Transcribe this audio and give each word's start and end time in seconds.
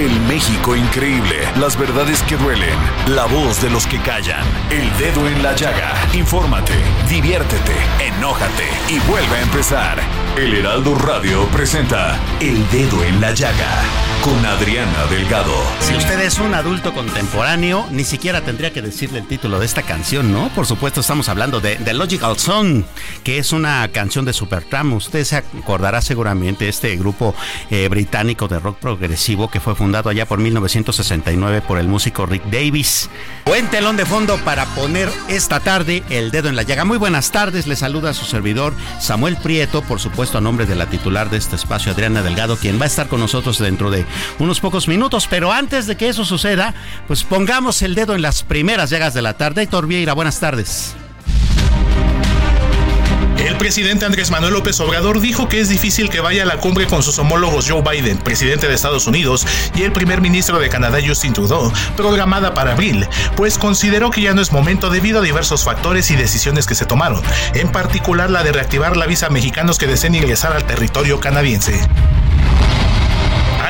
El 0.00 0.18
México 0.20 0.74
increíble. 0.74 1.46
Las 1.56 1.78
verdades 1.78 2.22
que 2.22 2.38
duelen. 2.38 2.78
La 3.08 3.26
voz 3.26 3.60
de 3.60 3.68
los 3.68 3.86
que 3.86 3.98
callan. 3.98 4.42
El 4.70 4.90
dedo 4.96 5.28
en 5.28 5.42
la 5.42 5.54
llaga. 5.54 5.92
Infórmate, 6.14 6.72
diviértete, 7.06 7.74
enójate 8.02 8.64
y 8.88 8.98
vuelve 9.00 9.36
a 9.36 9.42
empezar. 9.42 10.00
El 10.38 10.54
Heraldo 10.54 10.94
Radio 10.94 11.44
presenta 11.48 12.18
El 12.40 12.66
Dedo 12.70 13.04
en 13.04 13.20
la 13.20 13.32
Llaga 13.32 13.82
con 14.22 14.46
Adriana 14.46 15.06
Delgado. 15.10 15.54
Si 15.80 15.94
usted 15.94 16.20
es 16.20 16.38
un 16.38 16.54
adulto 16.54 16.92
contemporáneo, 16.94 17.86
ni 17.90 18.04
siquiera 18.04 18.42
tendría 18.42 18.72
que 18.72 18.80
decirle 18.80 19.18
el 19.18 19.26
título 19.26 19.58
de 19.58 19.66
esta 19.66 19.82
canción, 19.82 20.30
¿no? 20.32 20.48
Por 20.50 20.66
supuesto, 20.66 21.00
estamos 21.00 21.28
hablando 21.28 21.60
de 21.60 21.76
The 21.76 21.94
Logical 21.94 22.38
Song, 22.38 22.84
que 23.24 23.38
es 23.38 23.52
una 23.52 23.88
canción 23.88 24.24
de 24.24 24.32
Supertramp. 24.32 24.94
Usted 24.94 25.24
se 25.24 25.36
acordará 25.36 26.00
seguramente 26.00 26.68
este 26.68 26.94
grupo 26.96 27.34
eh, 27.70 27.88
británico 27.88 28.46
de 28.46 28.58
rock 28.60 28.78
progresivo 28.78 29.50
que 29.50 29.58
fue 29.58 29.74
fundado 29.74 29.89
allá 29.98 30.26
por 30.26 30.38
1969 30.38 31.62
por 31.62 31.78
el 31.78 31.88
músico 31.88 32.26
Rick 32.26 32.44
Davis. 32.44 33.10
Buen 33.44 33.68
telón 33.68 33.96
de 33.96 34.06
fondo 34.06 34.38
para 34.38 34.64
poner 34.66 35.10
esta 35.28 35.60
tarde 35.60 36.02
el 36.10 36.30
dedo 36.30 36.48
en 36.48 36.56
la 36.56 36.62
llaga. 36.62 36.84
Muy 36.84 36.98
buenas 36.98 37.32
tardes, 37.32 37.66
le 37.66 37.76
saluda 37.76 38.10
a 38.10 38.14
su 38.14 38.24
servidor 38.24 38.72
Samuel 39.00 39.36
Prieto, 39.36 39.82
por 39.82 40.00
supuesto 40.00 40.38
a 40.38 40.40
nombre 40.40 40.66
de 40.66 40.76
la 40.76 40.86
titular 40.86 41.30
de 41.30 41.38
este 41.38 41.56
espacio, 41.56 41.92
Adriana 41.92 42.22
Delgado, 42.22 42.56
quien 42.56 42.78
va 42.78 42.84
a 42.84 42.86
estar 42.86 43.08
con 43.08 43.20
nosotros 43.20 43.58
dentro 43.58 43.90
de 43.90 44.06
unos 44.38 44.60
pocos 44.60 44.88
minutos. 44.88 45.26
Pero 45.28 45.52
antes 45.52 45.86
de 45.86 45.96
que 45.96 46.08
eso 46.08 46.24
suceda, 46.24 46.74
pues 47.06 47.24
pongamos 47.24 47.82
el 47.82 47.94
dedo 47.94 48.14
en 48.14 48.22
las 48.22 48.42
primeras 48.42 48.90
llagas 48.90 49.14
de 49.14 49.22
la 49.22 49.34
tarde. 49.34 49.62
Héctor 49.62 49.86
Vieira, 49.86 50.12
buenas 50.12 50.40
tardes. 50.40 50.94
El 53.40 53.56
presidente 53.56 54.04
Andrés 54.04 54.30
Manuel 54.30 54.52
López 54.52 54.78
Obrador 54.80 55.18
dijo 55.18 55.48
que 55.48 55.60
es 55.60 55.70
difícil 55.70 56.10
que 56.10 56.20
vaya 56.20 56.42
a 56.42 56.46
la 56.46 56.58
cumbre 56.58 56.86
con 56.86 57.02
sus 57.02 57.18
homólogos 57.18 57.68
Joe 57.68 57.82
Biden, 57.82 58.18
presidente 58.18 58.68
de 58.68 58.74
Estados 58.74 59.06
Unidos, 59.06 59.46
y 59.74 59.82
el 59.82 59.92
primer 59.92 60.20
ministro 60.20 60.58
de 60.58 60.68
Canadá 60.68 60.98
Justin 61.04 61.32
Trudeau, 61.32 61.72
programada 61.96 62.52
para 62.52 62.72
abril, 62.72 63.08
pues 63.36 63.56
consideró 63.56 64.10
que 64.10 64.20
ya 64.20 64.34
no 64.34 64.42
es 64.42 64.52
momento 64.52 64.90
debido 64.90 65.20
a 65.20 65.22
diversos 65.22 65.64
factores 65.64 66.10
y 66.10 66.16
decisiones 66.16 66.66
que 66.66 66.74
se 66.74 66.84
tomaron, 66.84 67.22
en 67.54 67.72
particular 67.72 68.30
la 68.30 68.44
de 68.44 68.52
reactivar 68.52 68.96
la 68.98 69.06
visa 69.06 69.26
a 69.26 69.30
mexicanos 69.30 69.78
que 69.78 69.86
deseen 69.86 70.14
ingresar 70.14 70.52
al 70.52 70.64
territorio 70.64 71.18
canadiense. 71.18 71.80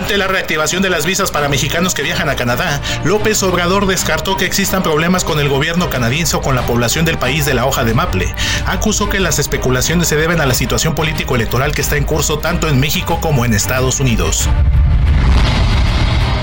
Ante 0.00 0.16
la 0.16 0.28
reactivación 0.28 0.81
de 0.81 0.88
las 0.88 1.05
visas 1.05 1.31
para 1.31 1.50
mexicanos 1.50 1.93
que 1.93 2.03
viajan 2.03 2.31
a 2.31 2.34
Canadá, 2.34 2.81
López 3.05 3.43
Obrador 3.43 3.87
descartó 3.87 4.38
que 4.38 4.47
existan 4.47 4.83
problemas 4.83 5.25
con 5.25 5.38
el 5.41 5.50
gobierno 5.50 5.91
canadiense 5.91 6.38
o 6.38 6.41
con 6.41 6.56
la 6.56 6.62
población 6.62 7.05
del 7.05 7.19
país 7.19 7.44
de 7.44 7.53
la 7.53 7.66
hoja 7.66 7.84
de 7.84 7.93
Maple. 7.93 8.34
Acusó 8.65 9.10
que 9.10 9.21
las 9.21 9.39
especulaciones 9.39 10.09
se 10.09 10.16
deben 10.16 10.41
a 10.41 10.47
la 10.47 10.55
situación 10.55 10.94
político-electoral 10.94 11.72
que 11.72 11.83
está 11.83 11.99
en 11.99 12.05
curso 12.05 12.39
tanto 12.39 12.66
en 12.66 12.81
México 12.81 13.19
como 13.21 13.44
en 13.44 13.53
Estados 13.53 14.00
Unidos. 14.00 14.49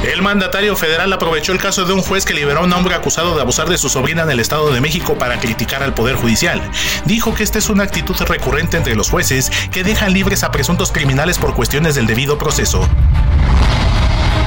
El 0.08 0.22
mandatario 0.22 0.78
federal 0.78 1.12
aprovechó 1.12 1.52
el 1.52 1.60
caso 1.60 1.84
de 1.84 1.92
un 1.92 2.02
juez 2.02 2.24
que 2.24 2.34
liberó 2.34 2.62
a 2.62 2.64
un 2.64 2.72
hombre 2.72 2.96
acusado 2.96 3.36
de 3.36 3.42
abusar 3.42 3.68
de 3.68 3.78
su 3.78 3.90
sobrina 3.90 4.24
en 4.24 4.32
el 4.32 4.40
Estado 4.40 4.72
de 4.72 4.80
México 4.80 5.18
para 5.18 5.38
criticar 5.38 5.84
al 5.84 5.94
Poder 5.94 6.16
Judicial. 6.16 6.62
Dijo 7.04 7.36
que 7.36 7.44
esta 7.44 7.60
es 7.60 7.70
una 7.70 7.84
actitud 7.84 8.16
recurrente 8.22 8.78
entre 8.78 8.96
los 8.96 9.10
jueces 9.10 9.52
que 9.70 9.84
dejan 9.84 10.14
libres 10.14 10.46
a 10.46 10.52
presuntos 10.52 10.94
criminales 10.94 11.38
por 11.38 11.54
cuestiones 11.54 11.96
del 11.96 12.08
debido 12.08 12.38
proceso. 12.38 12.88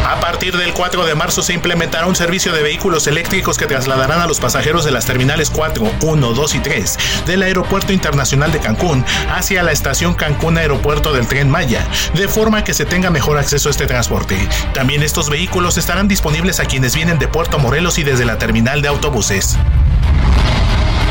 A 0.07 0.19
partir 0.21 0.57
del 0.57 0.73
4 0.73 1.05
de 1.05 1.15
marzo 1.15 1.43
se 1.43 1.53
implementará 1.53 2.07
un 2.07 2.17
servicio 2.17 2.53
de 2.53 2.63
vehículos 2.63 3.07
eléctricos 3.07 3.59
que 3.59 3.67
trasladarán 3.67 4.21
a 4.21 4.27
los 4.27 4.41
pasajeros 4.41 4.85
de 4.85 4.91
las 4.91 5.07
terminales 5.07 5.51
4, 5.51 5.91
1, 6.03 6.33
2 6.33 6.55
y 6.55 6.59
3 6.61 6.99
del 7.27 7.43
Aeropuerto 7.43 7.93
Internacional 7.93 8.51
de 8.53 8.61
Cancún 8.61 9.05
hacia 9.31 9.63
la 9.63 9.73
estación 9.73 10.15
Cancún 10.15 10.59
Aeropuerto 10.59 11.13
del 11.13 11.27
Tren 11.27 11.51
Maya, 11.51 11.87
de 12.15 12.29
forma 12.29 12.65
que 12.65 12.75
se 12.75 12.85
tenga 12.85 13.11
mejor 13.11 13.39
acceso 13.39 13.69
a 13.69 13.73
este 13.73 13.87
transporte. 13.87 14.37
También 14.75 15.03
estos 15.03 15.31
vehículos 15.31 15.79
estarán 15.79 16.09
disponibles 16.09 16.61
a 16.61 16.65
quienes 16.65 16.95
vienen 16.95 17.19
de 17.19 17.29
Puerto 17.29 17.59
Morelos 17.59 17.99
y 17.99 18.03
desde 18.03 18.25
la 18.25 18.39
terminal 18.39 18.83
de 18.83 18.89
autobuses. 18.89 19.59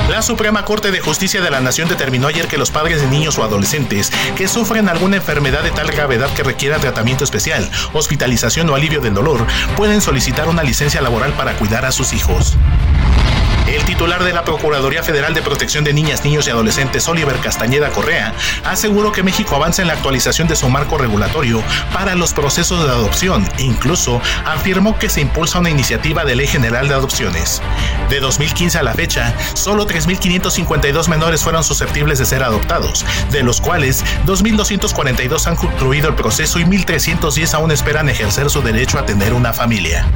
La 0.10 0.24
Suprema 0.24 0.66
Corte 0.66 0.90
de 0.90 1.02
Justicia 1.02 1.40
de 1.40 1.52
la 1.52 1.62
Nación 1.62 1.88
determinó 1.88 2.28
ayer 2.28 2.48
que 2.48 2.58
los 2.58 2.72
padres 2.72 3.00
de 3.00 3.08
niños 3.08 3.38
o 3.38 3.44
adolescentes 3.44 4.12
que 4.36 4.48
sufren 4.48 4.90
alguna 4.90 5.18
enfermedad 5.18 5.62
de 5.62 5.70
tal 5.70 5.92
gravedad 5.92 6.34
que 6.34 6.42
requiera 6.42 6.80
tratamiento 6.80 7.24
especial, 7.24 7.70
hospitalización 7.94 8.68
o 8.72 8.76
alivio 8.76 9.02
del 9.02 9.14
dolor 9.14 9.46
pueden 9.78 10.02
solicitar 10.02 10.50
una 10.50 10.64
licencia 10.64 11.02
laboral 11.02 11.34
para 11.34 11.54
cuidar 11.54 11.86
a 11.86 11.92
sus 11.92 12.14
hijos. 12.14 12.58
El 13.70 13.86
titular 13.86 14.24
de 14.24 14.34
la 14.34 14.44
Procuraduría 14.44 15.04
Federal 15.04 15.36
de 15.36 15.44
Protección 15.44 15.84
de 15.84 15.94
Niñas, 15.94 16.24
Niños 16.24 16.48
y 16.48 16.50
Adolescentes, 16.50 17.08
Oliver 17.08 17.36
Castañeda 17.36 17.92
Correa, 17.92 18.34
aseguró 18.66 19.12
que 19.12 19.22
México 19.22 19.56
avanza 19.56 19.84
en 19.84 19.88
la 19.90 19.94
actualización 19.94 20.48
de 20.48 20.56
su 20.56 20.68
marco 20.70 20.98
regulatorio 20.98 21.62
para 21.94 22.16
los 22.16 22.34
procesos 22.34 22.84
de 22.84 22.90
adopción 22.90 23.48
e 23.60 23.64
incluso 23.64 24.24
afirmó 24.44 24.98
que 24.98 25.08
se 25.08 25.22
impulsa 25.22 25.60
una 25.60 25.70
iniciativa 25.70 26.26
de 26.26 26.36
ley 26.36 26.48
general 26.48 26.88
de 26.88 26.96
adopciones. 26.96 27.62
De 28.10 28.20
2015 28.20 28.80
a 28.80 28.84
la 28.84 28.96
fecha, 28.96 29.36
solo 29.54 29.86
3.552 29.86 31.08
menores 31.08 31.44
fueron 31.44 31.64
susceptibles 31.64 32.18
de 32.18 32.26
ser 32.26 32.42
adoptados, 32.42 33.06
de 33.30 33.44
los 33.44 33.62
cuales 33.62 34.04
2.242 34.26 35.46
han 35.46 35.56
concluido 35.56 36.10
el 36.10 36.16
proceso 36.16 36.58
y 36.58 36.64
1.310 36.64 37.54
aún 37.54 37.72
esperan 37.72 38.10
ejercer 38.10 38.50
su 38.50 38.64
derecho 38.64 38.98
a 38.98 39.06
tener 39.06 39.36
una 39.36 39.54
familia. 39.54 40.08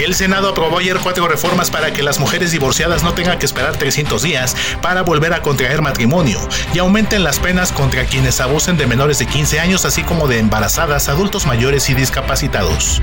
El 0.00 0.14
Senado 0.14 0.48
aprobó 0.48 0.78
ayer 0.78 0.98
cuatro 1.02 1.28
reformas 1.28 1.70
para 1.70 1.92
que 1.92 2.02
las 2.02 2.18
mujeres 2.20 2.52
divorciadas 2.52 3.02
no 3.02 3.12
tengan 3.12 3.38
que 3.38 3.44
esperar 3.44 3.76
300 3.76 4.22
días 4.22 4.56
para 4.80 5.02
volver 5.02 5.34
a 5.34 5.42
contraer 5.42 5.82
matrimonio 5.82 6.40
y 6.72 6.78
aumenten 6.78 7.22
las 7.22 7.38
penas 7.38 7.70
contra 7.70 8.06
quienes 8.06 8.40
abusen 8.40 8.78
de 8.78 8.86
menores 8.86 9.18
de 9.18 9.26
15 9.26 9.60
años, 9.60 9.84
así 9.84 10.02
como 10.02 10.26
de 10.26 10.38
embarazadas, 10.38 11.10
adultos 11.10 11.46
mayores 11.46 11.90
y 11.90 11.94
discapacitados. 11.94 13.02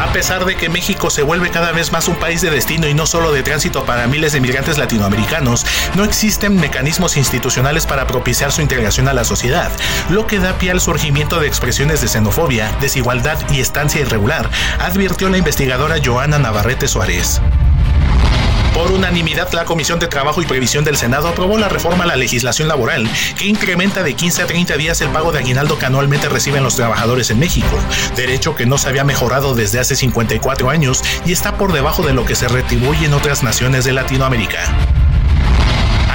A 0.00 0.14
pesar 0.14 0.46
de 0.46 0.56
que 0.56 0.70
México 0.70 1.10
se 1.10 1.22
vuelve 1.22 1.50
cada 1.50 1.72
vez 1.72 1.92
más 1.92 2.08
un 2.08 2.16
país 2.16 2.40
de 2.40 2.48
destino 2.48 2.88
y 2.88 2.94
no 2.94 3.04
solo 3.04 3.32
de 3.32 3.42
tránsito 3.42 3.84
para 3.84 4.06
miles 4.06 4.32
de 4.32 4.40
migrantes 4.40 4.78
latinoamericanos, 4.78 5.66
no 5.94 6.04
existen 6.04 6.56
mecanismos 6.56 7.18
institucionales 7.18 7.84
para 7.84 8.06
propiciar 8.06 8.50
su 8.50 8.62
integración 8.62 9.08
a 9.08 9.12
la 9.12 9.24
sociedad, 9.24 9.70
lo 10.08 10.26
que 10.26 10.38
da 10.38 10.54
pie 10.54 10.70
al 10.70 10.80
surgimiento 10.80 11.38
de 11.38 11.48
expresiones 11.48 12.00
de 12.00 12.08
xenofobia, 12.08 12.74
desigualdad 12.80 13.38
y 13.50 13.60
estancia 13.60 14.00
irregular, 14.00 14.48
advirtió 14.78 15.28
la 15.28 15.36
investigadora 15.36 15.96
Joana 16.02 16.38
Navarrete 16.38 16.88
Suárez. 16.88 17.42
Por 18.74 18.92
unanimidad, 18.92 19.52
la 19.52 19.64
Comisión 19.64 19.98
de 19.98 20.06
Trabajo 20.06 20.40
y 20.40 20.46
Previsión 20.46 20.84
del 20.84 20.96
Senado 20.96 21.28
aprobó 21.28 21.58
la 21.58 21.68
reforma 21.68 22.04
a 22.04 22.06
la 22.06 22.16
legislación 22.16 22.68
laboral 22.68 23.08
que 23.36 23.46
incrementa 23.46 24.02
de 24.02 24.14
15 24.14 24.42
a 24.42 24.46
30 24.46 24.76
días 24.76 25.00
el 25.00 25.10
pago 25.10 25.32
de 25.32 25.40
aguinaldo 25.40 25.78
que 25.78 25.86
anualmente 25.86 26.28
reciben 26.28 26.62
los 26.62 26.76
trabajadores 26.76 27.30
en 27.30 27.38
México, 27.38 27.78
derecho 28.16 28.54
que 28.54 28.66
no 28.66 28.78
se 28.78 28.88
había 28.88 29.04
mejorado 29.04 29.54
desde 29.54 29.80
hace 29.80 29.96
54 29.96 30.70
años 30.70 31.02
y 31.26 31.32
está 31.32 31.58
por 31.58 31.72
debajo 31.72 32.02
de 32.02 32.14
lo 32.14 32.24
que 32.24 32.36
se 32.36 32.48
retribuye 32.48 33.06
en 33.06 33.14
otras 33.14 33.42
naciones 33.42 33.84
de 33.84 33.92
Latinoamérica 33.92 34.60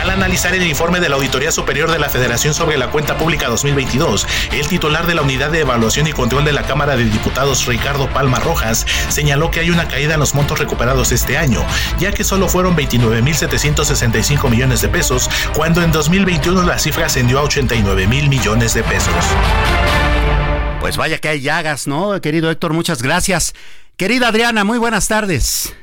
Al 0.06 0.12
analizar 0.12 0.54
el 0.54 0.68
informe 0.68 1.00
de 1.00 1.10
la 1.10 1.16
Auditoría 1.16 1.52
Superior 1.52 1.92
de 1.92 1.98
la 1.98 2.10
Federación 2.10 2.54
sobre 2.54 2.78
la 2.78 2.92
Cuenta 2.92 3.18
Pública 3.18 3.48
2022, 3.48 4.28
el 4.52 4.68
titular 4.68 5.08
de 5.08 5.16
la 5.16 5.24
Unidad 5.24 5.50
de 5.50 5.62
Evaluación 5.62 6.06
y 6.06 6.12
Control 6.12 6.46
de 6.46 6.52
la 6.52 6.62
Cámara 6.62 6.96
de 6.96 7.06
Diputados, 7.06 7.66
Ricardo 7.66 8.08
Palma 8.08 8.38
Rojas, 8.38 8.86
señaló 9.10 9.50
que 9.50 9.62
hay 9.62 9.72
una 9.72 9.88
caída 9.88 10.14
en 10.14 10.20
los 10.20 10.36
montos 10.36 10.60
recuperados 10.60 11.12
este 11.12 11.40
año, 11.40 11.66
ya 11.98 12.12
que 12.12 12.24
solo 12.24 12.48
fueron 12.48 12.78
29.765 12.78 14.48
millones 14.48 14.84
de 14.84 14.90
pesos, 14.90 15.28
cuando 15.56 15.82
en 15.82 15.92
2021 15.92 16.62
la 16.62 16.78
cifra 16.78 17.08
ascendió 17.08 17.40
a 17.40 17.42
89 17.42 18.06
mil 18.06 18.30
millones 18.30 18.76
de 18.76 18.84
pesos. 18.84 19.26
Pues 20.82 20.98
vaya 20.98 21.18
que 21.18 21.30
hay 21.30 21.42
llagas, 21.42 21.88
¿no? 21.88 22.22
Querido 22.22 22.52
Héctor, 22.52 22.74
muchas 22.74 23.02
gracias. 23.02 23.56
Querida 23.98 24.28
Adriana, 24.28 24.64
muy 24.64 24.78
buenas 24.78 25.08
tardes. 25.08 25.74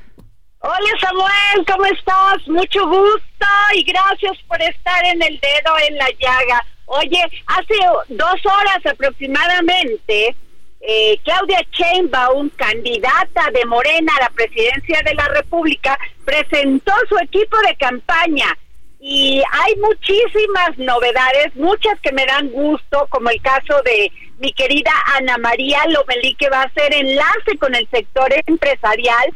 Hola 0.64 0.92
Samuel, 1.00 1.66
¿cómo 1.66 1.86
estás? 1.86 2.46
Mucho 2.46 2.86
gusto 2.86 3.46
y 3.74 3.82
gracias 3.82 4.38
por 4.46 4.62
estar 4.62 5.04
en 5.06 5.20
el 5.20 5.40
dedo 5.40 5.76
en 5.88 5.98
la 5.98 6.08
llaga. 6.20 6.64
Oye, 6.86 7.20
hace 7.48 7.74
dos 8.10 8.46
horas 8.46 8.78
aproximadamente, 8.86 10.36
eh, 10.80 11.18
Claudia 11.24 11.66
Sheinbaum, 11.72 12.48
candidata 12.50 13.50
de 13.52 13.64
Morena 13.64 14.12
a 14.16 14.22
la 14.22 14.30
presidencia 14.30 15.02
de 15.04 15.14
la 15.16 15.26
República, 15.30 15.98
presentó 16.24 16.92
su 17.08 17.18
equipo 17.18 17.56
de 17.66 17.74
campaña 17.74 18.56
y 19.00 19.42
hay 19.50 19.74
muchísimas 19.78 20.78
novedades, 20.78 21.56
muchas 21.56 21.98
que 22.02 22.12
me 22.12 22.24
dan 22.24 22.50
gusto, 22.50 23.08
como 23.10 23.30
el 23.30 23.42
caso 23.42 23.82
de 23.84 24.12
mi 24.38 24.52
querida 24.52 24.92
Ana 25.16 25.38
María 25.38 25.80
Lomelí, 25.88 26.36
que 26.36 26.48
va 26.50 26.62
a 26.62 26.72
ser 26.72 26.94
enlace 26.94 27.58
con 27.58 27.74
el 27.74 27.88
sector 27.90 28.32
empresarial. 28.46 29.26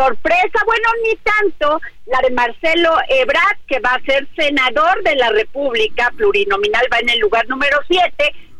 Sorpresa, 0.00 0.58
bueno, 0.64 0.88
ni 1.04 1.14
tanto, 1.16 1.78
la 2.06 2.20
de 2.22 2.30
Marcelo 2.30 2.96
Ebrard, 3.10 3.58
que 3.68 3.80
va 3.80 3.90
a 3.90 4.04
ser 4.04 4.26
senador 4.34 5.02
de 5.02 5.14
la 5.16 5.28
República, 5.28 6.10
plurinominal, 6.16 6.86
va 6.90 7.00
en 7.00 7.10
el 7.10 7.18
lugar 7.18 7.46
número 7.48 7.76
7, 7.86 8.10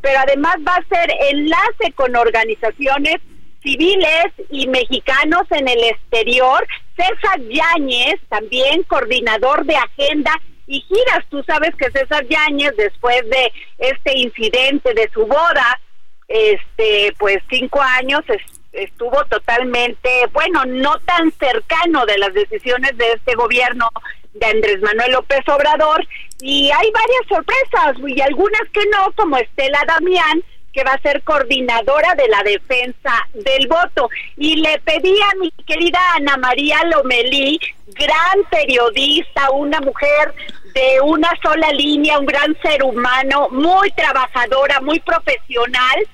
pero 0.03 0.19
además 0.19 0.57
va 0.69 0.75
a 0.75 0.95
ser 0.95 1.11
enlace 1.31 1.93
con 1.95 2.15
organizaciones 2.15 3.23
civiles 3.63 4.27
y 4.51 4.67
mexicanos 4.67 5.45
en 5.51 5.67
el 5.67 5.83
exterior. 5.85 6.67
César 6.95 7.41
Yáñez, 7.49 8.21
también 8.29 8.83
coordinador 8.83 9.65
de 9.65 9.77
agenda 9.77 10.39
y 10.67 10.83
giras. 10.83 11.25
Tú 11.31 11.43
sabes 11.45 11.75
que 11.77 11.91
César 11.91 12.27
Yáñez, 12.29 12.77
después 12.77 13.23
de 13.31 13.51
este 13.79 14.19
incidente 14.19 14.93
de 14.93 15.09
su 15.15 15.27
boda, 15.27 15.81
este, 16.29 17.15
pues 17.19 17.39
cinco 17.49 17.81
años 17.81 18.21
estuvo 18.73 19.25
totalmente, 19.27 20.27
bueno, 20.33 20.65
no 20.67 20.99
tan 21.01 21.33
cercano 21.33 22.07
de 22.07 22.19
las 22.19 22.33
decisiones 22.35 22.97
de 22.97 23.13
este 23.13 23.35
gobierno 23.35 23.89
de 24.35 24.47
Andrés 24.47 24.81
Manuel 24.81 25.13
López 25.13 25.41
Obrador 25.49 26.07
y 26.41 26.71
hay 26.71 26.91
varias 26.93 27.27
sorpresas 27.29 27.97
y 28.07 28.21
algunas 28.21 28.63
que 28.73 28.85
no, 28.87 29.13
como 29.17 29.37
Estela 29.37 29.83
Damián, 29.87 30.43
que 30.73 30.85
va 30.85 30.93
a 30.93 31.03
ser 31.03 31.23
coordinadora 31.23 32.15
de 32.15 32.29
la 32.29 32.43
defensa 32.43 33.29
del 33.35 33.67
voto. 33.67 34.09
Y 34.37 34.57
le 34.57 34.79
pedí 34.81 35.15
a 35.21 35.39
mi 35.41 35.51
querida 35.67 35.99
Ana 36.15 36.37
María 36.37 36.79
Lomelí, 36.85 37.61
gran 37.89 38.45
periodista, 38.51 39.51
una 39.51 39.81
mujer 39.81 40.33
de 40.75 41.01
una 41.03 41.31
sola 41.43 41.73
línea, 41.73 42.19
un 42.19 42.27
gran 42.27 42.57
ser 42.63 42.85
humano, 42.85 43.49
muy 43.51 43.91
trabajadora, 43.91 44.81
muy 44.81 45.01
profesional, 45.01 46.07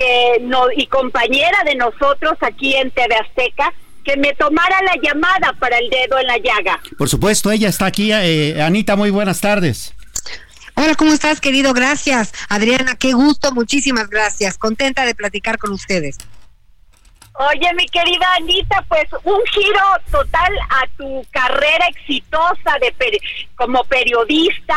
que 0.00 0.38
no, 0.40 0.64
y 0.74 0.86
compañera 0.86 1.58
de 1.64 1.74
nosotros 1.74 2.32
aquí 2.40 2.74
en 2.74 2.90
TV 2.90 3.14
Azteca, 3.16 3.72
que 4.02 4.16
me 4.16 4.32
tomara 4.34 4.80
la 4.82 4.94
llamada 5.02 5.52
para 5.60 5.76
el 5.76 5.90
dedo 5.90 6.18
en 6.18 6.26
la 6.26 6.38
llaga. 6.38 6.80
Por 6.96 7.08
supuesto, 7.08 7.50
ella 7.50 7.68
está 7.68 7.84
aquí. 7.86 8.10
Eh, 8.10 8.62
Anita, 8.62 8.96
muy 8.96 9.10
buenas 9.10 9.42
tardes. 9.42 9.94
Hola, 10.74 10.94
¿cómo 10.94 11.12
estás, 11.12 11.42
querido? 11.42 11.74
Gracias. 11.74 12.32
Adriana, 12.48 12.96
qué 12.96 13.12
gusto, 13.12 13.52
muchísimas 13.52 14.08
gracias. 14.08 14.56
Contenta 14.56 15.04
de 15.04 15.14
platicar 15.14 15.58
con 15.58 15.72
ustedes. 15.72 16.16
Oye, 17.34 17.74
mi 17.74 17.86
querida 17.86 18.26
Anita, 18.36 18.82
pues 18.88 19.06
un 19.24 19.40
giro 19.52 19.82
total 20.10 20.52
a 20.70 20.86
tu 20.96 21.26
carrera 21.30 21.86
exitosa 21.88 22.78
de 22.80 23.20
como 23.54 23.84
periodista, 23.84 24.76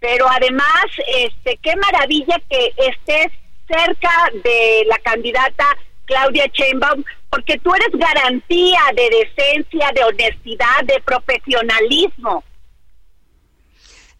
pero 0.00 0.28
además, 0.28 0.84
este, 1.16 1.58
qué 1.62 1.76
maravilla 1.76 2.40
que 2.50 2.72
estés 2.76 3.32
cerca 3.68 4.10
de 4.42 4.84
la 4.86 4.98
candidata 4.98 5.64
Claudia 6.06 6.46
Sheinbaum, 6.52 7.04
porque 7.30 7.58
tú 7.58 7.70
eres 7.74 7.90
garantía 7.92 8.80
de 8.96 9.10
decencia, 9.10 9.90
de 9.94 10.04
honestidad, 10.04 10.84
de 10.84 11.00
profesionalismo. 11.04 12.42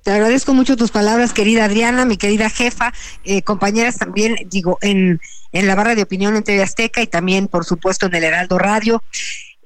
Te 0.03 0.13
agradezco 0.13 0.55
mucho 0.55 0.77
tus 0.77 0.91
palabras, 0.91 1.33
querida 1.33 1.65
Adriana, 1.65 2.05
mi 2.05 2.17
querida 2.17 2.49
jefa, 2.49 2.93
eh, 3.25 3.43
compañeras 3.43 3.99
también, 3.99 4.37
digo, 4.47 4.79
en, 4.81 5.21
en 5.53 5.67
la 5.67 5.75
barra 5.75 5.95
de 5.95 6.03
opinión 6.03 6.37
en 6.37 6.45
TV 6.45 6.63
Azteca 6.63 7.03
y 7.03 7.07
también, 7.07 7.49
por 7.49 7.65
supuesto, 7.65 8.07
en 8.07 8.15
el 8.15 8.25
Heraldo 8.25 8.59
Radio. 8.59 9.03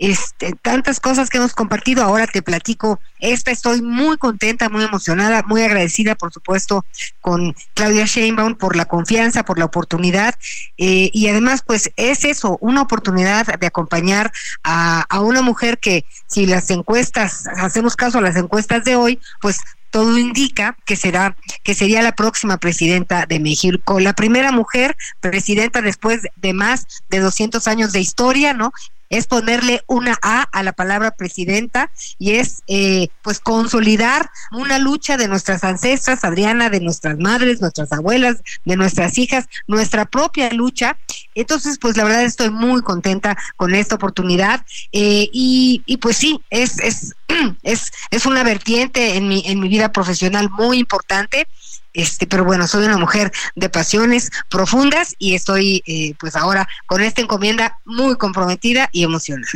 Este, 0.02 0.52
tantas 0.60 0.98
cosas 0.98 1.30
que 1.30 1.38
hemos 1.38 1.54
compartido. 1.54 2.02
Ahora 2.02 2.26
te 2.26 2.42
platico 2.42 2.98
esta. 3.20 3.52
Estoy 3.52 3.82
muy 3.82 4.16
contenta, 4.16 4.68
muy 4.68 4.82
emocionada, 4.82 5.44
muy 5.44 5.62
agradecida, 5.62 6.16
por 6.16 6.32
supuesto, 6.32 6.84
con 7.20 7.54
Claudia 7.74 8.04
Sheinbaum 8.04 8.56
por 8.56 8.74
la 8.74 8.86
confianza, 8.86 9.44
por 9.44 9.60
la 9.60 9.66
oportunidad. 9.66 10.34
Eh, 10.76 11.08
y 11.12 11.28
además, 11.28 11.62
pues 11.64 11.92
es 11.94 12.24
eso, 12.24 12.58
una 12.60 12.82
oportunidad 12.82 13.46
de 13.60 13.66
acompañar 13.68 14.32
a, 14.64 15.02
a 15.02 15.20
una 15.20 15.40
mujer 15.40 15.78
que, 15.78 16.04
si 16.26 16.46
las 16.46 16.68
encuestas, 16.70 17.46
hacemos 17.46 17.94
caso 17.94 18.18
a 18.18 18.22
las 18.22 18.34
encuestas 18.34 18.82
de 18.82 18.96
hoy, 18.96 19.20
pues 19.40 19.60
todo 19.92 20.18
indica 20.18 20.76
que 20.84 20.96
será 20.96 21.36
que 21.62 21.74
sería 21.74 22.02
la 22.02 22.16
próxima 22.16 22.56
presidenta 22.56 23.26
de 23.26 23.38
México, 23.38 24.00
la 24.00 24.14
primera 24.14 24.50
mujer 24.50 24.96
presidenta 25.20 25.82
después 25.82 26.22
de 26.34 26.52
más 26.54 26.86
de 27.10 27.20
200 27.20 27.68
años 27.68 27.92
de 27.92 28.00
historia, 28.00 28.54
¿no? 28.54 28.72
es 29.12 29.26
ponerle 29.26 29.82
una 29.86 30.18
A 30.22 30.42
a 30.42 30.62
la 30.62 30.72
palabra 30.72 31.10
presidenta 31.10 31.90
y 32.18 32.32
es 32.32 32.62
eh, 32.66 33.08
pues 33.20 33.40
consolidar 33.40 34.30
una 34.52 34.78
lucha 34.78 35.18
de 35.18 35.28
nuestras 35.28 35.64
ancestras, 35.64 36.24
Adriana, 36.24 36.70
de 36.70 36.80
nuestras 36.80 37.18
madres, 37.18 37.60
nuestras 37.60 37.92
abuelas, 37.92 38.38
de 38.64 38.76
nuestras 38.76 39.18
hijas, 39.18 39.48
nuestra 39.66 40.06
propia 40.06 40.50
lucha. 40.50 40.96
Entonces, 41.34 41.78
pues 41.78 41.98
la 41.98 42.04
verdad 42.04 42.24
estoy 42.24 42.48
muy 42.48 42.80
contenta 42.80 43.36
con 43.56 43.74
esta 43.74 43.96
oportunidad 43.96 44.64
eh, 44.92 45.28
y, 45.30 45.82
y 45.84 45.98
pues 45.98 46.16
sí, 46.16 46.40
es, 46.48 46.78
es, 46.78 47.14
es, 47.62 47.92
es 48.10 48.24
una 48.24 48.42
vertiente 48.44 49.16
en 49.16 49.28
mi, 49.28 49.42
en 49.46 49.60
mi 49.60 49.68
vida 49.68 49.81
profesional 49.90 50.50
muy 50.50 50.78
importante 50.78 51.48
este, 51.94 52.26
pero 52.26 52.44
bueno, 52.44 52.66
soy 52.66 52.86
una 52.86 52.96
mujer 52.96 53.32
de 53.54 53.68
pasiones 53.68 54.30
profundas 54.48 55.14
y 55.18 55.34
estoy 55.34 55.82
eh, 55.86 56.14
pues 56.18 56.36
ahora 56.36 56.66
con 56.86 57.02
esta 57.02 57.20
encomienda 57.20 57.78
muy 57.84 58.16
comprometida 58.16 58.88
y 58.92 59.04
emocionada. 59.04 59.46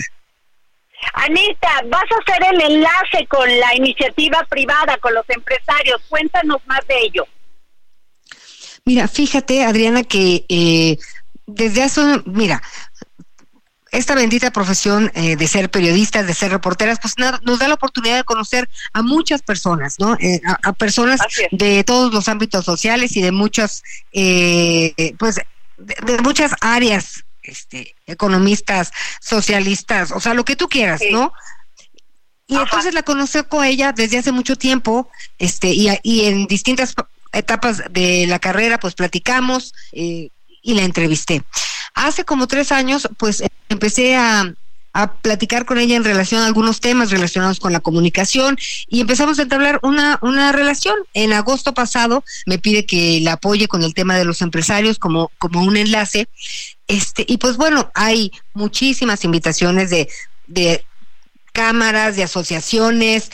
Anita, 1.15 1.69
vas 1.87 2.03
a 2.03 2.33
hacer 2.33 2.55
el 2.55 2.61
enlace 2.73 3.27
con 3.29 3.49
la 3.59 3.75
iniciativa 3.75 4.45
privada, 4.49 4.97
con 4.99 5.15
los 5.15 5.29
empresarios. 5.29 6.03
Cuéntanos 6.09 6.61
más 6.67 6.81
de 6.89 6.99
ello. 7.01 7.27
Mira, 8.85 9.09
fíjate, 9.09 9.65
Adriana, 9.65 10.05
que 10.05 10.45
eh, 10.49 10.99
desde 11.47 11.83
hace, 11.83 12.01
mira, 12.25 12.63
esta 13.97 14.15
bendita 14.15 14.51
profesión 14.51 15.11
eh, 15.15 15.37
de 15.37 15.49
ser 15.49 15.71
periodistas, 15.71 16.27
de 16.27 16.35
ser 16.35 16.51
reporteras, 16.51 16.99
pues 17.01 17.15
nos 17.19 17.59
da 17.59 17.69
la 17.69 17.75
oportunidad 17.75 18.17
de 18.17 18.25
conocer 18.25 18.69
a 18.93 19.03
muchas 19.03 19.43
personas, 19.43 19.97
¿no? 19.99 20.17
Eh, 20.21 20.41
a, 20.63 20.73
personas 20.75 21.21
de 21.51 21.83
todos 21.83 22.13
los 22.13 22.29
ámbitos 22.29 22.65
sociales 22.65 23.17
y 23.17 23.23
de 23.23 23.33
muchas, 23.33 23.83
eh, 24.13 25.15
pues, 25.19 25.41
de, 25.79 26.19
muchas 26.19 26.53
áreas, 26.61 27.25
este, 27.43 27.95
economistas, 28.07 28.93
socialistas, 29.21 30.13
o 30.13 30.21
sea, 30.21 30.35
lo 30.35 30.45
que 30.45 30.57
tú 30.57 30.69
quieras, 30.69 31.01
¿no? 31.11 31.33
Y 32.47 32.57
entonces 32.57 32.93
la 32.95 33.03
conozco 33.03 33.61
a 33.61 33.69
ella 33.69 33.93
desde 33.93 34.19
hace 34.19 34.31
mucho 34.31 34.57
tiempo, 34.57 35.09
este, 35.39 35.69
y, 35.69 35.89
y 36.03 36.27
en 36.27 36.47
distintas 36.47 36.95
etapas 37.33 37.83
de 37.91 38.27
la 38.27 38.39
carrera, 38.39 38.79
pues 38.79 38.95
platicamos 38.95 39.73
y 39.93 40.31
la 40.63 40.83
entrevisté. 40.83 41.43
Hace 41.97 42.25
como 42.25 42.47
tres 42.47 42.73
años, 42.73 43.09
pues 43.17 43.43
empecé 43.71 44.17
a, 44.17 44.55
platicar 45.21 45.67
con 45.67 45.77
ella 45.77 45.95
en 45.95 46.05
relación 46.05 46.41
a 46.41 46.47
algunos 46.47 46.81
temas 46.81 47.11
relacionados 47.11 47.61
con 47.61 47.71
la 47.71 47.81
comunicación 47.81 48.57
y 48.89 49.03
empezamos 49.03 49.39
a 49.39 49.43
entablar 49.43 49.79
una, 49.83 50.19
una 50.23 50.53
relación. 50.53 50.97
En 51.13 51.35
agosto 51.35 51.75
pasado 51.75 52.25
me 52.47 52.59
pide 52.59 52.87
que 52.87 53.21
la 53.21 53.33
apoye 53.33 53.69
con 53.69 53.83
el 53.83 53.93
tema 53.93 54.17
de 54.17 54.25
los 54.25 54.41
empresarios 54.41 54.99
como, 54.99 55.31
como 55.37 55.63
un 55.63 55.77
enlace. 55.77 56.29
Este, 56.87 57.27
y 57.29 57.37
pues 57.37 57.59
bueno, 57.59 57.91
hay 57.95 58.33
muchísimas 58.55 59.23
invitaciones 59.25 59.91
de, 59.91 60.09
de 60.47 60.83
cámaras, 61.53 62.17
de 62.17 62.23
asociaciones, 62.23 63.31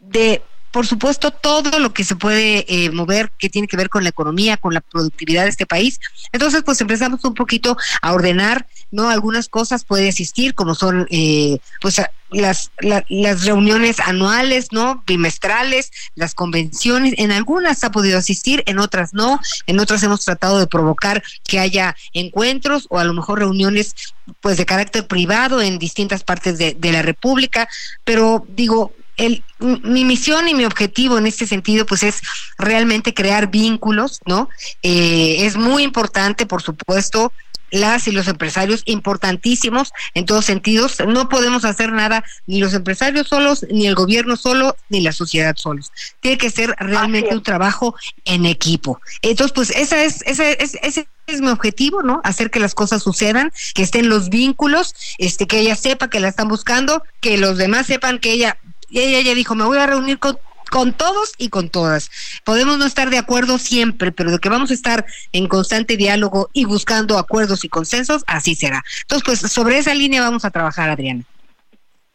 de 0.00 0.42
por 0.76 0.86
supuesto, 0.86 1.30
todo 1.30 1.78
lo 1.78 1.94
que 1.94 2.04
se 2.04 2.16
puede 2.16 2.66
eh, 2.68 2.90
mover 2.90 3.32
que 3.38 3.48
tiene 3.48 3.66
que 3.66 3.78
ver 3.78 3.88
con 3.88 4.02
la 4.02 4.10
economía, 4.10 4.58
con 4.58 4.74
la 4.74 4.82
productividad 4.82 5.44
de 5.44 5.48
este 5.48 5.64
país. 5.64 5.98
Entonces, 6.32 6.64
pues 6.66 6.78
empezamos 6.82 7.24
un 7.24 7.32
poquito 7.32 7.78
a 8.02 8.12
ordenar, 8.12 8.66
¿no? 8.90 9.08
Algunas 9.08 9.48
cosas 9.48 9.86
puede 9.86 10.06
existir, 10.06 10.54
como 10.54 10.74
son, 10.74 11.06
eh, 11.08 11.60
pues, 11.80 12.02
las, 12.30 12.70
las 13.08 13.44
reuniones 13.46 14.00
anuales, 14.00 14.68
¿no? 14.70 15.02
Bimestrales, 15.06 15.92
las 16.14 16.34
convenciones. 16.34 17.14
En 17.16 17.32
algunas 17.32 17.82
ha 17.82 17.90
podido 17.90 18.18
asistir, 18.18 18.62
en 18.66 18.78
otras 18.78 19.14
no. 19.14 19.40
En 19.66 19.80
otras 19.80 20.02
hemos 20.02 20.26
tratado 20.26 20.58
de 20.58 20.66
provocar 20.66 21.22
que 21.44 21.58
haya 21.58 21.96
encuentros 22.12 22.86
o 22.90 22.98
a 22.98 23.04
lo 23.04 23.14
mejor 23.14 23.38
reuniones, 23.38 23.94
pues, 24.42 24.58
de 24.58 24.66
carácter 24.66 25.06
privado 25.06 25.62
en 25.62 25.78
distintas 25.78 26.22
partes 26.22 26.58
de, 26.58 26.74
de 26.78 26.92
la 26.92 27.00
República. 27.00 27.66
Pero 28.04 28.44
digo, 28.46 28.92
el, 29.16 29.42
mi 29.58 30.04
misión 30.04 30.48
y 30.48 30.54
mi 30.54 30.64
objetivo 30.64 31.18
en 31.18 31.26
este 31.26 31.46
sentido, 31.46 31.86
pues 31.86 32.02
es 32.02 32.20
realmente 32.58 33.14
crear 33.14 33.50
vínculos, 33.50 34.20
¿no? 34.26 34.48
Eh, 34.82 35.46
es 35.46 35.56
muy 35.56 35.82
importante, 35.82 36.46
por 36.46 36.62
supuesto, 36.62 37.32
las 37.70 38.06
y 38.06 38.12
los 38.12 38.28
empresarios 38.28 38.82
importantísimos 38.84 39.92
en 40.14 40.26
todos 40.26 40.44
sentidos. 40.44 40.96
No 41.06 41.28
podemos 41.28 41.64
hacer 41.64 41.92
nada 41.92 42.24
ni 42.46 42.60
los 42.60 42.74
empresarios 42.74 43.28
solos, 43.28 43.66
ni 43.70 43.86
el 43.86 43.94
gobierno 43.94 44.36
solo, 44.36 44.76
ni 44.88 45.00
la 45.00 45.12
sociedad 45.12 45.54
solos. 45.56 45.92
Tiene 46.20 46.38
que 46.38 46.50
ser 46.50 46.74
realmente 46.78 47.34
un 47.34 47.42
trabajo 47.42 47.94
en 48.24 48.46
equipo. 48.46 49.00
Entonces, 49.22 49.52
pues 49.52 49.70
esa 49.70 50.02
es, 50.04 50.22
ese, 50.26 50.62
es, 50.62 50.78
ese 50.82 51.08
es 51.26 51.40
mi 51.40 51.48
objetivo, 51.48 52.02
¿no? 52.02 52.20
Hacer 52.24 52.50
que 52.50 52.60
las 52.60 52.74
cosas 52.74 53.02
sucedan, 53.02 53.52
que 53.74 53.82
estén 53.82 54.08
los 54.08 54.28
vínculos, 54.28 54.94
este, 55.18 55.46
que 55.46 55.60
ella 55.60 55.76
sepa 55.76 56.08
que 56.08 56.20
la 56.20 56.28
están 56.28 56.48
buscando, 56.48 57.02
que 57.20 57.36
los 57.36 57.56
demás 57.58 57.86
sepan 57.86 58.18
que 58.18 58.32
ella 58.32 58.58
y 58.88 59.00
ella 59.00 59.20
ya 59.20 59.34
dijo, 59.34 59.54
me 59.54 59.64
voy 59.64 59.78
a 59.78 59.86
reunir 59.86 60.18
con, 60.18 60.38
con 60.70 60.92
todos 60.92 61.34
y 61.38 61.48
con 61.48 61.68
todas. 61.68 62.10
Podemos 62.44 62.78
no 62.78 62.86
estar 62.86 63.10
de 63.10 63.18
acuerdo 63.18 63.58
siempre, 63.58 64.12
pero 64.12 64.30
de 64.30 64.38
que 64.38 64.48
vamos 64.48 64.70
a 64.70 64.74
estar 64.74 65.06
en 65.32 65.48
constante 65.48 65.96
diálogo 65.96 66.50
y 66.52 66.64
buscando 66.64 67.18
acuerdos 67.18 67.64
y 67.64 67.68
consensos, 67.68 68.22
así 68.26 68.54
será. 68.54 68.84
Entonces, 69.02 69.24
pues 69.24 69.52
sobre 69.52 69.78
esa 69.78 69.94
línea 69.94 70.22
vamos 70.22 70.44
a 70.44 70.50
trabajar, 70.50 70.90
Adriana. 70.90 71.24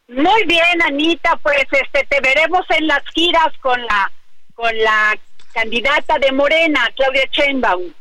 Muy 0.08 0.46
bien, 0.46 0.82
Anita, 0.86 1.40
pues 1.42 1.64
este 1.72 2.06
te 2.10 2.20
veremos 2.20 2.66
en 2.78 2.88
las 2.88 3.02
giras 3.14 3.48
con 3.62 3.82
la 3.82 4.12
con 4.54 4.78
la 4.78 5.18
candidata 5.54 6.20
de 6.20 6.32
Morena, 6.34 6.88
Claudia 6.96 7.24
Sheinbaum. 7.32 7.94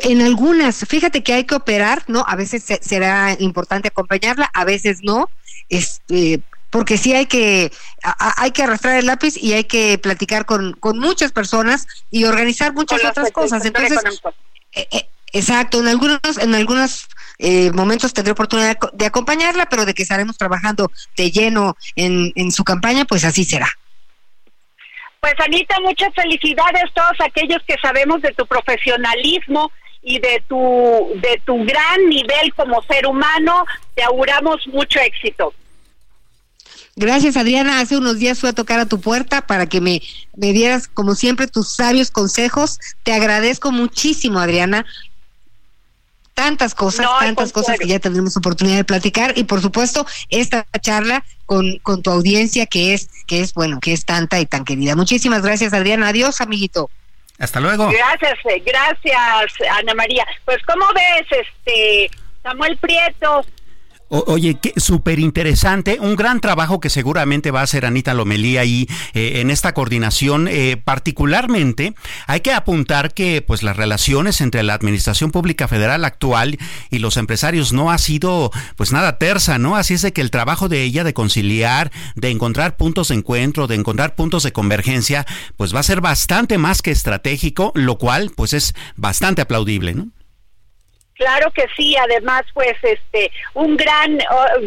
En 0.00 0.22
algunas, 0.22 0.84
fíjate 0.88 1.22
que 1.22 1.34
hay 1.34 1.44
que 1.44 1.54
operar, 1.54 2.02
¿no? 2.08 2.24
A 2.26 2.36
veces 2.36 2.64
será 2.80 3.36
importante 3.38 3.88
acompañarla, 3.88 4.50
a 4.54 4.64
veces 4.64 5.00
no. 5.02 5.28
Este, 5.68 6.40
porque 6.72 6.96
sí 6.96 7.14
hay 7.14 7.26
que, 7.26 7.70
hay 8.18 8.50
que 8.50 8.62
arrastrar 8.62 8.96
el 8.96 9.06
lápiz 9.06 9.36
y 9.36 9.52
hay 9.52 9.64
que 9.64 9.98
platicar 9.98 10.46
con, 10.46 10.72
con 10.72 10.98
muchas 10.98 11.30
personas 11.30 11.86
y 12.10 12.24
organizar 12.24 12.72
muchas 12.72 13.04
otras 13.04 13.30
cosas. 13.30 13.62
Entonces, 13.66 14.00
eh, 14.72 14.88
eh, 14.90 15.06
exacto, 15.32 15.80
en 15.80 15.88
algunos, 15.88 16.20
en 16.40 16.54
algunos 16.54 17.08
eh, 17.38 17.70
momentos 17.72 18.14
tendré 18.14 18.32
oportunidad 18.32 18.78
de 18.94 19.04
acompañarla, 19.04 19.66
pero 19.66 19.84
de 19.84 19.92
que 19.92 20.02
estaremos 20.02 20.38
trabajando 20.38 20.90
de 21.14 21.30
lleno 21.30 21.76
en, 21.94 22.32
en 22.36 22.50
su 22.50 22.64
campaña, 22.64 23.04
pues 23.04 23.24
así 23.24 23.44
será. 23.44 23.68
Pues 25.20 25.34
Anita, 25.40 25.76
muchas 25.82 26.12
felicidades 26.14 26.84
a 26.84 26.94
todos 26.94 27.20
aquellos 27.20 27.62
que 27.68 27.76
sabemos 27.82 28.22
de 28.22 28.32
tu 28.32 28.46
profesionalismo 28.46 29.70
y 30.00 30.18
de 30.20 30.42
tu 30.48 31.12
de 31.16 31.40
tu 31.44 31.64
gran 31.66 32.08
nivel 32.08 32.54
como 32.56 32.82
ser 32.84 33.06
humano. 33.06 33.66
Te 33.94 34.02
auguramos 34.04 34.66
mucho 34.68 34.98
éxito. 35.00 35.52
Gracias, 36.94 37.36
Adriana. 37.36 37.80
Hace 37.80 37.96
unos 37.96 38.18
días 38.18 38.38
fui 38.38 38.50
a 38.50 38.52
tocar 38.52 38.78
a 38.78 38.86
tu 38.86 39.00
puerta 39.00 39.46
para 39.46 39.66
que 39.66 39.80
me, 39.80 40.02
me 40.36 40.52
dieras, 40.52 40.88
como 40.88 41.14
siempre, 41.14 41.46
tus 41.46 41.68
sabios 41.72 42.10
consejos. 42.10 42.78
Te 43.02 43.12
agradezco 43.12 43.72
muchísimo, 43.72 44.40
Adriana. 44.40 44.84
Tantas 46.34 46.74
cosas, 46.74 47.06
tantas 47.20 47.52
cosas 47.52 47.78
que 47.78 47.86
ya 47.86 47.98
tendremos 47.98 48.36
oportunidad 48.36 48.76
de 48.76 48.84
platicar 48.84 49.36
y 49.36 49.44
por 49.44 49.60
supuesto 49.60 50.06
esta 50.30 50.66
charla 50.80 51.24
con, 51.44 51.78
con 51.82 52.02
tu 52.02 52.10
audiencia 52.10 52.64
que 52.64 52.94
es, 52.94 53.10
que 53.26 53.40
es 53.40 53.52
bueno, 53.52 53.80
que 53.80 53.92
es 53.92 54.06
tanta 54.06 54.40
y 54.40 54.46
tan 54.46 54.64
querida. 54.64 54.96
Muchísimas 54.96 55.42
gracias, 55.42 55.74
Adriana. 55.74 56.08
Adiós, 56.08 56.40
amiguito. 56.40 56.88
Hasta 57.38 57.60
luego. 57.60 57.90
Gracias, 57.90 58.38
eh, 58.50 58.62
gracias, 58.64 59.70
Ana 59.78 59.94
María. 59.94 60.26
Pues, 60.44 60.58
¿cómo 60.66 60.86
ves, 60.94 61.26
este 61.30 62.10
Samuel 62.42 62.76
Prieto? 62.78 63.44
Oye, 64.12 64.58
qué 64.60 64.74
súper 64.76 65.18
interesante, 65.18 65.98
un 65.98 66.16
gran 66.16 66.40
trabajo 66.40 66.80
que 66.80 66.90
seguramente 66.90 67.50
va 67.50 67.60
a 67.60 67.64
hacer 67.64 67.86
Anita 67.86 68.12
Lomelí 68.12 68.58
ahí 68.58 68.86
eh, 69.14 69.40
en 69.40 69.50
esta 69.50 69.72
coordinación. 69.72 70.48
Eh, 70.48 70.76
particularmente, 70.76 71.94
hay 72.26 72.40
que 72.40 72.52
apuntar 72.52 73.14
que 73.14 73.42
pues 73.42 73.62
las 73.62 73.76
relaciones 73.76 74.40
entre 74.40 74.62
la 74.62 74.74
Administración 74.74 75.30
Pública 75.30 75.66
Federal 75.66 76.04
actual 76.04 76.58
y 76.90 76.98
los 76.98 77.16
empresarios 77.16 77.72
no 77.72 77.90
ha 77.90 77.98
sido 77.98 78.50
pues 78.76 78.92
nada 78.92 79.18
tersa, 79.18 79.58
¿no? 79.58 79.76
Así 79.76 79.94
es 79.94 80.02
de 80.02 80.12
que 80.12 80.20
el 80.20 80.30
trabajo 80.30 80.68
de 80.68 80.82
ella 80.82 81.04
de 81.04 81.14
conciliar, 81.14 81.90
de 82.14 82.30
encontrar 82.30 82.76
puntos 82.76 83.08
de 83.08 83.14
encuentro, 83.14 83.66
de 83.66 83.76
encontrar 83.76 84.14
puntos 84.14 84.42
de 84.42 84.52
convergencia, 84.52 85.26
pues 85.56 85.74
va 85.74 85.80
a 85.80 85.84
ser 85.84 86.02
bastante 86.02 86.58
más 86.58 86.82
que 86.82 86.90
estratégico, 86.90 87.72
lo 87.74 87.96
cual 87.96 88.30
pues 88.36 88.52
es 88.52 88.74
bastante 88.96 89.40
aplaudible, 89.42 89.94
¿no? 89.94 90.08
Claro 91.22 91.52
que 91.52 91.66
sí, 91.76 91.96
además 91.96 92.42
pues 92.52 92.74
este 92.82 93.30
un 93.54 93.76
gran 93.76 94.18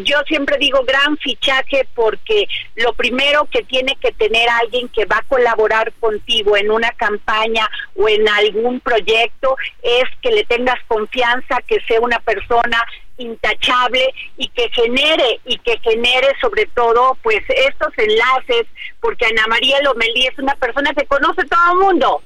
yo 0.06 0.22
siempre 0.26 0.58
digo 0.58 0.86
gran 0.86 1.18
fichaje 1.18 1.86
porque 1.94 2.48
lo 2.76 2.94
primero 2.94 3.44
que 3.52 3.62
tiene 3.64 3.98
que 3.98 4.14
tener 4.14 4.48
alguien 4.48 4.88
que 4.88 5.04
va 5.04 5.18
a 5.18 5.28
colaborar 5.28 5.92
contigo 6.00 6.56
en 6.56 6.72
una 6.72 6.92
campaña 6.92 7.70
o 7.98 8.08
en 8.08 8.26
algún 8.30 8.80
proyecto 8.80 9.58
es 9.84 10.06
que 10.22 10.32
le 10.32 10.46
tengas 10.46 10.80
confianza, 10.88 11.58
que 11.68 11.82
sea 11.82 12.00
una 12.00 12.20
persona 12.20 12.82
intachable 13.18 14.14
y 14.38 14.48
que 14.48 14.70
genere 14.70 15.42
y 15.44 15.58
que 15.58 15.78
genere 15.80 16.30
sobre 16.40 16.68
todo 16.68 17.18
pues 17.22 17.42
estos 17.50 17.90
enlaces 17.98 18.66
porque 19.02 19.26
Ana 19.26 19.46
María 19.48 19.82
Lomelí 19.82 20.28
es 20.28 20.40
una 20.40 20.56
persona 20.56 20.94
que 20.94 21.06
conoce 21.06 21.44
todo 21.50 21.74
el 21.74 21.80
mundo 21.80 22.22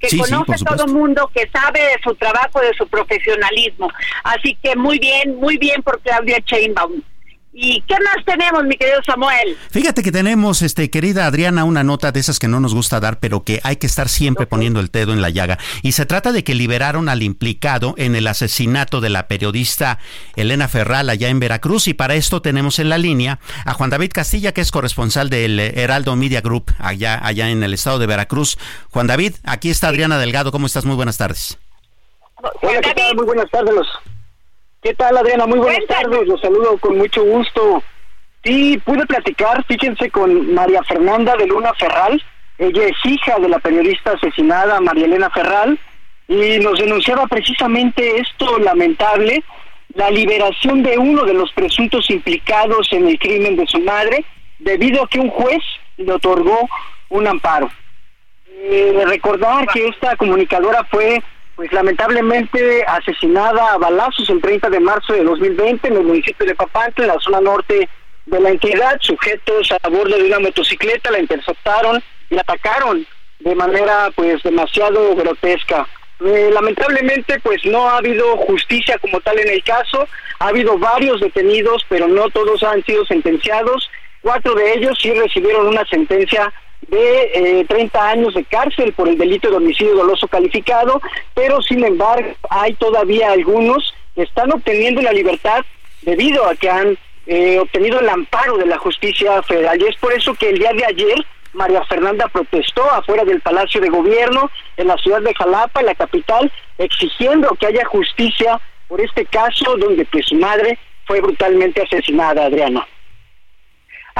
que 0.00 0.16
conoce 0.16 0.54
a 0.54 0.64
todo 0.64 0.86
el 0.86 0.92
mundo, 0.92 1.30
que 1.34 1.48
sabe 1.50 1.80
de 1.80 1.96
su 2.02 2.14
trabajo, 2.14 2.60
de 2.60 2.72
su 2.74 2.88
profesionalismo. 2.88 3.90
Así 4.24 4.56
que 4.62 4.74
muy 4.74 4.98
bien, 4.98 5.36
muy 5.36 5.58
bien 5.58 5.82
por 5.82 6.00
Claudia 6.00 6.40
Chainbaum. 6.42 7.02
¿Y 7.52 7.82
qué 7.82 7.96
más 8.04 8.24
tenemos, 8.24 8.62
mi 8.64 8.76
querido 8.76 9.00
Samuel? 9.04 9.56
Fíjate 9.70 10.04
que 10.04 10.12
tenemos, 10.12 10.62
este, 10.62 10.88
querida 10.88 11.26
Adriana, 11.26 11.64
una 11.64 11.82
nota 11.82 12.12
de 12.12 12.20
esas 12.20 12.38
que 12.38 12.46
no 12.46 12.60
nos 12.60 12.74
gusta 12.74 13.00
dar, 13.00 13.18
pero 13.18 13.42
que 13.42 13.60
hay 13.64 13.76
que 13.76 13.88
estar 13.88 14.08
siempre 14.08 14.46
poniendo 14.46 14.78
el 14.78 14.86
dedo 14.86 15.12
en 15.12 15.20
la 15.20 15.30
llaga. 15.30 15.58
Y 15.82 15.92
se 15.92 16.06
trata 16.06 16.30
de 16.30 16.44
que 16.44 16.54
liberaron 16.54 17.08
al 17.08 17.24
implicado 17.24 17.94
en 17.96 18.14
el 18.14 18.28
asesinato 18.28 19.00
de 19.00 19.10
la 19.10 19.26
periodista 19.26 19.98
Elena 20.36 20.68
Ferral 20.68 21.10
allá 21.10 21.28
en 21.28 21.40
Veracruz. 21.40 21.88
Y 21.88 21.94
para 21.94 22.14
esto 22.14 22.40
tenemos 22.40 22.78
en 22.78 22.88
la 22.88 22.98
línea 22.98 23.40
a 23.64 23.74
Juan 23.74 23.90
David 23.90 24.12
Castilla, 24.14 24.52
que 24.52 24.60
es 24.60 24.70
corresponsal 24.70 25.28
del 25.28 25.58
Heraldo 25.58 26.14
Media 26.14 26.42
Group 26.42 26.72
allá, 26.78 27.18
allá 27.20 27.50
en 27.50 27.64
el 27.64 27.74
estado 27.74 27.98
de 27.98 28.06
Veracruz. 28.06 28.58
Juan 28.90 29.08
David, 29.08 29.34
aquí 29.42 29.70
está 29.70 29.88
Adriana 29.88 30.18
Delgado. 30.18 30.52
¿Cómo 30.52 30.66
estás? 30.66 30.84
Muy 30.84 30.94
buenas 30.94 31.18
tardes. 31.18 31.58
Hola, 32.62 32.80
¿qué 32.80 32.94
tal? 32.94 33.16
Muy 33.16 33.24
buenas 33.24 33.50
tardes. 33.50 33.86
¿Qué 34.82 34.94
tal, 34.94 35.14
Adriana? 35.14 35.46
Muy 35.46 35.58
buenas 35.58 35.86
tardes, 35.86 36.26
los 36.26 36.40
saludo 36.40 36.78
con 36.78 36.96
mucho 36.96 37.22
gusto. 37.22 37.82
Sí, 38.42 38.80
pude 38.82 39.04
platicar, 39.04 39.62
fíjense, 39.66 40.10
con 40.10 40.54
María 40.54 40.82
Fernanda 40.84 41.36
de 41.36 41.46
Luna 41.46 41.74
Ferral. 41.74 42.22
Ella 42.56 42.84
es 42.84 42.96
hija 43.04 43.38
de 43.38 43.50
la 43.50 43.58
periodista 43.58 44.12
asesinada 44.12 44.80
María 44.80 45.04
Elena 45.04 45.28
Ferral 45.28 45.78
y 46.28 46.58
nos 46.60 46.78
denunciaba 46.78 47.26
precisamente 47.26 48.20
esto 48.20 48.58
lamentable, 48.58 49.44
la 49.92 50.10
liberación 50.10 50.82
de 50.82 50.96
uno 50.96 51.24
de 51.24 51.34
los 51.34 51.52
presuntos 51.52 52.08
implicados 52.08 52.88
en 52.92 53.06
el 53.06 53.18
crimen 53.18 53.56
de 53.56 53.66
su 53.66 53.80
madre, 53.80 54.24
debido 54.60 55.04
a 55.04 55.08
que 55.08 55.20
un 55.20 55.28
juez 55.28 55.62
le 55.98 56.10
otorgó 56.10 56.70
un 57.10 57.26
amparo. 57.26 57.70
Eh, 58.46 59.02
recordar 59.04 59.66
que 59.66 59.88
esta 59.88 60.16
comunicadora 60.16 60.84
fue 60.84 61.22
pues 61.60 61.74
lamentablemente 61.74 62.82
asesinada 62.86 63.74
a 63.74 63.76
balazos 63.76 64.30
el 64.30 64.40
30 64.40 64.70
de 64.70 64.80
marzo 64.80 65.12
de 65.12 65.22
2020 65.22 65.88
en 65.88 65.96
el 65.98 66.04
municipio 66.04 66.46
de 66.46 66.54
Papantla, 66.54 67.04
en 67.04 67.08
la 67.08 67.20
zona 67.20 67.42
norte 67.42 67.86
de 68.24 68.40
la 68.40 68.48
entidad. 68.48 68.96
Sujetos 69.02 69.70
a 69.70 69.88
bordo 69.90 70.16
de 70.16 70.24
una 70.24 70.38
motocicleta 70.38 71.10
la 71.10 71.18
interceptaron 71.18 72.02
y 72.30 72.38
atacaron 72.38 73.06
de 73.40 73.54
manera 73.54 74.10
pues 74.16 74.42
demasiado 74.42 75.14
grotesca. 75.14 75.86
Eh, 76.24 76.48
lamentablemente 76.50 77.38
pues 77.40 77.62
no 77.66 77.90
ha 77.90 77.98
habido 77.98 78.38
justicia 78.38 78.96
como 78.96 79.20
tal 79.20 79.38
en 79.38 79.50
el 79.50 79.62
caso, 79.62 80.08
ha 80.38 80.48
habido 80.48 80.78
varios 80.78 81.20
detenidos 81.20 81.84
pero 81.90 82.08
no 82.08 82.30
todos 82.30 82.62
han 82.62 82.82
sido 82.86 83.04
sentenciados, 83.04 83.90
cuatro 84.22 84.54
de 84.54 84.72
ellos 84.72 84.96
sí 84.98 85.12
recibieron 85.12 85.66
una 85.66 85.84
sentencia 85.90 86.50
de 86.88 87.64
30 87.68 87.98
eh, 87.98 88.02
años 88.02 88.34
de 88.34 88.44
cárcel 88.44 88.92
por 88.92 89.08
el 89.08 89.18
delito 89.18 89.50
de 89.50 89.56
homicidio 89.56 89.94
doloso 89.94 90.28
calificado, 90.28 91.00
pero 91.34 91.62
sin 91.62 91.84
embargo 91.84 92.30
hay 92.48 92.74
todavía 92.74 93.32
algunos 93.32 93.94
que 94.14 94.22
están 94.22 94.52
obteniendo 94.52 95.00
la 95.02 95.12
libertad 95.12 95.64
debido 96.02 96.46
a 96.46 96.54
que 96.54 96.70
han 96.70 96.98
eh, 97.26 97.58
obtenido 97.58 98.00
el 98.00 98.08
amparo 98.08 98.56
de 98.56 98.66
la 98.66 98.78
justicia 98.78 99.42
federal. 99.42 99.80
Y 99.80 99.86
es 99.86 99.96
por 99.96 100.12
eso 100.12 100.34
que 100.34 100.50
el 100.50 100.58
día 100.58 100.72
de 100.72 100.84
ayer 100.84 101.26
María 101.52 101.84
Fernanda 101.84 102.28
protestó 102.28 102.88
afuera 102.90 103.24
del 103.24 103.40
Palacio 103.40 103.80
de 103.80 103.88
Gobierno 103.88 104.50
en 104.76 104.86
la 104.86 104.96
ciudad 104.98 105.20
de 105.20 105.34
Jalapa, 105.34 105.82
la 105.82 105.94
capital, 105.94 106.50
exigiendo 106.78 107.48
que 107.56 107.66
haya 107.66 107.84
justicia 107.86 108.60
por 108.88 109.00
este 109.00 109.24
caso 109.26 109.76
donde 109.76 110.04
pues 110.06 110.26
su 110.26 110.36
madre 110.36 110.78
fue 111.06 111.20
brutalmente 111.20 111.82
asesinada, 111.82 112.46
Adriana. 112.46 112.86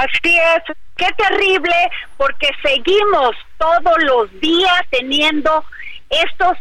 Así 0.01 0.35
es, 0.35 0.77
qué 0.97 1.09
terrible, 1.19 1.75
porque 2.17 2.49
seguimos 2.63 3.37
todos 3.59 4.03
los 4.03 4.41
días 4.41 4.81
teniendo 4.91 5.63
estos 6.09 6.57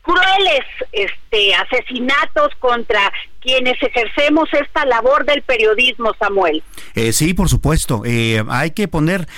crueles 0.00 0.64
este 0.92 1.54
asesinatos 1.54 2.54
contra 2.58 3.12
quienes 3.40 3.74
ejercemos 3.82 4.48
esta 4.52 4.86
labor 4.86 5.26
del 5.26 5.42
periodismo, 5.42 6.14
Samuel. 6.18 6.62
Eh, 6.94 7.12
sí, 7.12 7.34
por 7.34 7.50
supuesto. 7.50 8.02
Eh, 8.06 8.42
hay 8.48 8.70
que 8.70 8.88
poner 8.88 9.28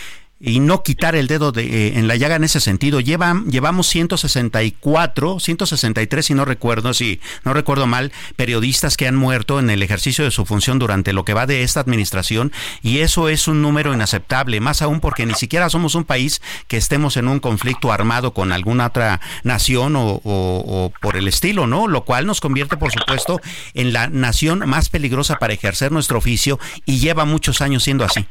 y 0.45 0.61
no 0.61 0.83
quitar 0.83 1.17
el 1.17 1.27
dedo 1.27 1.53
de, 1.53 1.65
eh, 1.65 1.99
en 1.99 2.07
la 2.07 2.17
llaga 2.17 2.37
en 2.37 2.45
ese 2.45 2.61
sentido. 2.61 3.01
Llevan, 3.01 3.51
llevamos 3.51 3.87
164, 3.89 5.41
163 5.41 6.27
si 6.27 6.35
no 6.35 6.45
recuerdo, 6.45 6.93
si 6.93 7.21
no 7.45 7.55
recuerdo 7.55 7.87
mal, 7.87 8.13
periodistas 8.37 8.97
que 8.97 9.09
han 9.09 9.17
muerto 9.17 9.59
en 9.59 9.71
el 9.71 9.83
ejercicio 9.83 10.25
de 10.25 10.31
su 10.31 10.45
función 10.45 10.79
durante 10.79 11.15
lo 11.15 11.25
que 11.25 11.33
va 11.33 11.47
de 11.47 11.63
esta 11.63 11.81
administración 11.81 12.53
y 12.83 12.99
eso 12.99 13.31
es 13.31 13.49
un 13.49 13.63
número 13.63 13.95
inaceptable, 13.95 14.61
más 14.61 14.83
aún 14.83 15.01
porque 15.01 15.25
ni 15.25 15.35
siquiera 15.35 15.71
somos 15.71 15.95
un 15.95 16.05
país 16.05 16.43
que 16.69 16.77
estemos 16.77 17.17
en 17.17 17.29
un 17.29 17.41
conflicto 17.41 17.91
armado 17.91 18.35
con 18.35 18.53
alguna 18.53 18.87
otra 18.87 19.21
nación 19.45 19.97
o, 19.97 20.21
o 20.25 20.93
por 21.01 21.17
el 21.17 21.27
estilo, 21.27 21.67
¿no? 21.67 21.89
Lo 21.89 22.05
cual 22.05 22.27
nos 22.27 22.41
convierte, 22.41 22.77
por 22.77 22.93
supuesto, 22.93 23.41
en 23.73 23.95
la 23.95 24.09
nación 24.09 24.69
más 24.69 24.91
peligrosa 24.91 25.39
para 25.39 25.55
ejercer 25.55 25.91
nuestro 25.91 26.19
oficio 26.19 26.59
y 26.85 26.99
lleva 26.99 27.25
muchos 27.25 27.63
años 27.63 27.83
siendo 27.83 28.05
así. 28.05 28.27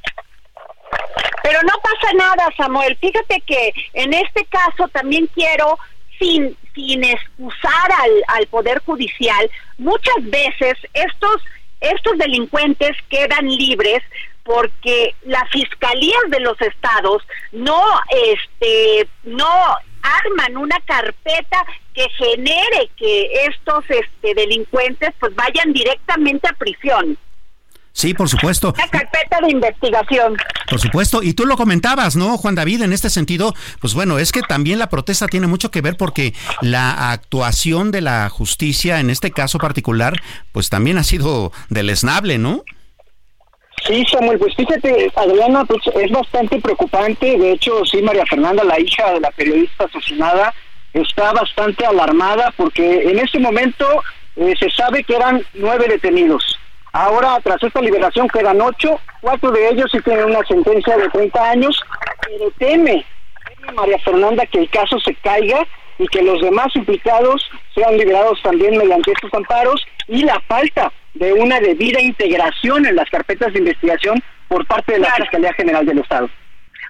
Pero 1.43 1.59
no 1.63 1.73
pasa 1.81 2.13
nada, 2.13 2.49
Samuel. 2.57 2.97
Fíjate 2.97 3.41
que 3.41 3.73
en 3.93 4.13
este 4.13 4.45
caso 4.45 4.87
también 4.89 5.27
quiero, 5.33 5.77
sin, 6.19 6.57
sin 6.73 7.03
excusar 7.03 7.91
al, 7.99 8.11
al 8.27 8.47
Poder 8.47 8.81
Judicial, 8.85 9.49
muchas 9.77 10.15
veces 10.21 10.75
estos, 10.93 11.41
estos 11.81 12.17
delincuentes 12.17 12.95
quedan 13.09 13.47
libres 13.47 14.01
porque 14.43 15.15
las 15.23 15.49
fiscalías 15.49 16.21
de 16.29 16.39
los 16.41 16.59
estados 16.61 17.23
no 17.51 17.81
este 18.09 19.07
no 19.23 19.47
arman 20.01 20.57
una 20.57 20.79
carpeta 20.81 21.65
que 21.93 22.09
genere 22.09 22.89
que 22.97 23.45
estos 23.45 23.85
este 23.89 24.33
delincuentes 24.35 25.11
pues 25.19 25.33
vayan 25.35 25.71
directamente 25.71 26.47
a 26.49 26.53
prisión. 26.53 27.17
Sí, 27.93 28.15
por 28.15 28.27
supuesto. 28.27 28.73
La 28.75 28.87
carpeta 28.87 29.39
de 29.39 29.51
investigación. 29.51 30.35
Por 30.67 30.79
supuesto, 30.79 31.21
y 31.21 31.33
tú 31.33 31.45
lo 31.45 31.55
comentabas, 31.55 32.15
¿no, 32.15 32.37
Juan 32.37 32.55
David? 32.55 32.81
En 32.81 32.91
este 32.91 33.11
sentido, 33.11 33.53
pues 33.79 33.93
bueno, 33.93 34.17
es 34.17 34.31
que 34.31 34.41
también 34.41 34.79
la 34.79 34.89
protesta 34.89 35.27
tiene 35.27 35.45
mucho 35.45 35.69
que 35.69 35.81
ver 35.81 35.95
porque 35.95 36.33
la 36.61 37.11
actuación 37.11 37.91
de 37.91 38.01
la 38.01 38.29
justicia, 38.29 38.99
en 38.99 39.11
este 39.11 39.31
caso 39.31 39.59
particular, 39.59 40.19
pues 40.51 40.69
también 40.69 40.97
ha 40.97 41.03
sido 41.03 41.51
deleznable, 41.69 42.39
¿no? 42.39 42.63
Sí, 43.85 44.03
Samuel, 44.11 44.39
pues 44.39 44.55
fíjate, 44.55 45.11
Adriana, 45.15 45.63
pues 45.65 45.81
es 45.95 46.11
bastante 46.11 46.59
preocupante. 46.59 47.37
De 47.37 47.51
hecho, 47.51 47.85
sí, 47.85 48.01
María 48.01 48.25
Fernanda, 48.25 48.63
la 48.63 48.79
hija 48.79 49.13
de 49.13 49.19
la 49.19 49.29
periodista 49.31 49.85
asesinada, 49.85 50.53
está 50.93 51.31
bastante 51.33 51.85
alarmada 51.85 52.51
porque 52.57 53.03
en 53.03 53.19
este 53.19 53.39
momento 53.39 53.85
eh, 54.35 54.53
se 54.57 54.71
sabe 54.71 55.03
que 55.03 55.15
eran 55.15 55.45
nueve 55.53 55.85
detenidos 55.87 56.57
Ahora, 56.93 57.39
tras 57.43 57.61
esta 57.63 57.81
liberación, 57.81 58.27
quedan 58.27 58.61
ocho, 58.61 58.99
cuatro 59.19 59.51
de 59.51 59.69
ellos 59.69 59.89
sí 59.91 59.99
tienen 60.01 60.25
una 60.25 60.45
sentencia 60.45 60.95
de 60.95 61.09
30 61.09 61.49
años, 61.49 61.83
pero 62.21 62.51
teme, 62.59 63.03
María 63.73 63.97
Fernanda 63.99 64.45
que 64.45 64.59
el 64.59 64.69
caso 64.69 64.99
se 64.99 65.15
caiga 65.15 65.65
y 65.97 66.07
que 66.07 66.21
los 66.21 66.39
demás 66.41 66.67
implicados 66.75 67.49
sean 67.73 67.97
liberados 67.97 68.39
también 68.43 68.77
mediante 68.77 69.11
estos 69.11 69.33
amparos 69.33 69.83
y 70.07 70.23
la 70.23 70.39
falta 70.41 70.91
de 71.15 71.33
una 71.33 71.59
debida 71.59 71.99
integración 71.99 72.85
en 72.85 72.95
las 72.95 73.09
carpetas 73.09 73.51
de 73.53 73.59
investigación 73.59 74.21
por 74.47 74.63
parte 74.67 74.93
de 74.93 74.99
la 74.99 75.15
Fiscalía 75.15 75.53
General 75.53 75.85
del 75.85 75.97
Estado. 75.97 76.29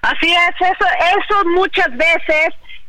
Así 0.02 0.30
es, 0.30 0.68
eso, 0.68 0.86
eso 1.18 1.44
muchas 1.46 1.88
veces, 1.96 2.48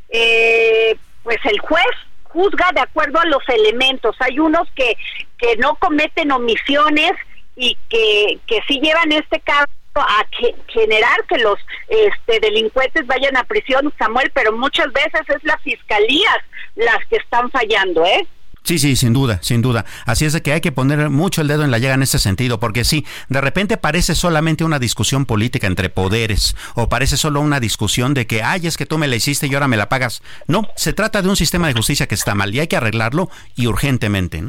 eh, 0.10 0.98
pues 1.24 1.38
el 1.46 1.60
juez 1.60 1.86
juzga 2.36 2.70
de 2.74 2.82
acuerdo 2.82 3.20
a 3.20 3.26
los 3.26 3.48
elementos. 3.48 4.16
Hay 4.20 4.40
unos 4.40 4.70
que, 4.76 4.98
que 5.38 5.56
no 5.58 5.76
cometen 5.76 6.32
omisiones 6.32 7.14
y 7.56 7.78
que, 7.90 8.40
que 8.46 8.60
sí 8.68 8.80
llevan 8.82 9.12
este 9.14 9.40
caso 9.40 9.70
a 9.96 10.26
generar 10.68 11.24
que 11.30 11.38
los 11.38 11.58
este, 11.88 12.42
delincuentes 12.42 13.08
vayan 13.08 13.38
a 13.38 13.46
prisión, 13.46 13.94
Samuel, 13.98 14.30
pero 14.34 14.52
muchas 14.52 14.92
veces 14.92 15.22
es 15.30 15.44
las 15.46 15.62
fiscalías 15.62 16.40
las 16.76 17.00
que 17.10 17.16
están 17.16 17.50
fallando, 17.50 18.06
¿eh? 18.06 18.28
Sí, 18.66 18.80
sí, 18.80 18.96
sin 18.96 19.14
duda, 19.14 19.38
sin 19.44 19.62
duda. 19.62 19.86
Así 20.06 20.26
es 20.26 20.34
de 20.34 20.42
que 20.42 20.52
hay 20.52 20.60
que 20.60 20.72
poner 20.72 21.12
mucho 21.12 21.42
el 21.42 21.48
dedo 21.48 21.64
en 21.64 21.70
la 21.70 21.78
llaga 21.78 21.94
en 21.94 22.02
ese 22.02 22.18
sentido, 22.18 22.60
porque 22.60 22.84
sí, 22.84 23.06
de 23.30 23.40
repente 23.40 23.78
parece 23.78 24.16
solamente 24.16 24.64
una 24.64 24.80
discusión 24.80 25.26
política 25.26 25.68
entre 25.68 25.90
poderes, 25.90 26.56
o 26.74 26.90
parece 26.90 27.16
solo 27.16 27.42
una 27.42 27.60
discusión 27.60 28.16
de 28.16 28.26
que, 28.26 28.42
ay, 28.42 28.66
es 28.66 28.76
que 28.76 28.88
tú 28.88 28.98
me 28.98 29.08
la 29.08 29.16
hiciste 29.16 29.46
y 29.46 29.54
ahora 29.54 29.68
me 29.68 29.78
la 29.78 29.88
pagas. 29.88 30.24
No, 30.48 30.68
se 30.76 30.94
trata 30.94 31.22
de 31.22 31.30
un 31.30 31.36
sistema 31.36 31.68
de 31.68 31.74
justicia 31.74 32.08
que 32.08 32.16
está 32.16 32.34
mal 32.34 32.56
y 32.56 32.60
hay 32.60 32.68
que 32.68 32.76
arreglarlo 32.76 33.30
y 33.56 33.68
urgentemente. 33.68 34.44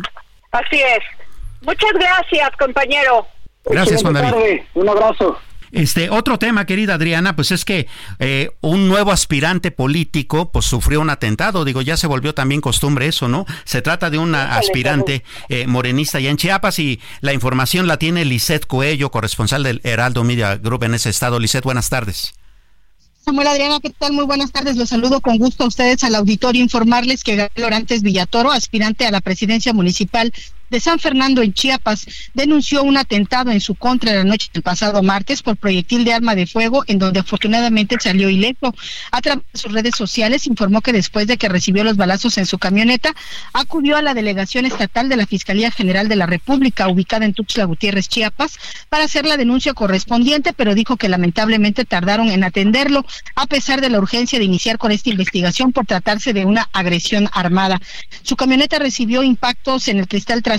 Así 0.51 0.81
es. 0.81 1.05
Muchas 1.61 1.93
gracias, 1.93 2.51
compañero. 2.59 3.27
Gracias, 3.67 4.01
Juan 4.01 4.15
David. 4.15 4.61
Un 4.75 4.89
abrazo. 4.89 5.39
Este 5.73 6.11
otro 6.11 6.39
tema, 6.39 6.67
querida 6.67 6.95
Adriana, 6.95 7.37
pues 7.37 7.51
es 7.51 7.65
que 7.65 7.87
eh, 8.19 8.51
un 8.61 8.89
nuevo 8.89 9.13
aspirante 9.13 9.71
político, 9.71 10.53
pues 10.53 10.67
sufrió 10.67 11.01
un 11.01 11.11
atentado. 11.11 11.65
Digo, 11.65 11.83
ya 11.83 11.97
se 11.97 12.07
volvió 12.07 12.35
también 12.35 12.61
costumbre 12.61 13.07
eso, 13.07 13.29
¿no? 13.29 13.47
Se 13.65 13.83
trata 13.83 14.11
de 14.11 14.19
un 14.19 14.35
aspirante 14.35 15.25
eh, 15.49 15.67
morenista 15.67 16.21
ya 16.21 16.31
en 16.31 16.37
Chiapas 16.37 16.79
y 16.79 17.01
la 17.21 17.33
información 17.33 17.87
la 17.87 17.99
tiene 17.99 18.25
Lisette 18.25 18.67
Coello, 18.67 19.11
corresponsal 19.11 19.63
del 19.63 19.81
Heraldo 19.85 20.25
Media 20.25 20.57
Group 20.57 20.85
en 20.85 20.95
ese 20.95 21.11
estado. 21.11 21.39
Lisette, 21.39 21.65
buenas 21.65 21.89
tardes. 21.89 22.35
Samuel 23.27 23.49
Adriana, 23.49 23.81
¿qué 23.81 23.91
tal? 23.91 24.13
Muy 24.13 24.25
buenas 24.25 24.53
tardes. 24.53 24.77
Los 24.77 24.91
saludo 24.91 25.21
con 25.21 25.37
gusto 25.39 25.65
a 25.65 25.67
ustedes 25.67 26.05
al 26.05 26.15
auditorio 26.15 26.63
informarles 26.63 27.25
que 27.25 27.35
Gabriel 27.35 27.67
Orantes 27.67 28.03
Villatoro, 28.03 28.53
aspirante 28.53 29.05
a 29.05 29.11
la 29.11 29.21
presidencia 29.21 29.73
municipal 29.73 30.33
de 30.71 30.81
San 30.81 30.99
Fernando 30.99 31.43
en 31.43 31.53
Chiapas 31.53 32.07
denunció 32.35 32.83
un 32.83 32.97
atentado 32.97 33.51
en 33.51 33.61
su 33.61 33.75
contra 33.75 34.15
la 34.15 34.25
noche 34.25 34.49
del 34.53 34.63
pasado 34.63 35.03
martes 35.03 35.43
por 35.43 35.57
proyectil 35.57 36.05
de 36.05 36.13
arma 36.13 36.35
de 36.35 36.47
fuego 36.47 36.85
en 36.87 36.99
donde 36.99 37.21
afortunadamente 37.21 37.97
salió 38.01 38.29
ileso. 38.29 38.75
A 39.13 39.21
través 39.21 39.45
de 39.53 39.59
sus 39.59 39.73
redes 39.73 39.95
sociales 39.97 40.47
informó 40.47 40.81
que 40.81 40.93
después 40.93 41.27
de 41.27 41.37
que 41.37 41.49
recibió 41.49 41.85
los 41.85 41.97
balazos 41.97 42.39
en 42.39 42.47
su 42.47 42.59
camioneta, 42.59 43.15
acudió 43.53 43.97
a 43.97 44.03
la 44.03 44.15
delegación 44.15 44.67
estatal 44.67 45.09
de 45.09 45.17
la 45.17 45.27
Fiscalía 45.27 45.71
General 45.71 46.09
de 46.09 46.17
la 46.17 46.27
República 46.27 46.89
ubicada 46.89 47.25
en 47.25 47.35
Tuxtla 47.35 47.65
Gutiérrez, 47.65 48.09
Chiapas, 48.09 48.59
para 48.89 49.05
hacer 49.05 49.27
la 49.27 49.37
denuncia 49.37 49.75
correspondiente, 49.75 50.53
pero 50.53 50.75
dijo 50.75 50.97
que 50.97 51.09
lamentablemente 51.09 51.85
tardaron 51.85 52.29
en 52.31 52.45
atenderlo 52.45 53.07
a 53.35 53.47
pesar 53.47 53.81
de 53.81 53.91
la 53.91 53.99
urgencia 53.99 54.39
de 54.39 54.45
iniciar 54.45 54.79
con 54.79 54.91
esta 54.91 55.11
investigación 55.11 55.73
por 55.73 55.87
tratarse 55.87 56.33
de 56.33 56.45
una 56.45 56.69
agresión 56.73 57.29
armada. 57.33 57.81
Su 58.23 58.37
camioneta 58.37 58.79
recibió 58.79 59.23
impactos 59.23 59.89
en 59.89 59.99
el 59.99 60.09
cristal 60.09 60.43
trasero 60.43 60.56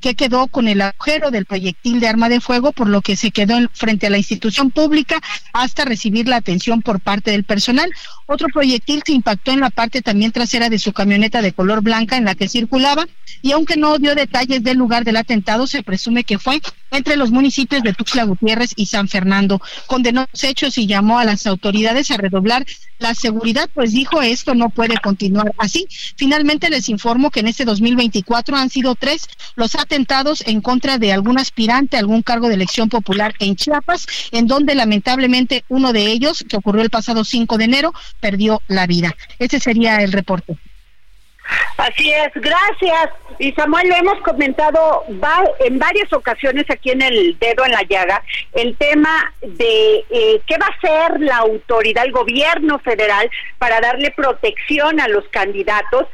que 0.00 0.14
quedó 0.14 0.46
con 0.48 0.68
el 0.68 0.80
agujero 0.80 1.30
del 1.30 1.46
proyectil 1.46 2.00
de 2.00 2.08
arma 2.08 2.28
de 2.28 2.40
fuego, 2.40 2.72
por 2.72 2.88
lo 2.88 3.00
que 3.00 3.16
se 3.16 3.30
quedó 3.30 3.56
frente 3.72 4.06
a 4.06 4.10
la 4.10 4.18
institución 4.18 4.70
pública 4.70 5.20
hasta 5.52 5.84
recibir 5.84 6.28
la 6.28 6.36
atención 6.36 6.82
por 6.82 7.00
parte 7.00 7.30
del 7.30 7.44
personal. 7.44 7.90
Otro 8.26 8.48
proyectil 8.52 9.02
se 9.04 9.12
impactó 9.12 9.52
en 9.52 9.60
la 9.60 9.70
parte 9.70 10.02
también 10.02 10.32
trasera 10.32 10.68
de 10.68 10.78
su 10.78 10.92
camioneta 10.92 11.42
de 11.42 11.52
color 11.52 11.82
blanca 11.82 12.16
en 12.16 12.24
la 12.24 12.34
que 12.34 12.48
circulaba 12.48 13.06
y 13.42 13.52
aunque 13.52 13.76
no 13.76 13.98
dio 13.98 14.14
detalles 14.14 14.62
del 14.62 14.78
lugar 14.78 15.04
del 15.04 15.16
atentado, 15.16 15.66
se 15.66 15.82
presume 15.82 16.24
que 16.24 16.38
fue 16.38 16.62
entre 16.90 17.16
los 17.16 17.30
municipios 17.30 17.82
de 17.82 17.92
Tuxtla 17.92 18.24
Gutiérrez 18.24 18.72
y 18.76 18.86
San 18.86 19.08
Fernando. 19.08 19.60
Condenó 19.86 20.24
los 20.32 20.44
hechos 20.44 20.78
y 20.78 20.86
llamó 20.86 21.18
a 21.18 21.24
las 21.24 21.46
autoridades 21.46 22.10
a 22.10 22.16
redoblar 22.16 22.64
la 22.98 23.14
seguridad, 23.14 23.68
pues 23.74 23.92
dijo 23.92 24.22
esto 24.22 24.54
no 24.54 24.70
puede 24.70 24.96
continuar 24.98 25.52
así. 25.58 25.86
Finalmente 26.16 26.70
les 26.70 26.88
informo 26.88 27.30
que 27.30 27.40
en 27.40 27.48
este 27.48 27.64
2024 27.66 28.56
han 28.56 28.70
sido 28.70 28.94
tres 28.94 29.13
los 29.56 29.74
atentados 29.74 30.42
en 30.46 30.60
contra 30.60 30.98
de 30.98 31.12
algún 31.12 31.38
aspirante 31.38 31.96
a 31.96 32.00
algún 32.00 32.22
cargo 32.22 32.48
de 32.48 32.54
elección 32.54 32.88
popular 32.88 33.34
en 33.38 33.56
Chiapas, 33.56 34.06
en 34.32 34.46
donde 34.46 34.74
lamentablemente 34.74 35.64
uno 35.68 35.92
de 35.92 36.06
ellos, 36.06 36.44
que 36.48 36.56
ocurrió 36.56 36.82
el 36.82 36.90
pasado 36.90 37.24
5 37.24 37.58
de 37.58 37.64
enero, 37.64 37.92
perdió 38.20 38.60
la 38.68 38.86
vida. 38.86 39.14
Ese 39.38 39.60
sería 39.60 40.02
el 40.02 40.12
reporte. 40.12 40.58
Así 41.76 42.10
es, 42.12 42.30
gracias. 42.34 43.10
Y 43.38 43.52
Samuel, 43.52 43.88
lo 43.88 43.96
hemos 43.96 44.20
comentado 44.20 45.04
en 45.60 45.78
varias 45.78 46.12
ocasiones 46.12 46.64
aquí 46.70 46.90
en 46.90 47.02
el 47.02 47.38
dedo 47.38 47.64
en 47.64 47.72
la 47.72 47.82
llaga, 47.82 48.22
el 48.52 48.76
tema 48.76 49.32
de 49.42 50.04
eh, 50.08 50.40
qué 50.46 50.56
va 50.56 50.66
a 50.66 50.76
hacer 50.76 51.20
la 51.20 51.38
autoridad, 51.38 52.04
el 52.04 52.12
gobierno 52.12 52.78
federal, 52.78 53.28
para 53.58 53.80
darle 53.80 54.12
protección 54.12 55.00
a 55.00 55.08
los 55.08 55.28
candidatos 55.28 56.06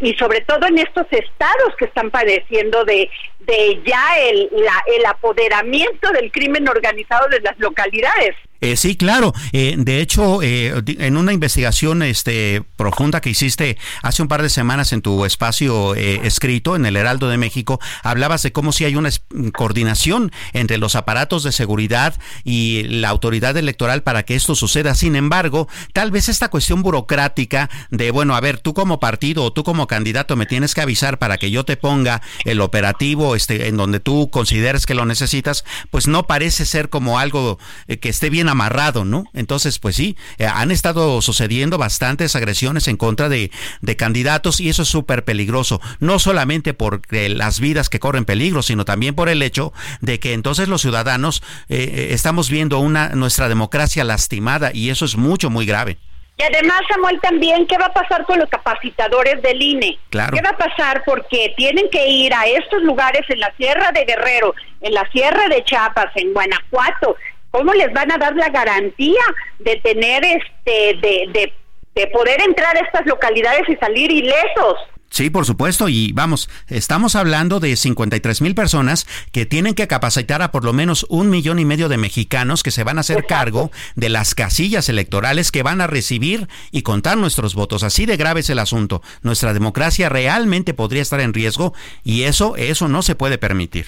y 0.00 0.14
sobre 0.14 0.40
todo 0.40 0.66
en 0.66 0.78
estos 0.78 1.06
estados 1.10 1.76
que 1.78 1.84
están 1.84 2.10
padeciendo 2.10 2.84
de, 2.84 3.10
de 3.40 3.82
ya 3.84 4.18
el, 4.18 4.50
el 4.52 5.06
apoderamiento 5.06 6.10
del 6.10 6.32
crimen 6.32 6.68
organizado 6.68 7.28
de 7.28 7.40
las 7.40 7.58
localidades. 7.58 8.34
Eh, 8.64 8.78
sí, 8.78 8.96
claro. 8.96 9.34
Eh, 9.52 9.74
de 9.76 10.00
hecho, 10.00 10.40
eh, 10.42 10.82
en 10.86 11.18
una 11.18 11.34
investigación 11.34 12.02
este, 12.02 12.62
profunda 12.76 13.20
que 13.20 13.28
hiciste 13.28 13.76
hace 14.00 14.22
un 14.22 14.28
par 14.28 14.40
de 14.40 14.48
semanas 14.48 14.94
en 14.94 15.02
tu 15.02 15.26
espacio 15.26 15.94
escrito 15.94 16.74
en 16.74 16.86
el 16.86 16.96
Heraldo 16.96 17.28
de 17.28 17.36
México, 17.36 17.78
hablabas 18.02 18.42
de 18.42 18.52
cómo 18.52 18.72
si 18.72 18.86
hay 18.86 18.96
una 18.96 19.10
coordinación 19.52 20.32
entre 20.54 20.78
los 20.78 20.94
aparatos 20.94 21.42
de 21.42 21.52
seguridad 21.52 22.14
y 22.42 22.84
la 22.84 23.10
autoridad 23.10 23.54
electoral 23.58 24.02
para 24.02 24.22
que 24.22 24.34
esto 24.34 24.54
suceda. 24.54 24.94
Sin 24.94 25.14
embargo, 25.14 25.68
tal 25.92 26.10
vez 26.10 26.30
esta 26.30 26.48
cuestión 26.48 26.82
burocrática 26.82 27.68
de, 27.90 28.10
bueno, 28.12 28.34
a 28.34 28.40
ver, 28.40 28.60
tú 28.60 28.72
como 28.72 28.98
partido 28.98 29.44
o 29.44 29.52
tú 29.52 29.62
como 29.62 29.86
candidato 29.86 30.36
me 30.36 30.46
tienes 30.46 30.74
que 30.74 30.80
avisar 30.80 31.18
para 31.18 31.36
que 31.36 31.50
yo 31.50 31.64
te 31.64 31.76
ponga 31.76 32.22
el 32.46 32.62
operativo 32.62 33.36
este, 33.36 33.68
en 33.68 33.76
donde 33.76 34.00
tú 34.00 34.30
consideres 34.30 34.86
que 34.86 34.94
lo 34.94 35.04
necesitas, 35.04 35.66
pues 35.90 36.08
no 36.08 36.26
parece 36.26 36.64
ser 36.64 36.88
como 36.88 37.18
algo 37.18 37.58
que 38.00 38.08
esté 38.08 38.30
bien 38.30 38.48
amarrado, 38.54 39.04
¿no? 39.04 39.24
Entonces, 39.34 39.78
pues 39.78 39.96
sí, 39.96 40.16
eh, 40.38 40.46
han 40.46 40.70
estado 40.70 41.20
sucediendo 41.20 41.76
bastantes 41.76 42.36
agresiones 42.36 42.88
en 42.88 42.96
contra 42.96 43.28
de, 43.28 43.50
candidatos 43.98 44.60
y 44.60 44.68
eso 44.68 44.82
es 44.82 44.88
súper 44.88 45.24
peligroso, 45.24 45.80
no 46.00 46.18
solamente 46.18 46.74
por 46.74 47.02
las 47.10 47.60
vidas 47.60 47.88
que 47.88 48.00
corren 48.00 48.24
peligro, 48.24 48.62
sino 48.62 48.84
también 48.84 49.14
por 49.14 49.28
el 49.28 49.42
hecho 49.42 49.72
de 50.00 50.18
que 50.18 50.32
entonces 50.32 50.68
los 50.68 50.82
ciudadanos 50.82 51.42
eh, 51.68 51.76
eh, 51.76 52.08
estamos 52.10 52.50
viendo 52.50 52.78
una 52.78 53.10
nuestra 53.10 53.48
democracia 53.48 54.02
lastimada 54.04 54.70
y 54.72 54.90
eso 54.90 55.04
es 55.04 55.16
mucho, 55.16 55.50
muy 55.50 55.66
grave. 55.66 55.98
Y 56.36 56.42
además, 56.42 56.80
Samuel, 56.90 57.20
también, 57.20 57.66
¿qué 57.68 57.78
va 57.78 57.86
a 57.86 57.92
pasar 57.92 58.24
con 58.24 58.40
los 58.40 58.48
capacitadores 58.50 59.40
del 59.42 59.62
INE? 59.62 59.98
Claro. 60.10 60.36
¿Qué 60.36 60.42
va 60.42 60.50
a 60.50 60.56
pasar? 60.56 61.02
Porque 61.06 61.54
tienen 61.56 61.88
que 61.90 62.08
ir 62.08 62.34
a 62.34 62.46
estos 62.46 62.82
lugares 62.82 63.22
en 63.28 63.38
la 63.38 63.52
Sierra 63.56 63.92
de 63.92 64.04
Guerrero, 64.04 64.52
en 64.80 64.94
la 64.94 65.08
Sierra 65.12 65.48
de 65.48 65.62
Chiapas, 65.62 66.10
en 66.16 66.32
Guanajuato, 66.32 67.16
¿Cómo 67.54 67.72
les 67.72 67.92
van 67.92 68.10
a 68.10 68.18
dar 68.18 68.34
la 68.34 68.48
garantía 68.48 69.22
de 69.60 69.76
tener 69.76 70.24
este, 70.24 70.98
de, 71.00 71.52
de, 71.94 72.06
poder 72.08 72.40
entrar 72.40 72.76
a 72.76 72.80
estas 72.80 73.06
localidades 73.06 73.62
y 73.68 73.76
salir 73.76 74.10
ilesos? 74.10 74.74
Sí, 75.08 75.30
por 75.30 75.46
supuesto, 75.46 75.88
y 75.88 76.10
vamos, 76.10 76.50
estamos 76.66 77.14
hablando 77.14 77.60
de 77.60 77.76
53 77.76 78.40
mil 78.40 78.56
personas 78.56 79.06
que 79.30 79.46
tienen 79.46 79.74
que 79.74 79.86
capacitar 79.86 80.42
a 80.42 80.50
por 80.50 80.64
lo 80.64 80.72
menos 80.72 81.06
un 81.08 81.30
millón 81.30 81.60
y 81.60 81.64
medio 81.64 81.88
de 81.88 81.96
mexicanos 81.96 82.64
que 82.64 82.72
se 82.72 82.82
van 82.82 82.98
a 82.98 83.02
hacer 83.02 83.24
cargo 83.24 83.70
de 83.94 84.08
las 84.08 84.34
casillas 84.34 84.88
electorales 84.88 85.52
que 85.52 85.62
van 85.62 85.80
a 85.80 85.86
recibir 85.86 86.48
y 86.72 86.82
contar 86.82 87.16
nuestros 87.18 87.54
votos. 87.54 87.84
Así 87.84 88.04
de 88.04 88.16
grave 88.16 88.40
es 88.40 88.50
el 88.50 88.58
asunto. 88.58 89.00
Nuestra 89.22 89.54
democracia 89.54 90.08
realmente 90.08 90.74
podría 90.74 91.02
estar 91.02 91.20
en 91.20 91.32
riesgo 91.32 91.72
y 92.02 92.24
eso, 92.24 92.56
eso 92.56 92.88
no 92.88 93.02
se 93.02 93.14
puede 93.14 93.38
permitir. 93.38 93.86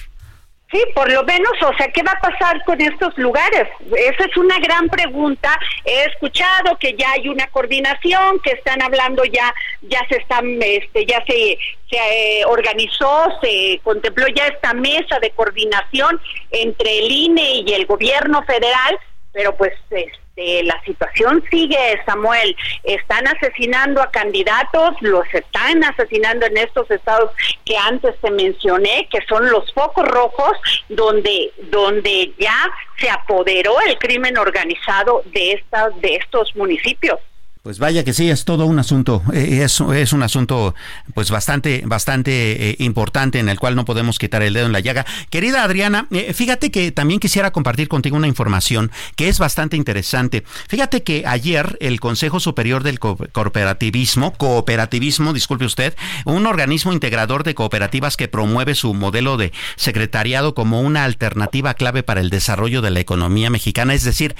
Sí, 0.69 0.83
por 0.93 1.09
lo 1.09 1.23
menos, 1.23 1.53
o 1.61 1.73
sea, 1.77 1.87
¿qué 1.93 2.03
va 2.03 2.11
a 2.11 2.19
pasar 2.19 2.61
con 2.65 2.81
estos 2.81 3.17
lugares? 3.17 3.69
Esa 3.85 4.25
es 4.25 4.35
una 4.35 4.59
gran 4.59 4.89
pregunta. 4.89 5.57
He 5.85 6.03
escuchado 6.03 6.77
que 6.77 6.93
ya 6.93 7.09
hay 7.13 7.29
una 7.29 7.47
coordinación, 7.47 8.39
que 8.41 8.51
están 8.51 8.81
hablando 8.81 9.23
ya, 9.23 9.53
ya 9.83 10.05
se 10.09 10.17
están, 10.17 10.61
este, 10.61 11.05
ya 11.05 11.23
se, 11.25 11.57
se 11.89 11.97
eh, 12.41 12.45
organizó, 12.45 13.29
se 13.41 13.79
contempló 13.81 14.27
ya 14.27 14.47
esta 14.47 14.73
mesa 14.73 15.19
de 15.21 15.31
coordinación 15.31 16.19
entre 16.51 16.99
el 16.99 17.11
INE 17.11 17.63
y 17.65 17.73
el 17.73 17.85
gobierno 17.85 18.43
federal, 18.43 18.99
pero 19.31 19.55
pues 19.55 19.71
este, 19.89 20.11
este, 20.37 20.63
la 20.63 20.81
situación 20.83 21.43
sigue, 21.49 21.77
Samuel. 22.05 22.55
Están 22.83 23.27
asesinando 23.27 24.01
a 24.01 24.11
candidatos, 24.11 24.95
los 25.01 25.25
están 25.33 25.83
asesinando 25.83 26.45
en 26.45 26.57
estos 26.57 26.89
estados 26.91 27.31
que 27.65 27.77
antes 27.77 28.15
te 28.21 28.31
mencioné, 28.31 29.07
que 29.11 29.19
son 29.27 29.49
los 29.49 29.71
focos 29.73 30.07
rojos, 30.07 30.57
donde, 30.89 31.51
donde 31.71 32.33
ya 32.39 32.69
se 32.99 33.09
apoderó 33.09 33.79
el 33.81 33.97
crimen 33.97 34.37
organizado 34.37 35.23
de, 35.25 35.53
estas, 35.53 35.99
de 36.01 36.15
estos 36.15 36.55
municipios. 36.55 37.19
Pues 37.67 37.79
vaya 37.79 38.05
que 38.05 38.13
sí, 38.13 38.29
es 38.29 38.45
todo 38.45 38.65
un 38.65 38.79
asunto, 38.79 39.21
eh, 39.33 39.59
es, 39.61 39.81
es 39.81 40.13
un 40.13 40.23
asunto 40.23 40.73
pues 41.13 41.29
bastante, 41.31 41.83
bastante 41.85 42.69
eh, 42.69 42.75
importante 42.79 43.39
en 43.39 43.49
el 43.49 43.59
cual 43.59 43.75
no 43.75 43.83
podemos 43.83 44.17
quitar 44.17 44.41
el 44.41 44.53
dedo 44.53 44.67
en 44.67 44.71
la 44.71 44.79
llaga. 44.79 45.05
Querida 45.29 45.65
Adriana, 45.65 46.07
eh, 46.11 46.31
fíjate 46.33 46.71
que 46.71 46.93
también 46.93 47.19
quisiera 47.19 47.51
compartir 47.51 47.89
contigo 47.89 48.15
una 48.15 48.29
información 48.29 48.89
que 49.17 49.27
es 49.27 49.37
bastante 49.37 49.75
interesante. 49.75 50.45
Fíjate 50.69 51.03
que 51.03 51.25
ayer 51.27 51.77
el 51.81 51.99
Consejo 51.99 52.39
Superior 52.39 52.83
del 52.83 52.99
Cooperativismo, 52.99 54.31
cooperativismo, 54.31 55.33
disculpe 55.33 55.65
usted, 55.65 55.93
un 56.23 56.45
organismo 56.45 56.93
integrador 56.93 57.43
de 57.43 57.53
cooperativas 57.53 58.15
que 58.15 58.29
promueve 58.29 58.75
su 58.75 58.93
modelo 58.93 59.35
de 59.35 59.51
secretariado 59.75 60.55
como 60.55 60.79
una 60.79 61.03
alternativa 61.03 61.73
clave 61.73 62.01
para 62.01 62.21
el 62.21 62.29
desarrollo 62.29 62.81
de 62.81 62.91
la 62.91 63.01
economía 63.01 63.49
mexicana, 63.49 63.93
es 63.93 64.05
decir, 64.05 64.37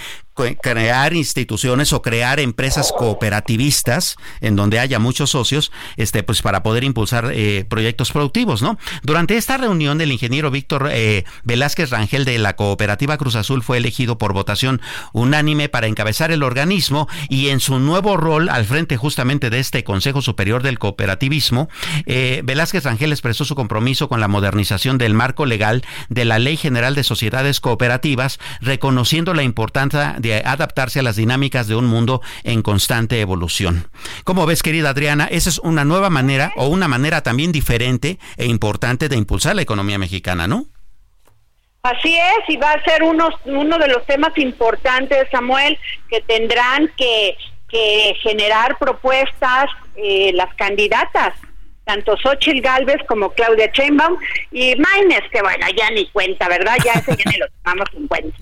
crear 0.62 1.14
instituciones 1.14 1.94
o 1.94 2.02
crear 2.02 2.40
empresas 2.40 2.94
cooperativistas 2.98 4.16
en 4.42 4.56
donde 4.56 4.80
haya 4.80 5.00
muchos 5.00 5.32
socios, 5.32 5.72
este, 5.98 6.24
pues 6.24 6.42
para 6.42 6.64
poder 6.64 6.84
impulsar 6.84 7.32
eh, 7.34 7.66
proyectos 7.68 8.12
productivos, 8.12 8.62
¿no? 8.62 8.78
Durante 9.04 9.38
esta 9.38 9.58
reunión, 9.58 10.00
el 10.02 10.12
ingeniero 10.12 10.52
Víctor 10.52 10.90
eh, 10.92 11.26
Velázquez 11.44 11.90
Rangel 11.90 12.26
de 12.26 12.38
la 12.38 12.56
cooperativa 12.56 13.18
Cruz 13.18 13.36
Azul 13.36 13.64
fue 13.64 13.78
elegido 13.78 14.18
por 14.18 14.34
votación 14.34 14.82
unánime 15.14 15.70
para 15.70 15.88
encabezar 15.88 16.32
el 16.32 16.44
organismo 16.44 17.08
y 17.30 17.50
en 17.50 17.60
su 17.60 17.80
nuevo 17.80 18.18
rol 18.18 18.50
al 18.50 18.66
frente 18.66 18.98
justamente 18.98 19.50
de 19.50 19.60
este 19.60 19.84
Consejo 19.84 20.22
Superior 20.22 20.64
del 20.64 20.80
Cooperativismo, 20.80 21.70
eh, 22.06 22.42
Velázquez 22.44 22.84
Rangel 22.84 23.12
expresó 23.12 23.46
su 23.46 23.56
compromiso 23.56 24.10
con 24.10 24.20
la 24.20 24.28
modernización 24.28 24.98
del 24.98 25.14
marco 25.14 25.46
legal 25.46 25.84
de 26.10 26.26
la 26.26 26.40
Ley 26.40 26.58
General 26.58 26.96
de 26.96 27.04
Sociedades 27.04 27.60
Cooperativas, 27.60 28.40
reconociendo 28.62 29.34
la 29.34 29.44
importancia 29.44 30.16
de 30.20 30.27
adaptarse 30.36 31.00
a 31.00 31.04
las 31.04 31.16
dinámicas 31.16 31.68
de 31.68 31.76
un 31.76 31.86
mundo 31.86 32.22
en 32.44 32.62
constante 32.62 33.20
evolución. 33.22 33.90
Como 34.24 34.46
ves, 34.46 34.64
querida 34.64 34.90
Adriana, 34.90 35.28
esa 35.32 35.50
es 35.50 35.60
una 35.60 35.86
nueva 35.86 36.10
manera 36.10 36.52
o 36.56 36.68
una 36.68 36.88
manera 36.88 37.22
también 37.22 37.52
diferente 37.52 38.20
e 38.38 38.46
importante 38.46 39.10
de 39.10 39.18
impulsar 39.18 39.56
la 39.56 39.62
economía 39.62 39.98
mexicana, 39.98 40.48
¿no? 40.48 40.66
Así 41.84 42.18
es, 42.18 42.50
y 42.50 42.58
va 42.58 42.72
a 42.72 42.84
ser 42.84 43.02
uno, 43.04 43.30
de 43.46 43.88
los 43.88 44.06
temas 44.06 44.38
importantes, 44.38 45.28
Samuel, 45.32 45.78
que 46.10 46.22
tendrán 46.22 46.92
que, 46.98 47.38
generar 48.22 48.78
propuestas 48.80 49.66
eh, 49.98 50.32
las 50.34 50.54
candidatas 50.56 51.34
tanto 51.88 52.18
Xochitl 52.18 52.62
Galvez 52.62 52.98
como 53.08 53.32
Claudia 53.32 53.72
Sheinbaum 53.74 54.18
y 54.52 54.76
Maines, 54.76 55.24
que 55.32 55.42
bueno, 55.42 55.66
ya 55.76 55.90
ni 55.90 56.06
cuenta, 56.10 56.50
¿verdad? 56.50 56.76
Ya 56.84 56.94
ese 56.94 57.16
ya 57.16 57.32
ni 57.32 57.38
lo 57.38 57.46
tomamos 57.64 57.88
en 57.94 58.08
cuenta. 58.08 58.38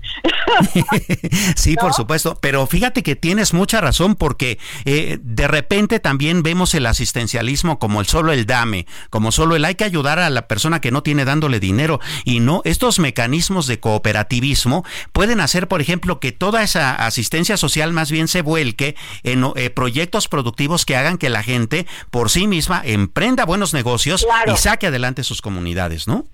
sí, 1.55 1.75
por 1.75 1.93
supuesto, 1.93 2.37
pero 2.41 2.65
fíjate 2.65 3.03
que 3.03 3.15
tienes 3.15 3.53
mucha 3.53 3.79
razón 3.81 4.15
porque 4.15 4.57
eh, 4.85 5.19
de 5.21 5.47
repente 5.47 5.99
también 5.99 6.41
vemos 6.41 6.73
el 6.73 6.87
asistencialismo 6.87 7.77
como 7.77 8.01
el 8.01 8.07
solo 8.07 8.31
el 8.31 8.47
dame, 8.47 8.87
como 9.11 9.31
solo 9.31 9.55
el 9.55 9.63
hay 9.63 9.75
que 9.75 9.83
ayudar 9.83 10.17
a 10.17 10.29
la 10.31 10.47
persona 10.47 10.81
que 10.81 10.91
no 10.91 11.03
tiene 11.03 11.23
dándole 11.23 11.59
dinero 11.59 11.99
y 12.23 12.39
no, 12.39 12.61
estos 12.65 12.97
mecanismos 12.97 13.67
de 13.67 13.79
cooperativismo 13.79 14.83
pueden 15.13 15.39
hacer, 15.39 15.67
por 15.67 15.81
ejemplo, 15.81 16.19
que 16.19 16.31
toda 16.31 16.63
esa 16.63 16.95
asistencia 16.95 17.57
social 17.57 17.93
más 17.93 18.09
bien 18.09 18.27
se 18.27 18.41
vuelque 18.41 18.95
en 19.21 19.45
eh, 19.55 19.69
proyectos 19.69 20.27
productivos 20.27 20.85
que 20.85 20.95
hagan 20.95 21.19
que 21.19 21.29
la 21.29 21.43
gente 21.43 21.85
por 22.09 22.31
sí 22.31 22.47
misma 22.47 22.81
emprenda 22.83 23.34
buenos 23.43 23.73
negocios 23.73 24.25
y 24.47 24.55
saque 24.55 24.87
adelante 24.87 25.23
sus 25.23 25.41
comunidades, 25.41 26.07
¿no? 26.07 26.25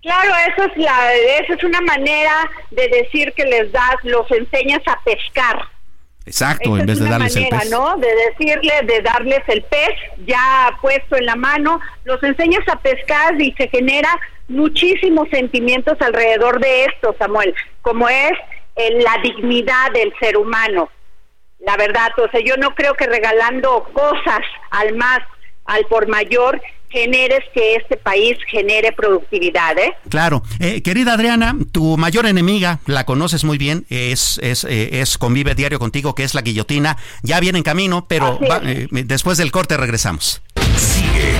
Claro, 0.00 0.32
eso 0.52 0.64
es 0.64 0.76
la, 0.76 1.14
eso 1.14 1.54
es 1.54 1.64
una 1.64 1.80
manera 1.80 2.50
de 2.70 2.88
decir 2.88 3.32
que 3.34 3.44
les 3.44 3.72
das, 3.72 3.96
los 4.02 4.30
enseñas 4.30 4.82
a 4.86 4.98
pescar. 5.02 5.68
Exacto, 6.26 6.76
en 6.78 6.86
vez 6.86 6.98
de 6.98 7.08
darles 7.08 7.36
el 7.36 7.48
pez. 7.48 7.70
¿no? 7.70 7.96
De 7.96 8.08
decirle, 8.14 8.80
de 8.84 9.02
darles 9.02 9.40
el 9.48 9.62
pez 9.62 9.94
ya 10.26 10.76
puesto 10.80 11.16
en 11.16 11.26
la 11.26 11.36
mano, 11.36 11.80
los 12.04 12.22
enseñas 12.22 12.66
a 12.68 12.76
pescar 12.76 13.40
y 13.40 13.52
se 13.52 13.68
genera 13.68 14.08
muchísimos 14.48 15.28
sentimientos 15.30 16.00
alrededor 16.00 16.60
de 16.60 16.84
esto, 16.84 17.14
Samuel, 17.18 17.54
como 17.82 18.08
es 18.08 18.32
eh, 18.76 19.02
la 19.02 19.18
dignidad 19.22 19.90
del 19.92 20.12
ser 20.18 20.36
humano. 20.36 20.90
La 21.60 21.76
verdad, 21.76 22.10
o 22.18 22.30
sea, 22.30 22.40
yo 22.44 22.56
no 22.56 22.74
creo 22.74 22.94
que 22.94 23.06
regalando 23.06 23.84
cosas 23.92 24.40
al 24.70 24.94
más 24.96 25.20
al 25.64 25.86
por 25.86 26.08
mayor 26.08 26.60
generes 26.94 27.40
que 27.52 27.74
este 27.74 27.96
país 27.96 28.38
genere 28.48 28.92
productividad. 28.92 29.76
¿eh? 29.78 29.94
Claro. 30.08 30.44
Eh, 30.60 30.80
querida 30.80 31.14
Adriana, 31.14 31.56
tu 31.72 31.96
mayor 31.96 32.24
enemiga, 32.24 32.78
la 32.86 33.04
conoces 33.04 33.42
muy 33.42 33.58
bien, 33.58 33.84
es, 33.88 34.38
es, 34.42 34.62
eh, 34.62 35.00
es 35.00 35.18
convive 35.18 35.56
diario 35.56 35.80
contigo, 35.80 36.14
que 36.14 36.22
es 36.22 36.34
la 36.34 36.42
guillotina. 36.42 36.96
Ya 37.24 37.40
viene 37.40 37.58
en 37.58 37.64
camino, 37.64 38.06
pero 38.08 38.38
eh, 38.62 38.86
después 38.90 39.38
del 39.38 39.50
corte 39.50 39.76
regresamos. 39.76 40.40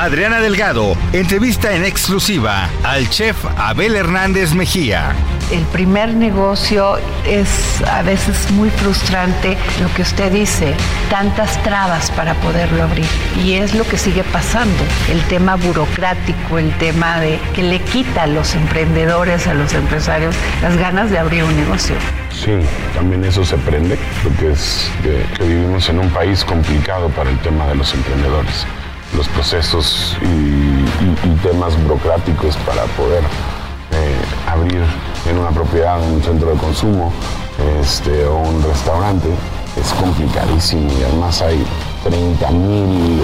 Adriana 0.00 0.40
Delgado 0.40 0.96
entrevista 1.12 1.74
en 1.74 1.84
exclusiva 1.84 2.70
al 2.84 3.10
chef 3.10 3.36
Abel 3.58 3.94
Hernández 3.94 4.54
Mejía. 4.54 5.12
El 5.52 5.62
primer 5.64 6.14
negocio 6.14 6.96
es 7.26 7.82
a 7.82 8.00
veces 8.00 8.50
muy 8.52 8.70
frustrante 8.70 9.58
lo 9.78 9.92
que 9.92 10.00
usted 10.00 10.32
dice, 10.32 10.74
tantas 11.10 11.62
trabas 11.64 12.10
para 12.12 12.32
poderlo 12.36 12.82
abrir. 12.82 13.04
Y 13.44 13.56
es 13.56 13.74
lo 13.74 13.84
que 13.84 13.98
sigue 13.98 14.24
pasando, 14.24 14.82
el 15.10 15.20
tema 15.24 15.56
burocrático, 15.56 16.58
el 16.58 16.72
tema 16.78 17.20
de 17.20 17.38
que 17.54 17.62
le 17.62 17.78
quita 17.80 18.22
a 18.22 18.26
los 18.26 18.54
emprendedores, 18.54 19.46
a 19.48 19.52
los 19.52 19.74
empresarios, 19.74 20.34
las 20.62 20.78
ganas 20.78 21.10
de 21.10 21.18
abrir 21.18 21.44
un 21.44 21.54
negocio. 21.54 21.96
Sí, 22.32 22.52
también 22.94 23.22
eso 23.22 23.44
se 23.44 23.58
prende, 23.58 23.98
porque 24.22 24.52
es 24.52 24.90
que, 25.02 25.26
que 25.36 25.44
vivimos 25.44 25.90
en 25.90 25.98
un 25.98 26.08
país 26.08 26.42
complicado 26.42 27.10
para 27.10 27.28
el 27.28 27.38
tema 27.40 27.66
de 27.66 27.74
los 27.74 27.92
emprendedores 27.92 28.64
los 29.16 29.28
procesos 29.28 30.16
y, 30.22 30.70
temas 31.42 31.82
burocráticos 31.82 32.54
para 32.58 32.84
poder 32.96 33.22
eh, 33.92 34.20
abrir 34.46 34.82
en 35.26 35.38
una 35.38 35.50
propiedad 35.50 35.98
un 36.02 36.22
centro 36.22 36.50
de 36.50 36.56
consumo 36.58 37.10
este, 37.80 38.26
o 38.26 38.36
un 38.36 38.62
restaurante 38.62 39.28
es 39.80 39.92
complicadísimo 39.94 40.90
y 40.92 41.02
además 41.04 41.40
hay 41.40 41.64
30 42.04 42.50
mil 42.50 43.20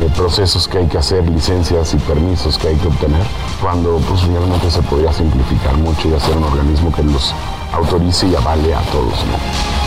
eh, 0.00 0.08
procesos 0.16 0.68
que 0.68 0.78
hay 0.78 0.86
que 0.86 0.98
hacer, 0.98 1.28
licencias 1.28 1.94
y 1.94 1.96
permisos 1.98 2.56
que 2.58 2.68
hay 2.68 2.76
que 2.76 2.86
obtener, 2.86 3.22
cuando 3.60 3.98
pues 4.08 4.22
realmente 4.22 4.70
se 4.70 4.82
podría 4.82 5.12
simplificar 5.12 5.76
mucho 5.76 6.08
y 6.08 6.14
hacer 6.14 6.36
un 6.36 6.44
organismo 6.44 6.92
que 6.92 7.02
los 7.02 7.34
autorice 7.72 8.28
y 8.28 8.34
avale 8.34 8.74
a 8.74 8.80
todos. 8.82 9.14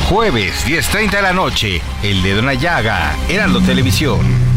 Jueves, 0.10 0.66
10.30 0.68 1.12
de 1.12 1.22
la 1.22 1.34
noche, 1.34 1.82
El 2.04 2.22
Dedo 2.22 2.40
en 2.40 2.46
la 2.46 2.54
Llaga, 2.56 3.16
Televisión. 3.66 4.51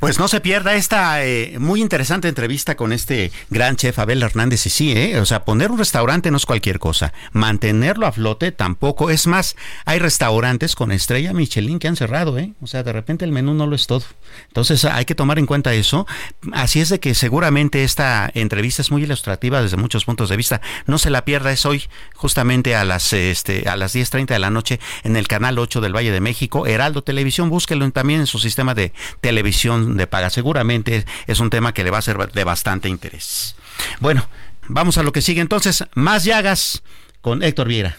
Pues 0.00 0.18
no 0.18 0.28
se 0.28 0.40
pierda 0.40 0.76
esta 0.76 1.22
eh, 1.22 1.58
muy 1.58 1.82
interesante 1.82 2.26
entrevista 2.26 2.74
con 2.74 2.94
este 2.94 3.30
gran 3.50 3.76
chef 3.76 3.98
Abel 3.98 4.22
Hernández. 4.22 4.64
Y 4.64 4.70
sí, 4.70 4.92
¿eh? 4.92 5.20
o 5.20 5.26
sea, 5.26 5.44
poner 5.44 5.70
un 5.70 5.76
restaurante 5.76 6.30
no 6.30 6.38
es 6.38 6.46
cualquier 6.46 6.78
cosa. 6.78 7.12
Mantenerlo 7.32 8.06
a 8.06 8.12
flote 8.12 8.50
tampoco. 8.50 9.10
Es 9.10 9.26
más, 9.26 9.56
hay 9.84 9.98
restaurantes 9.98 10.74
con 10.74 10.90
estrella 10.90 11.34
Michelin 11.34 11.78
que 11.78 11.86
han 11.86 11.96
cerrado, 11.96 12.38
¿eh? 12.38 12.54
O 12.62 12.66
sea, 12.66 12.82
de 12.82 12.94
repente 12.94 13.26
el 13.26 13.32
menú 13.32 13.52
no 13.52 13.66
lo 13.66 13.76
es 13.76 13.86
todo. 13.86 14.04
Entonces 14.48 14.86
hay 14.86 15.04
que 15.04 15.14
tomar 15.14 15.38
en 15.38 15.44
cuenta 15.44 15.74
eso. 15.74 16.06
Así 16.52 16.80
es 16.80 16.88
de 16.88 16.98
que 16.98 17.14
seguramente 17.14 17.84
esta 17.84 18.30
entrevista 18.32 18.80
es 18.80 18.90
muy 18.90 19.02
ilustrativa 19.02 19.60
desde 19.60 19.76
muchos 19.76 20.06
puntos 20.06 20.30
de 20.30 20.38
vista. 20.38 20.62
No 20.86 20.96
se 20.96 21.10
la 21.10 21.26
pierda, 21.26 21.52
es 21.52 21.66
hoy 21.66 21.84
justamente 22.14 22.74
a 22.74 22.86
las, 22.86 23.12
este, 23.12 23.68
a 23.68 23.76
las 23.76 23.94
10.30 23.94 24.28
de 24.28 24.38
la 24.38 24.48
noche 24.48 24.80
en 25.04 25.16
el 25.16 25.28
canal 25.28 25.58
8 25.58 25.82
del 25.82 25.94
Valle 25.94 26.10
de 26.10 26.22
México, 26.22 26.66
Heraldo 26.66 27.02
Televisión. 27.02 27.50
Búsquelo 27.50 27.90
también 27.90 28.20
en 28.20 28.26
su 28.26 28.38
sistema 28.38 28.74
de 28.74 28.94
televisión 29.20 29.89
de 29.96 30.06
paga. 30.06 30.30
Seguramente 30.30 31.04
es 31.26 31.40
un 31.40 31.50
tema 31.50 31.72
que 31.72 31.84
le 31.84 31.90
va 31.90 31.98
a 31.98 32.02
ser 32.02 32.16
de 32.32 32.44
bastante 32.44 32.88
interés. 32.88 33.54
Bueno, 34.00 34.28
vamos 34.68 34.98
a 34.98 35.02
lo 35.02 35.12
que 35.12 35.22
sigue 35.22 35.40
entonces. 35.40 35.84
Más 35.94 36.24
llagas 36.24 36.82
con 37.20 37.42
Héctor 37.42 37.68
Viera. 37.68 37.96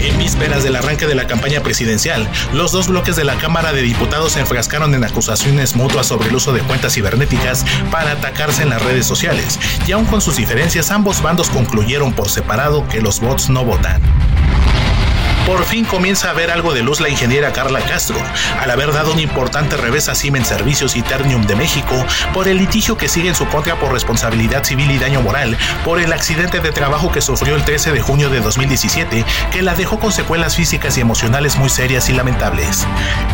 En 0.00 0.18
vísperas 0.18 0.64
del 0.64 0.74
arranque 0.74 1.06
de 1.06 1.14
la 1.14 1.28
campaña 1.28 1.62
presidencial, 1.62 2.28
los 2.52 2.72
dos 2.72 2.88
bloques 2.88 3.14
de 3.14 3.22
la 3.22 3.36
Cámara 3.36 3.72
de 3.72 3.82
Diputados 3.82 4.32
se 4.32 4.40
enfrascaron 4.40 4.92
en 4.96 5.04
acusaciones 5.04 5.76
mutuas 5.76 6.08
sobre 6.08 6.28
el 6.28 6.34
uso 6.34 6.52
de 6.52 6.60
cuentas 6.60 6.94
cibernéticas 6.94 7.64
para 7.92 8.12
atacarse 8.12 8.64
en 8.64 8.70
las 8.70 8.82
redes 8.82 9.06
sociales, 9.06 9.60
y 9.86 9.92
aun 9.92 10.04
con 10.06 10.20
sus 10.20 10.36
diferencias, 10.36 10.90
ambos 10.90 11.22
bandos 11.22 11.50
concluyeron 11.50 12.12
por 12.14 12.28
separado 12.28 12.88
que 12.88 13.00
los 13.00 13.20
bots 13.20 13.48
no 13.48 13.64
votan. 13.64 14.02
Por 15.46 15.64
fin 15.64 15.84
comienza 15.84 16.30
a 16.30 16.34
ver 16.34 16.52
algo 16.52 16.72
de 16.72 16.82
luz 16.82 17.00
la 17.00 17.08
ingeniera 17.08 17.52
Carla 17.52 17.80
Castro, 17.80 18.16
al 18.60 18.70
haber 18.70 18.92
dado 18.92 19.12
un 19.12 19.18
importante 19.18 19.76
revés 19.76 20.08
a 20.08 20.14
Siemens 20.14 20.46
Servicios 20.46 20.94
y 20.94 21.02
Ternium 21.02 21.46
de 21.46 21.56
México 21.56 22.06
por 22.32 22.46
el 22.46 22.58
litigio 22.58 22.96
que 22.96 23.08
sigue 23.08 23.28
en 23.28 23.34
su 23.34 23.48
contra 23.48 23.74
por 23.80 23.92
responsabilidad 23.92 24.62
civil 24.62 24.92
y 24.92 24.98
daño 24.98 25.20
moral 25.20 25.58
por 25.84 25.98
el 25.98 26.12
accidente 26.12 26.60
de 26.60 26.70
trabajo 26.70 27.10
que 27.10 27.20
sufrió 27.20 27.56
el 27.56 27.64
13 27.64 27.90
de 27.90 28.00
junio 28.00 28.30
de 28.30 28.40
2017, 28.40 29.24
que 29.50 29.62
la 29.62 29.74
dejó 29.74 29.98
con 29.98 30.12
secuelas 30.12 30.54
físicas 30.54 30.96
y 30.96 31.00
emocionales 31.00 31.56
muy 31.56 31.68
serias 31.68 32.08
y 32.08 32.12
lamentables. 32.12 32.86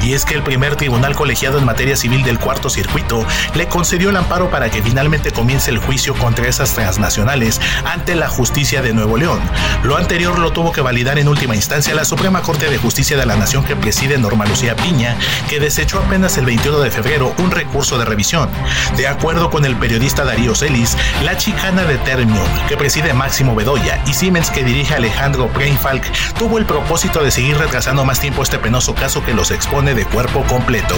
Y 0.03 0.15
es 0.15 0.25
que 0.25 0.35
el 0.35 0.43
primer 0.43 0.77
tribunal 0.77 1.15
colegiado 1.15 1.59
en 1.59 1.67
materia 1.67 1.95
civil 1.95 2.23
del 2.23 2.39
cuarto 2.39 2.71
circuito 2.71 3.27
le 3.55 3.69
concedió 3.69 4.09
el 4.09 4.17
amparo 4.17 4.51
para 4.51 4.71
que 4.71 4.83
finalmente 4.83 5.31
comience 5.31 5.71
el 5.71 5.79
juicio 5.79 6.15
contra 6.15 6.49
esas 6.49 6.73
transnacionales 6.73 7.61
ante 7.85 8.15
la 8.15 8.31
justicia 8.31 8.81
de 8.81 8.95
Nuevo 8.95 9.19
León. 9.19 9.41
Lo 9.83 9.99
anterior 9.99 10.39
lo 10.39 10.53
tuvo 10.53 10.73
que 10.73 10.81
validar 10.81 11.19
en 11.19 11.29
última 11.29 11.55
instancia 11.55 11.98
la 11.99 12.05
Suprema 12.05 12.43
Corte 12.43 12.71
de 12.71 12.79
Justicia 12.79 13.17
de 13.17 13.27
la 13.27 13.35
Nación 13.35 13.65
que 13.65 13.75
preside 13.75 14.19
Norma 14.19 14.47
Lucía 14.47 14.77
Piña, 14.77 15.17
que 15.49 15.59
desechó 15.59 15.99
apenas 15.99 16.39
el 16.39 16.45
21 16.45 16.79
de 16.79 16.93
febrero 16.93 17.35
un 17.39 17.51
recurso 17.51 17.99
de 17.99 18.05
revisión. 18.05 18.49
De 18.97 19.09
acuerdo 19.09 19.51
con 19.51 19.65
el 19.65 19.75
periodista 19.75 20.25
Darío 20.25 20.55
Celis, 20.55 20.97
la 21.25 21.37
chicana 21.37 21.83
de 21.83 21.99
Termium, 21.99 22.47
que 22.69 22.77
preside 22.77 23.15
Máximo 23.15 23.57
Bedoya, 23.57 24.01
y 24.07 24.15
Siemens, 24.15 24.53
que 24.53 24.63
dirige 24.63 24.95
Alejandro 24.95 25.49
Brainfalk, 25.49 26.05
tuvo 26.39 26.59
el 26.59 26.67
propósito 26.67 27.21
de 27.21 27.33
seguir 27.33 27.59
retrasando 27.59 28.05
más 28.05 28.21
tiempo 28.21 28.45
este 28.45 28.61
penoso 28.61 28.95
caso 28.95 29.25
que 29.25 29.35
los 29.35 29.51
expone 29.51 29.97
de 29.97 30.05
cuerpo 30.05 30.45
completo. 30.45 30.95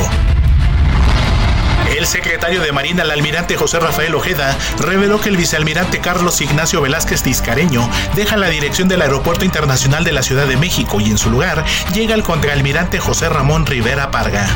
El 2.01 2.07
secretario 2.07 2.63
de 2.63 2.73
Marina, 2.73 3.03
el 3.03 3.11
almirante 3.11 3.59
José 3.59 3.79
Rafael 3.79 4.15
Ojeda, 4.15 4.57
reveló 4.79 5.21
que 5.21 5.29
el 5.29 5.37
vicealmirante 5.37 6.01
Carlos 6.01 6.41
Ignacio 6.41 6.81
Velázquez 6.81 7.23
Tiscareño 7.23 7.87
deja 8.15 8.39
la 8.39 8.49
dirección 8.49 8.89
del 8.89 9.03
Aeropuerto 9.03 9.45
Internacional 9.45 10.03
de 10.03 10.13
la 10.13 10.23
Ciudad 10.23 10.47
de 10.47 10.57
México 10.57 10.99
y 10.99 11.11
en 11.11 11.19
su 11.19 11.31
lugar 11.31 11.63
llega 11.93 12.15
el 12.15 12.23
contraalmirante 12.23 12.99
José 13.01 13.29
Ramón 13.29 13.67
Rivera 13.67 14.11
Parga. 14.11 14.49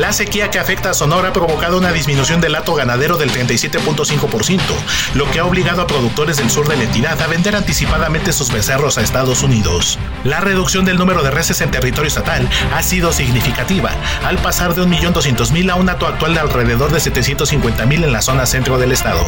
La 0.00 0.14
sequía 0.14 0.50
que 0.50 0.58
afecta 0.58 0.88
a 0.88 0.94
Sonora 0.94 1.28
ha 1.28 1.32
provocado 1.34 1.76
una 1.76 1.92
disminución 1.92 2.40
del 2.40 2.52
lato 2.52 2.74
ganadero 2.74 3.18
del 3.18 3.30
37.5%, 3.30 4.58
lo 5.12 5.30
que 5.30 5.40
ha 5.40 5.44
obligado 5.44 5.82
a 5.82 5.86
productores 5.86 6.38
del 6.38 6.48
sur 6.48 6.66
de 6.66 6.78
la 6.78 6.84
entidad 6.84 7.20
a 7.20 7.26
vender 7.26 7.54
anticipadamente 7.54 8.32
sus 8.32 8.50
becerros 8.50 8.96
a 8.96 9.02
Estados 9.02 9.42
Unidos. 9.42 9.98
La 10.24 10.40
reducción 10.40 10.86
del 10.86 10.96
número 10.96 11.22
de 11.22 11.30
reses 11.30 11.60
en 11.60 11.70
territorio 11.70 12.08
estatal 12.08 12.48
ha 12.74 12.82
sido 12.82 13.12
significativa, 13.12 13.90
al 14.24 14.38
pasar 14.38 14.74
de 14.74 14.84
1.200.000 14.84 15.70
a 15.70 15.74
un 15.74 15.90
hato 15.90 16.06
actual 16.06 16.32
de 16.32 16.40
alrededor 16.40 16.90
de 16.92 16.98
750.000 16.98 18.02
en 18.02 18.12
la 18.14 18.22
zona 18.22 18.46
centro 18.46 18.78
del 18.78 18.92
estado. 18.92 19.26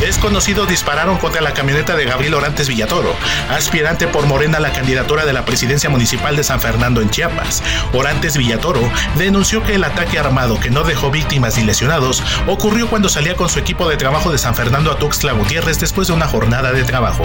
Desconocidos 0.00 0.68
dispararon 0.68 1.18
contra 1.18 1.40
la 1.40 1.52
camioneta 1.52 1.96
de 1.96 2.04
Gabriel 2.04 2.34
Orantes 2.34 2.68
Villatoro, 2.68 3.12
aspirante 3.50 4.06
por 4.06 4.26
Morena 4.26 4.58
a 4.58 4.60
la 4.60 4.72
candidatura 4.72 5.26
de 5.26 5.32
la 5.32 5.44
presidencia 5.44 5.90
municipal 5.90 6.36
de 6.36 6.44
San 6.44 6.60
Fernando 6.60 7.00
en 7.00 7.10
Chiapas. 7.10 7.64
Orantes 7.92 8.36
Villatoro 8.36 8.80
denunció 9.16 9.64
que 9.64 9.74
el 9.74 9.82
ataque 9.82 10.18
armado 10.18 10.60
que 10.60 10.70
no 10.70 10.84
dejó 10.84 11.10
víctimas 11.10 11.58
ni 11.58 11.64
lesionados 11.64 12.22
ocurrió 12.46 12.88
cuando 12.88 13.08
salía 13.08 13.34
con 13.34 13.48
su 13.48 13.58
equipo 13.58 13.88
de 13.88 13.96
trabajo 13.96 14.30
de 14.30 14.38
San 14.38 14.54
Fernando 14.54 14.92
a 14.92 14.98
Tuxtla 14.98 15.32
Gutiérrez 15.32 15.80
después 15.80 16.06
de 16.06 16.14
una 16.14 16.28
jornada 16.28 16.72
de 16.72 16.84
trabajo. 16.84 17.24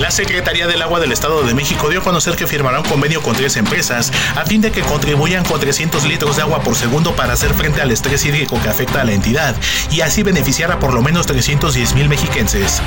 La 0.00 0.10
Secretaría 0.10 0.66
del 0.66 0.82
Agua 0.82 1.00
del 1.00 1.10
Estado 1.10 1.42
de 1.42 1.54
México 1.54 1.88
dio 1.88 2.00
a 2.00 2.04
conocer 2.04 2.36
que 2.36 2.46
firmará 2.46 2.80
un 2.80 2.84
convenio 2.84 3.22
con 3.22 3.34
tres 3.34 3.56
empresas 3.56 4.12
a 4.36 4.44
fin 4.44 4.60
de 4.60 4.70
que 4.70 4.82
contribuyan 4.82 5.42
con 5.44 5.58
300 5.58 6.04
litros 6.04 6.36
de 6.36 6.42
agua 6.42 6.60
por 6.60 6.76
segundo 6.76 7.16
para 7.16 7.32
hacer 7.32 7.54
frente 7.54 7.80
al 7.80 7.90
estrés 7.90 8.24
hídrico 8.26 8.60
que 8.62 8.68
afecta 8.68 9.00
a 9.00 9.04
la 9.04 9.12
entidad 9.12 9.56
y 9.90 10.02
así 10.02 10.22
beneficiar 10.22 10.70
a 10.70 10.78
por 10.78 10.92
lo 10.92 11.00
menos 11.00 11.26
310 11.26 11.94
mil 11.94 12.10
mexiquenses. 12.10 12.82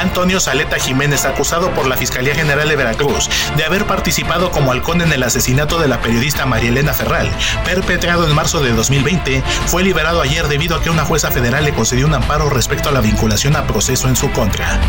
Antonio 0.00 0.40
Saleta 0.40 0.78
Jiménez, 0.78 1.26
acusado 1.26 1.72
por 1.72 1.86
la 1.86 1.98
Fiscalía 1.98 2.34
General 2.34 2.66
de 2.66 2.76
Veracruz 2.76 3.28
de 3.58 3.64
haber 3.64 3.84
participado 3.86 4.50
como 4.50 4.72
halcón 4.72 5.02
en 5.02 5.12
el 5.12 5.22
asesinato 5.22 5.78
de 5.78 5.88
la 5.88 6.00
periodista 6.00 6.46
María 6.46 6.70
Elena 6.70 6.94
Ferral, 6.94 7.30
perpetrado 7.66 8.26
en 8.26 8.34
marzo 8.34 8.62
de 8.62 8.72
2020, 8.72 9.42
fue 9.66 9.82
liberado 9.82 10.22
ayer 10.22 10.48
debido 10.48 10.76
a 10.76 10.82
que 10.82 10.88
una 10.88 11.04
jueza 11.04 11.30
federal 11.30 11.64
le 11.64 11.74
concedió 11.74 12.06
un 12.06 12.14
amparo 12.14 12.48
respecto 12.48 12.88
a 12.88 12.92
la 12.92 13.02
vinculación 13.02 13.56
a 13.56 13.66
proceso 13.66 14.08
en 14.08 14.16
su 14.16 14.30
contra. 14.32 14.80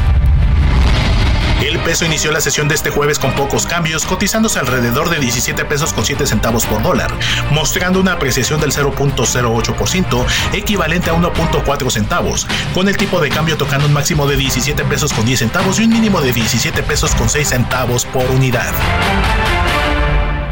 El 1.62 1.80
peso 1.80 2.06
inició 2.06 2.32
la 2.32 2.41
sesión 2.41 2.67
de 2.67 2.76
este 2.76 2.89
jueves 2.89 3.19
con 3.19 3.34
pocos 3.34 3.67
cambios, 3.67 4.06
cotizándose 4.06 4.58
alrededor 4.58 5.10
de 5.10 5.19
17 5.19 5.63
pesos 5.65 5.93
con 5.93 6.04
7 6.04 6.26
centavos 6.26 6.65
por 6.65 6.82
dólar, 6.82 7.12
mostrando 7.52 8.00
una 8.00 8.13
apreciación 8.13 8.60
del 8.60 8.71
0.08%, 8.71 10.26
equivalente 10.54 11.12
a 11.12 11.13
1.4 11.13 11.91
centavos, 11.91 12.47
con 12.74 12.89
el 12.89 12.97
tipo 12.97 13.21
de 13.21 13.30
cambio 13.30 13.58
tocando 13.58 13.86
un 13.86 13.93
máximo 13.93 14.26
de 14.26 14.38
17 14.38 14.84
pesos 14.86 15.13
con 15.13 15.26
10 15.26 15.39
centavos 15.39 15.80
y 15.80 15.84
un 15.84 15.89
mínimo 15.89 16.19
de 16.19 16.34
17 16.34 16.82
pesos 16.84 17.13
con 17.13 17.30
6 17.30 17.47
centavos 17.47 18.06
por 18.06 18.26
unidad. 18.32 18.74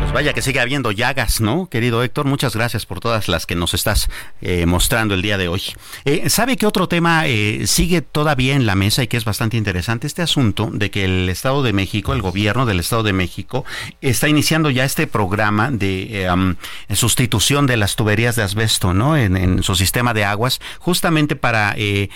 Pues 0.09 0.25
vaya 0.25 0.33
que 0.33 0.41
sigue 0.41 0.59
habiendo 0.59 0.91
llagas, 0.91 1.39
¿no? 1.39 1.69
Querido 1.69 2.01
Héctor, 2.01 2.25
muchas 2.25 2.55
gracias 2.55 2.87
por 2.87 2.99
todas 2.99 3.27
las 3.27 3.45
que 3.45 3.53
nos 3.53 3.75
estás 3.75 4.09
eh, 4.41 4.65
mostrando 4.65 5.13
el 5.13 5.21
día 5.21 5.37
de 5.37 5.47
hoy. 5.47 5.61
Eh, 6.03 6.31
¿Sabe 6.31 6.57
qué 6.57 6.65
otro 6.65 6.87
tema 6.87 7.27
eh, 7.27 7.67
sigue 7.67 8.01
todavía 8.01 8.55
en 8.55 8.65
la 8.65 8.73
mesa 8.73 9.03
y 9.03 9.07
que 9.07 9.17
es 9.17 9.23
bastante 9.23 9.55
interesante? 9.55 10.07
Este 10.07 10.23
asunto 10.23 10.71
de 10.73 10.89
que 10.89 11.05
el 11.05 11.29
Estado 11.29 11.61
de 11.61 11.73
México, 11.73 12.13
el 12.13 12.23
gobierno 12.23 12.65
del 12.65 12.79
Estado 12.79 13.03
de 13.03 13.13
México, 13.13 13.65
está 14.01 14.27
iniciando 14.27 14.71
ya 14.71 14.83
este 14.83 15.05
programa 15.05 15.69
de 15.69 16.55
sustitución 16.91 17.67
de 17.67 17.77
las 17.77 17.95
tuberías 17.95 18.35
de 18.35 18.41
asbesto, 18.41 18.95
¿no? 18.95 19.15
En, 19.15 19.61
su 19.61 19.75
sistema 19.75 20.15
de 20.15 20.25
aguas, 20.25 20.59
justamente 20.79 21.35
para, 21.35 21.75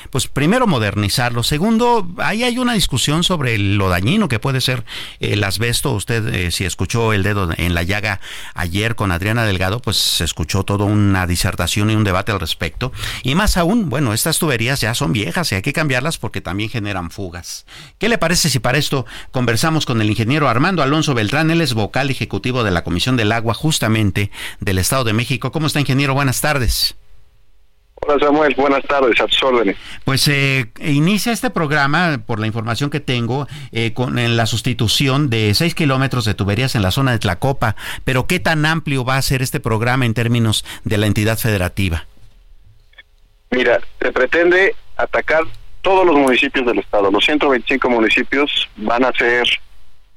pues 0.09 0.27
primero 0.27 0.65
modernizarlo. 0.65 1.43
Segundo, 1.43 2.07
ahí 2.17 2.43
hay 2.43 2.57
una 2.57 2.73
discusión 2.73 3.23
sobre 3.23 3.59
lo 3.59 3.89
dañino 3.89 4.27
que 4.29 4.39
puede 4.39 4.61
ser 4.61 4.83
el 5.19 5.43
asbesto. 5.43 5.91
Usted, 5.91 6.49
si 6.49 6.65
escuchó 6.65 7.13
el 7.13 7.21
dedo 7.21 7.49
en 7.55 7.75
la 7.75 7.82
llaga 7.85 8.19
ayer 8.53 8.95
con 8.95 9.11
Adriana 9.11 9.45
Delgado, 9.45 9.79
pues 9.79 9.97
se 9.97 10.23
escuchó 10.23 10.63
toda 10.63 10.85
una 10.85 11.27
disertación 11.27 11.89
y 11.89 11.95
un 11.95 12.03
debate 12.03 12.31
al 12.31 12.39
respecto. 12.39 12.91
Y 13.23 13.35
más 13.35 13.57
aún, 13.57 13.89
bueno, 13.89 14.13
estas 14.13 14.39
tuberías 14.39 14.81
ya 14.81 14.93
son 14.93 15.13
viejas 15.13 15.51
y 15.51 15.55
hay 15.55 15.61
que 15.61 15.73
cambiarlas 15.73 16.17
porque 16.17 16.41
también 16.41 16.69
generan 16.69 17.11
fugas. 17.11 17.65
¿Qué 17.97 18.09
le 18.09 18.17
parece 18.17 18.49
si 18.49 18.59
para 18.59 18.77
esto 18.77 19.05
conversamos 19.31 19.85
con 19.85 20.01
el 20.01 20.09
ingeniero 20.09 20.49
Armando 20.49 20.83
Alonso 20.83 21.13
Beltrán? 21.13 21.51
Él 21.51 21.61
es 21.61 21.73
vocal 21.73 22.09
ejecutivo 22.09 22.63
de 22.63 22.71
la 22.71 22.83
Comisión 22.83 23.17
del 23.17 23.31
Agua 23.31 23.53
justamente 23.53 24.31
del 24.59 24.77
Estado 24.77 25.03
de 25.03 25.13
México. 25.13 25.51
¿Cómo 25.51 25.67
está, 25.67 25.79
ingeniero? 25.79 26.13
Buenas 26.13 26.41
tardes. 26.41 26.95
Hola 28.05 28.19
Samuel, 28.19 28.53
buenas 28.57 28.83
tardes, 28.83 29.19
a 29.21 29.27
tus 29.27 29.41
órdenes. 29.43 29.77
Pues 30.03 30.27
eh, 30.27 30.65
inicia 30.79 31.31
este 31.31 31.49
programa, 31.49 32.19
por 32.25 32.39
la 32.39 32.47
información 32.47 32.89
que 32.89 32.99
tengo, 32.99 33.47
eh, 33.71 33.93
con 33.93 34.19
en 34.19 34.35
la 34.35 34.45
sustitución 34.45 35.29
de 35.29 35.53
6 35.53 35.73
kilómetros 35.73 36.25
de 36.25 36.33
tuberías 36.33 36.75
en 36.75 36.81
la 36.81 36.91
zona 36.91 37.11
de 37.11 37.19
Tlacopa, 37.19 37.77
pero 38.03 38.27
¿qué 38.27 38.39
tan 38.39 38.65
amplio 38.65 39.05
va 39.05 39.15
a 39.15 39.21
ser 39.21 39.41
este 39.41 39.61
programa 39.61 40.05
en 40.05 40.13
términos 40.13 40.65
de 40.83 40.97
la 40.97 41.05
entidad 41.05 41.37
federativa? 41.37 42.05
Mira, 43.51 43.79
se 44.01 44.11
pretende 44.11 44.75
atacar 44.97 45.43
todos 45.81 46.05
los 46.05 46.17
municipios 46.17 46.65
del 46.65 46.79
estado. 46.79 47.09
Los 47.09 47.23
125 47.23 47.89
municipios 47.89 48.69
van 48.75 49.05
a 49.05 49.13
ser 49.13 49.47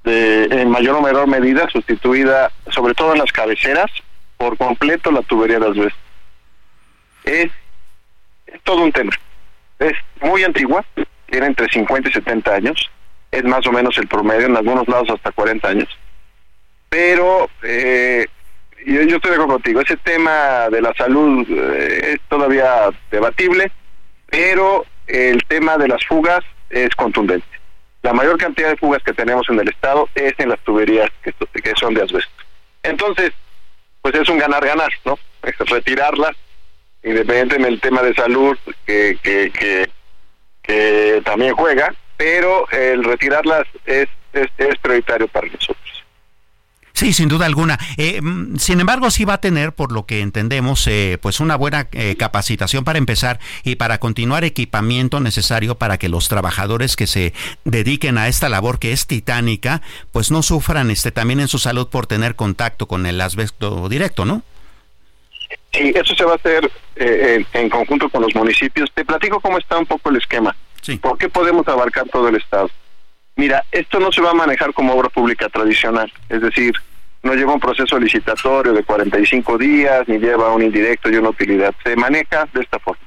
de, 0.03 0.44
en 0.44 0.70
mayor 0.70 0.96
o 0.96 1.03
menor 1.03 1.29
medida 1.29 1.68
sustituida, 1.70 2.51
sobre 2.70 2.94
todo 2.94 3.12
en 3.12 3.20
las 3.20 3.31
cabeceras, 3.31 3.90
por 4.38 4.57
completo 4.57 5.12
la 5.12 5.22
tubería 5.22 5.61
de 5.61 5.68
asbesto. 5.68 5.99
Es 7.25 7.51
todo 8.62 8.82
un 8.82 8.92
tema. 8.92 9.12
Es 9.78 9.94
muy 10.20 10.44
antigua, 10.44 10.84
tiene 11.26 11.46
entre 11.46 11.68
50 11.68 12.08
y 12.08 12.12
70 12.12 12.54
años, 12.54 12.90
es 13.30 13.44
más 13.44 13.66
o 13.66 13.72
menos 13.72 13.96
el 13.98 14.08
promedio, 14.08 14.46
en 14.46 14.56
algunos 14.56 14.88
lados 14.88 15.10
hasta 15.10 15.32
40 15.32 15.68
años. 15.68 15.88
Pero 16.88 17.50
eh, 17.62 18.26
yo, 18.86 19.00
estoy 19.00 19.30
de 19.30 19.36
acuerdo 19.36 19.54
contigo, 19.54 19.80
ese 19.80 19.96
tema 19.96 20.68
de 20.70 20.80
la 20.80 20.94
salud 20.94 21.46
eh, 21.50 22.14
es 22.14 22.20
todavía 22.28 22.88
debatible, 23.10 23.70
pero 24.30 24.84
el 25.06 25.44
tema 25.46 25.76
de 25.76 25.88
las 25.88 26.04
fugas 26.04 26.44
es 26.70 26.94
contundente. 26.94 27.46
La 28.02 28.12
mayor 28.12 28.38
cantidad 28.38 28.70
de 28.70 28.76
fugas 28.76 29.02
que 29.02 29.12
tenemos 29.12 29.48
en 29.48 29.58
el 29.58 29.68
estado 29.68 30.08
es 30.14 30.34
en 30.38 30.50
las 30.50 30.60
tuberías 30.60 31.10
que, 31.22 31.34
son 31.74 31.94
de 31.94 32.02
asbesto. 32.02 32.44
Entonces, 32.82 33.32
pues 34.00 34.14
es 34.14 34.28
un 34.28 34.38
ganar-ganar, 34.38 34.90
¿no? 35.04 35.18
Retirarlas 35.42 36.36
independientemente 37.06 37.56
en 37.56 37.64
el 37.64 37.80
tema 37.80 38.02
de 38.02 38.14
salud 38.14 38.56
que, 38.84 39.18
que, 39.22 39.88
también 41.24 41.54
juega, 41.54 41.94
pero 42.16 42.68
el 42.70 43.04
retirarlas 43.04 43.66
es, 43.84 44.08
es, 44.32 44.78
prioritario 44.82 45.28
para 45.28 45.46
nosotros. 45.46 46.04
Sí, 46.92 47.12
sin 47.12 47.28
duda 47.28 47.46
alguna. 47.46 47.78
Eh, 47.96 48.20
mm, 48.22 48.56
sin 48.56 48.80
embargo, 48.80 49.10
sí 49.10 49.24
va 49.24 49.34
a 49.34 49.40
tener, 49.40 49.72
por 49.72 49.92
lo 49.92 50.06
que 50.06 50.20
entendemos, 50.20 50.86
eh, 50.86 51.18
pues 51.20 51.40
una 51.40 51.54
buena 51.54 51.88
eh, 51.92 52.16
capacitación 52.16 52.84
para 52.84 52.98
empezar 52.98 53.38
y 53.64 53.76
para 53.76 53.98
continuar 53.98 54.44
equipamiento 54.44 55.20
necesario 55.20 55.76
para 55.76 55.98
que 55.98 56.08
los 56.08 56.28
trabajadores 56.28 56.96
que 56.96 57.06
se 57.06 57.34
dediquen 57.64 58.18
a 58.18 58.28
esta 58.28 58.48
labor 58.48 58.78
que 58.78 58.92
es 58.92 59.06
titánica, 59.06 59.82
pues 60.10 60.30
no 60.30 60.42
sufran 60.42 60.90
este 60.90 61.12
también 61.12 61.40
en 61.40 61.48
su 61.48 61.58
salud 61.58 61.88
por 61.88 62.06
tener 62.06 62.34
contacto 62.34 62.88
con 62.88 63.06
el 63.06 63.20
asbesto 63.20 63.88
directo, 63.88 64.24
¿no? 64.24 64.42
Sí, 65.76 65.92
eso 65.94 66.14
se 66.14 66.24
va 66.24 66.32
a 66.32 66.36
hacer 66.36 66.70
eh, 66.96 67.44
en, 67.52 67.68
conjunto 67.68 68.08
con 68.08 68.22
los 68.22 68.34
municipios. 68.34 68.90
Te 68.94 69.04
platico 69.04 69.40
cómo 69.40 69.58
está 69.58 69.78
un 69.78 69.86
poco 69.86 70.08
el 70.10 70.16
esquema. 70.16 70.56
¿Por 71.00 71.18
qué 71.18 71.28
podemos 71.28 71.66
abarcar 71.68 72.06
todo 72.08 72.28
el 72.28 72.36
Estado? 72.36 72.70
Mira, 73.34 73.64
esto 73.70 74.00
no 74.00 74.10
se 74.10 74.22
va 74.22 74.30
a 74.30 74.34
manejar 74.34 74.72
como 74.72 74.94
obra 74.94 75.10
pública 75.10 75.48
tradicional, 75.48 76.10
es 76.28 76.40
decir, 76.40 76.72
no 77.22 77.34
lleva 77.34 77.52
un 77.52 77.60
proceso 77.60 77.98
licitatorio 77.98 78.72
de 78.72 78.84
45 78.84 79.58
días, 79.58 80.08
ni 80.08 80.18
lleva 80.18 80.54
un 80.54 80.62
indirecto 80.62 81.10
y 81.10 81.16
una 81.16 81.30
utilidad. 81.30 81.74
Se 81.82 81.96
maneja 81.96 82.48
de 82.54 82.62
esta 82.62 82.78
forma. 82.78 83.02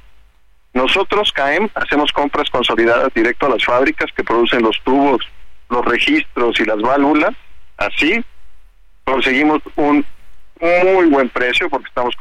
Nosotros, 0.72 1.32
CAEM, 1.32 1.68
hacemos 1.74 2.12
compras 2.12 2.48
consolidadas 2.50 3.12
directo 3.14 3.46
a 3.46 3.48
las 3.48 3.64
fábricas 3.64 4.12
que 4.14 4.22
producen 4.22 4.62
los 4.62 4.80
tubos, 4.84 5.26
los 5.68 5.84
registros 5.84 6.60
y 6.60 6.64
las 6.64 6.80
válvulas. 6.80 7.32
Así 7.78 8.22
conseguimos 9.04 9.60
un 9.74 10.04
muy 10.60 11.06
buen 11.06 11.28
precio 11.28 11.68
porque 11.68 11.88
estamos 11.88 12.14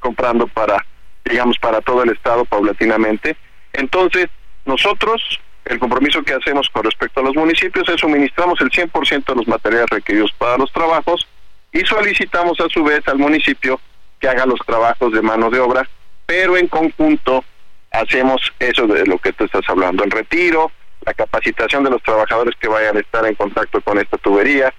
comprando 0.00 0.46
para, 0.48 0.84
digamos, 1.24 1.58
para 1.58 1.80
todo 1.80 2.02
el 2.02 2.10
estado 2.10 2.44
paulatinamente. 2.44 3.36
Entonces, 3.72 4.28
nosotros, 4.64 5.40
el 5.64 5.78
compromiso 5.78 6.22
que 6.22 6.34
hacemos 6.34 6.68
con 6.70 6.84
respecto 6.84 7.20
a 7.20 7.24
los 7.24 7.36
municipios 7.36 7.88
es 7.88 8.00
suministramos 8.00 8.60
el 8.60 8.70
100% 8.70 9.24
de 9.24 9.34
los 9.34 9.48
materiales 9.48 9.90
requeridos 9.90 10.32
para 10.32 10.58
los 10.58 10.72
trabajos 10.72 11.26
y 11.72 11.80
solicitamos 11.80 12.60
a 12.60 12.68
su 12.68 12.84
vez 12.84 13.06
al 13.08 13.18
municipio 13.18 13.80
que 14.20 14.28
haga 14.28 14.46
los 14.46 14.60
trabajos 14.66 15.12
de 15.12 15.22
mano 15.22 15.50
de 15.50 15.60
obra, 15.60 15.88
pero 16.26 16.56
en 16.56 16.68
conjunto 16.68 17.44
hacemos 17.90 18.40
eso 18.58 18.86
de 18.86 19.04
lo 19.06 19.18
que 19.18 19.32
tú 19.32 19.44
estás 19.44 19.68
hablando, 19.68 20.04
el 20.04 20.10
retiro, 20.10 20.70
la 21.04 21.14
capacitación 21.14 21.84
de 21.84 21.90
los 21.90 22.02
trabajadores 22.02 22.54
que 22.60 22.68
vayan 22.68 22.96
a 22.96 23.00
estar 23.00 23.26
en 23.26 23.34
contacto 23.34 23.80
con 23.80 23.98
esta 23.98 24.16
tubería, 24.18 24.72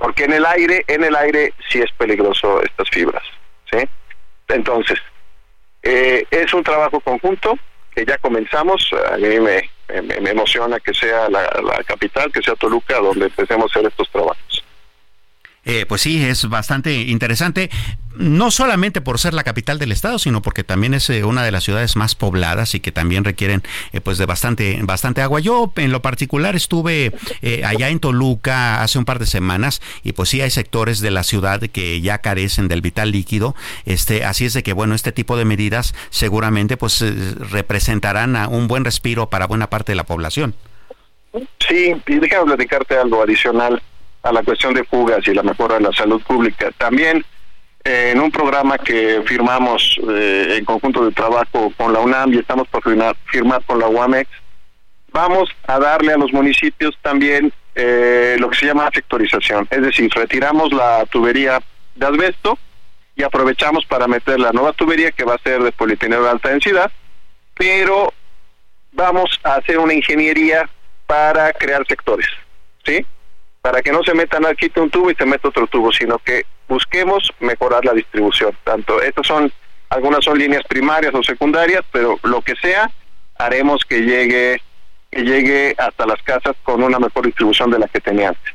porque 0.00 0.24
en 0.24 0.32
el 0.32 0.46
aire, 0.46 0.84
en 0.86 1.04
el 1.04 1.16
aire 1.16 1.52
sí 1.68 1.80
es 1.80 1.90
peligroso 1.92 2.62
estas 2.62 2.88
fibras, 2.90 3.22
¿sí? 3.70 3.78
Entonces, 4.48 4.98
eh, 5.82 6.24
es 6.30 6.54
un 6.54 6.62
trabajo 6.62 7.00
conjunto 7.00 7.58
que 7.94 8.04
ya 8.06 8.16
comenzamos, 8.18 8.90
a 9.10 9.16
mí 9.16 9.40
me, 9.40 9.70
me, 10.02 10.30
emociona 10.30 10.78
que 10.78 10.94
sea 10.94 11.28
la, 11.28 11.82
capital, 11.84 12.30
que 12.30 12.42
sea 12.42 12.54
Toluca, 12.54 12.98
donde 13.00 13.26
empecemos 13.26 13.64
a 13.64 13.78
hacer 13.78 13.90
estos 13.90 14.08
trabajos. 14.10 14.64
Eh, 15.68 15.84
pues 15.86 16.00
sí, 16.00 16.24
es 16.24 16.48
bastante 16.48 16.94
interesante, 16.94 17.68
no 18.16 18.50
solamente 18.50 19.02
por 19.02 19.18
ser 19.18 19.34
la 19.34 19.44
capital 19.44 19.78
del 19.78 19.92
estado, 19.92 20.18
sino 20.18 20.40
porque 20.40 20.64
también 20.64 20.94
es 20.94 21.10
eh, 21.10 21.24
una 21.24 21.42
de 21.42 21.52
las 21.52 21.62
ciudades 21.62 21.94
más 21.94 22.14
pobladas 22.14 22.74
y 22.74 22.80
que 22.80 22.90
también 22.90 23.22
requieren 23.22 23.62
eh, 23.92 24.00
pues 24.00 24.16
de 24.16 24.24
bastante, 24.24 24.78
bastante 24.80 25.20
agua. 25.20 25.40
Yo 25.40 25.70
en 25.76 25.92
lo 25.92 26.00
particular 26.00 26.56
estuve 26.56 27.12
allá 27.66 27.90
en 27.90 28.00
Toluca 28.00 28.82
hace 28.82 28.98
un 28.98 29.04
par 29.04 29.18
de 29.18 29.26
semanas 29.26 29.82
y 30.02 30.12
pues 30.12 30.30
sí 30.30 30.40
hay 30.40 30.48
sectores 30.48 31.00
de 31.00 31.10
la 31.10 31.22
ciudad 31.22 31.60
que 31.60 32.00
ya 32.00 32.16
carecen 32.16 32.68
del 32.68 32.80
vital 32.80 33.10
líquido. 33.10 33.54
Este, 33.84 34.24
así 34.24 34.46
es 34.46 34.54
de 34.54 34.62
que 34.62 34.72
bueno, 34.72 34.94
este 34.94 35.12
tipo 35.12 35.36
de 35.36 35.44
medidas 35.44 35.94
seguramente 36.08 36.78
pues 36.78 37.04
representarán 37.50 38.36
un 38.50 38.68
buen 38.68 38.86
respiro 38.86 39.28
para 39.28 39.46
buena 39.46 39.68
parte 39.68 39.92
de 39.92 39.96
la 39.96 40.04
población. 40.04 40.54
Sí, 41.68 41.94
y 42.06 42.18
déjame 42.18 42.46
platicarte 42.46 42.96
algo 42.96 43.22
adicional 43.22 43.82
a 44.22 44.32
la 44.32 44.42
cuestión 44.42 44.74
de 44.74 44.84
fugas 44.84 45.26
y 45.26 45.34
la 45.34 45.42
mejora 45.42 45.76
de 45.76 45.82
la 45.82 45.92
salud 45.92 46.20
pública. 46.22 46.70
También 46.76 47.24
eh, 47.84 48.10
en 48.12 48.20
un 48.20 48.30
programa 48.30 48.78
que 48.78 49.22
firmamos 49.26 49.98
eh, 50.10 50.56
en 50.58 50.64
conjunto 50.64 51.04
de 51.04 51.12
trabajo 51.12 51.72
con 51.76 51.92
la 51.92 52.00
UNAM 52.00 52.34
y 52.34 52.38
estamos 52.38 52.68
por 52.68 52.82
firmar, 52.82 53.16
firmar 53.26 53.62
con 53.64 53.78
la 53.78 53.88
UAMEX, 53.88 54.28
vamos 55.12 55.48
a 55.66 55.78
darle 55.78 56.12
a 56.12 56.18
los 56.18 56.32
municipios 56.32 56.96
también 57.02 57.52
eh, 57.74 58.36
lo 58.38 58.50
que 58.50 58.58
se 58.58 58.66
llama 58.66 58.90
sectorización, 58.92 59.68
es 59.70 59.82
decir, 59.82 60.10
retiramos 60.12 60.72
la 60.72 61.06
tubería 61.06 61.60
de 61.94 62.06
asbesto 62.06 62.58
y 63.14 63.22
aprovechamos 63.22 63.86
para 63.86 64.08
meter 64.08 64.38
la 64.38 64.52
nueva 64.52 64.72
tubería 64.72 65.12
que 65.12 65.24
va 65.24 65.34
a 65.34 65.42
ser 65.42 65.62
de 65.62 65.72
polietileno 65.72 66.22
de 66.22 66.30
alta 66.30 66.50
densidad, 66.50 66.90
pero 67.54 68.12
vamos 68.92 69.30
a 69.44 69.54
hacer 69.54 69.78
una 69.78 69.94
ingeniería 69.94 70.68
para 71.06 71.52
crear 71.52 71.86
sectores, 71.86 72.26
¿sí? 72.84 73.06
Para 73.68 73.82
que 73.82 73.92
no 73.92 74.02
se 74.02 74.14
metan 74.14 74.46
aquí 74.46 74.72
un 74.76 74.88
tubo 74.88 75.10
y 75.10 75.14
se 75.14 75.26
meta 75.26 75.48
otro 75.48 75.66
tubo, 75.66 75.92
sino 75.92 76.18
que 76.20 76.46
busquemos 76.70 77.30
mejorar 77.38 77.84
la 77.84 77.92
distribución. 77.92 78.56
Tanto, 78.64 79.02
estas 79.02 79.26
son, 79.26 79.52
algunas 79.90 80.24
son 80.24 80.38
líneas 80.38 80.62
primarias 80.66 81.14
o 81.14 81.22
secundarias, 81.22 81.82
pero 81.92 82.18
lo 82.22 82.40
que 82.40 82.56
sea, 82.56 82.90
haremos 83.38 83.84
que 83.84 84.00
llegue, 84.00 84.62
que 85.10 85.22
llegue 85.22 85.74
hasta 85.76 86.06
las 86.06 86.22
casas 86.22 86.56
con 86.62 86.82
una 86.82 86.98
mejor 86.98 87.26
distribución 87.26 87.70
de 87.70 87.80
la 87.80 87.88
que 87.88 88.00
tenía 88.00 88.30
antes. 88.30 88.54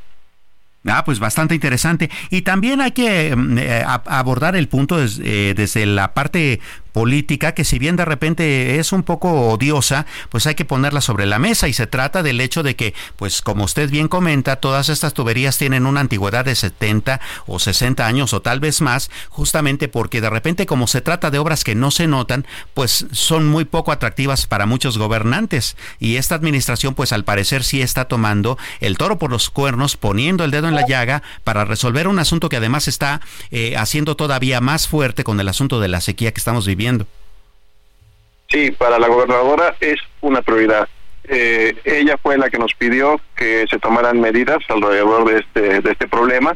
Ah, 0.87 1.03
pues 1.05 1.19
bastante 1.19 1.53
interesante. 1.53 2.09
Y 2.31 2.41
también 2.41 2.81
hay 2.81 2.91
que 2.91 3.35
mm, 3.35 3.57
eh, 3.59 3.83
abordar 3.85 4.55
el 4.55 4.67
punto 4.67 4.97
eh, 4.99 5.53
desde 5.55 5.85
la 5.85 6.15
parte 6.15 6.59
política 6.93 7.53
que 7.53 7.65
si 7.65 7.79
bien 7.79 7.97
de 7.97 8.05
repente 8.05 8.79
es 8.79 8.93
un 8.93 9.03
poco 9.03 9.49
odiosa, 9.49 10.05
pues 10.29 10.47
hay 10.47 10.55
que 10.55 10.63
ponerla 10.63 11.01
sobre 11.01 11.25
la 11.25 11.39
mesa 11.39 11.67
y 11.67 11.73
se 11.73 11.87
trata 11.87 12.23
del 12.23 12.39
hecho 12.39 12.63
de 12.63 12.75
que, 12.75 12.93
pues 13.17 13.41
como 13.41 13.65
usted 13.65 13.89
bien 13.89 14.07
comenta, 14.07 14.57
todas 14.57 14.87
estas 14.87 15.13
tuberías 15.13 15.57
tienen 15.57 15.85
una 15.85 15.99
antigüedad 15.99 16.45
de 16.45 16.55
70 16.55 17.19
o 17.47 17.59
60 17.59 18.05
años 18.05 18.33
o 18.33 18.41
tal 18.41 18.59
vez 18.59 18.79
más, 18.79 19.09
justamente 19.29 19.87
porque 19.87 20.21
de 20.21 20.29
repente 20.29 20.65
como 20.65 20.87
se 20.87 21.01
trata 21.01 21.31
de 21.31 21.39
obras 21.39 21.63
que 21.63 21.75
no 21.75 21.91
se 21.91 22.07
notan, 22.07 22.45
pues 22.73 23.07
son 23.11 23.47
muy 23.47 23.65
poco 23.65 23.91
atractivas 23.91 24.45
para 24.45 24.67
muchos 24.67 24.97
gobernantes. 24.97 25.75
Y 25.99 26.17
esta 26.17 26.35
administración 26.35 26.93
pues 26.93 27.11
al 27.11 27.25
parecer 27.25 27.63
sí 27.63 27.81
está 27.81 28.05
tomando 28.05 28.57
el 28.79 28.97
toro 28.97 29.17
por 29.17 29.31
los 29.31 29.49
cuernos, 29.49 29.97
poniendo 29.97 30.43
el 30.43 30.51
dedo 30.51 30.67
en 30.67 30.75
la 30.75 30.85
llaga 30.85 31.23
para 31.43 31.65
resolver 31.65 32.07
un 32.07 32.19
asunto 32.19 32.49
que 32.49 32.57
además 32.57 32.87
está 32.87 33.21
eh, 33.49 33.75
haciendo 33.77 34.15
todavía 34.15 34.61
más 34.61 34.87
fuerte 34.87 35.23
con 35.23 35.39
el 35.39 35.47
asunto 35.47 35.79
de 35.79 35.87
la 35.87 35.99
sequía 35.99 36.31
que 36.31 36.39
estamos 36.39 36.67
viviendo 36.67 36.82
Sí, 38.49 38.71
para 38.71 38.99
la 38.99 39.07
gobernadora 39.07 39.75
es 39.79 39.99
una 40.21 40.41
prioridad. 40.41 40.87
Eh, 41.23 41.75
ella 41.85 42.17
fue 42.21 42.37
la 42.37 42.49
que 42.49 42.59
nos 42.59 42.73
pidió 42.75 43.19
que 43.35 43.65
se 43.69 43.79
tomaran 43.79 44.19
medidas 44.19 44.59
alrededor 44.67 45.25
de 45.25 45.39
este, 45.39 45.81
de 45.81 45.91
este 45.91 46.07
problema, 46.07 46.55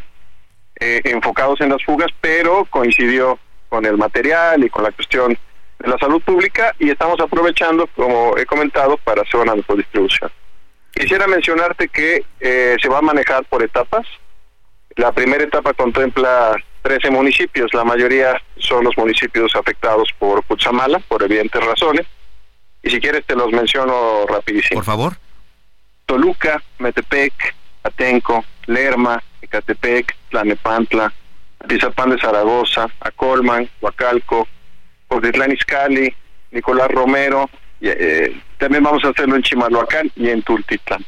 eh, 0.80 1.01
enfocados 1.05 1.61
en 1.61 1.69
las 1.69 1.84
fugas, 1.84 2.11
pero 2.21 2.65
coincidió 2.69 3.39
con 3.69 3.86
el 3.86 3.97
material 3.97 4.63
y 4.63 4.69
con 4.69 4.84
la 4.84 4.91
cuestión 4.91 5.38
de 5.80 5.89
la 5.89 5.97
salud 5.97 6.21
pública 6.21 6.75
y 6.80 6.89
estamos 6.89 7.19
aprovechando, 7.19 7.88
como 7.95 8.38
he 8.38 8.45
comentado, 8.45 8.97
para 8.97 9.21
hacer 9.21 9.39
una 9.39 9.53
distribución. 9.53 10.30
Quisiera 10.91 11.28
mencionarte 11.28 11.88
que 11.88 12.25
eh, 12.39 12.75
se 12.82 12.89
va 12.89 12.99
a 12.99 13.01
manejar 13.01 13.45
por 13.45 13.63
etapas. 13.63 14.05
La 14.95 15.11
primera 15.11 15.43
etapa 15.43 15.73
contempla 15.73 16.55
13 16.88 17.11
municipios, 17.11 17.73
la 17.73 17.83
mayoría 17.83 18.41
son 18.59 18.85
los 18.85 18.97
municipios 18.97 19.53
afectados 19.57 20.07
por 20.17 20.41
Cuchamala, 20.45 20.99
por 20.99 21.21
evidentes 21.21 21.61
razones. 21.61 22.07
Y 22.81 22.89
si 22.89 23.01
quieres 23.01 23.25
te 23.25 23.35
los 23.35 23.51
menciono 23.51 24.25
rapidísimo. 24.25 24.77
Por 24.77 24.85
favor. 24.85 25.17
Toluca, 26.05 26.63
Metepec, 26.79 27.33
Atenco, 27.83 28.45
Lerma, 28.67 29.21
Ecatepec, 29.41 30.15
Tlanepantla, 30.29 31.11
Atizapán 31.59 32.11
de 32.11 32.19
Zaragoza, 32.19 32.88
Acolman, 33.01 33.69
Huacalco, 33.81 34.47
Cotitlán 35.09 35.51
Izcalli, 35.51 36.15
Nicolás 36.51 36.88
Romero, 36.89 37.49
y, 37.81 37.89
eh, 37.89 38.41
también 38.59 38.83
vamos 38.83 39.03
a 39.03 39.09
hacerlo 39.09 39.35
en 39.35 39.43
Chimalhuacán 39.43 40.09
y 40.15 40.29
en 40.29 40.41
Tultitlán. 40.41 41.05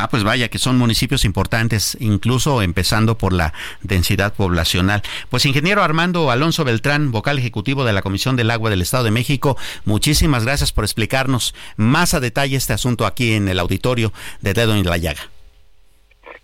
Ah, 0.00 0.08
pues 0.08 0.22
vaya, 0.22 0.48
que 0.48 0.58
son 0.58 0.78
municipios 0.78 1.24
importantes, 1.24 1.96
incluso 1.98 2.62
empezando 2.62 3.18
por 3.18 3.32
la 3.32 3.52
densidad 3.82 4.32
poblacional. 4.32 5.02
Pues 5.28 5.44
ingeniero 5.44 5.82
Armando 5.82 6.30
Alonso 6.30 6.62
Beltrán, 6.62 7.10
vocal 7.10 7.36
ejecutivo 7.36 7.84
de 7.84 7.92
la 7.92 8.00
Comisión 8.00 8.36
del 8.36 8.52
Agua 8.52 8.70
del 8.70 8.80
Estado 8.80 9.02
de 9.02 9.10
México, 9.10 9.56
muchísimas 9.84 10.44
gracias 10.44 10.70
por 10.70 10.84
explicarnos 10.84 11.52
más 11.76 12.14
a 12.14 12.20
detalle 12.20 12.56
este 12.56 12.72
asunto 12.72 13.06
aquí 13.06 13.32
en 13.32 13.48
el 13.48 13.58
auditorio 13.58 14.12
de 14.40 14.54
Dedo 14.54 14.76
en 14.76 14.84
la 14.84 14.98
Llaga. 14.98 15.22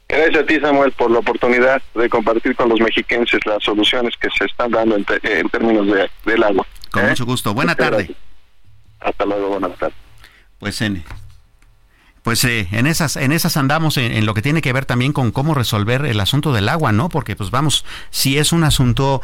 Gracias 0.09 0.43
a 0.43 0.47
ti, 0.47 0.59
Samuel, 0.59 0.91
por 0.91 1.13
la 1.13 1.21
oportunidad 1.21 1.81
de 1.95 2.09
compartir 2.09 2.57
con 2.57 2.69
los 2.69 2.81
mexiquenses 2.81 3.39
las 3.47 3.63
soluciones 3.63 4.15
que 4.21 4.31
se 4.37 4.47
están 4.47 4.73
dando 4.73 4.97
en, 4.97 5.49
términos 5.51 5.87
de, 5.87 6.11
del 6.27 6.43
agua. 6.43 6.67
Con 6.91 7.05
¿Eh? 7.05 7.11
mucho 7.11 7.25
gusto. 7.25 7.55
Buena 7.55 7.77
tarde. 7.77 8.17
Hasta 8.99 9.25
luego, 9.25 9.51
buenas 9.51 9.79
tardes. 9.79 9.97
Pues 10.59 10.81
en 10.81 11.05
pues 12.25 12.43
eh, 12.47 12.69
en 12.73 12.87
esas 12.87 13.17
en 13.17 13.33
esas 13.33 13.59
andamos 13.59 13.99
en, 13.99 14.25
lo 14.25 14.33
que 14.33 14.41
tiene 14.41 14.63
que 14.63 14.73
ver 14.73 14.87
también 14.87 15.13
con 15.13 15.31
cómo 15.31 15.55
resolver 15.55 16.07
el 16.07 16.19
asunto 16.21 16.55
del 16.55 16.71
agua, 16.71 16.91
¿no? 16.91 17.11
Porque 17.11 17.37
pues 17.37 17.51
vamos, 17.51 17.85
si 18.11 18.39
es 18.39 18.51
un 18.51 18.65
asunto 18.65 19.21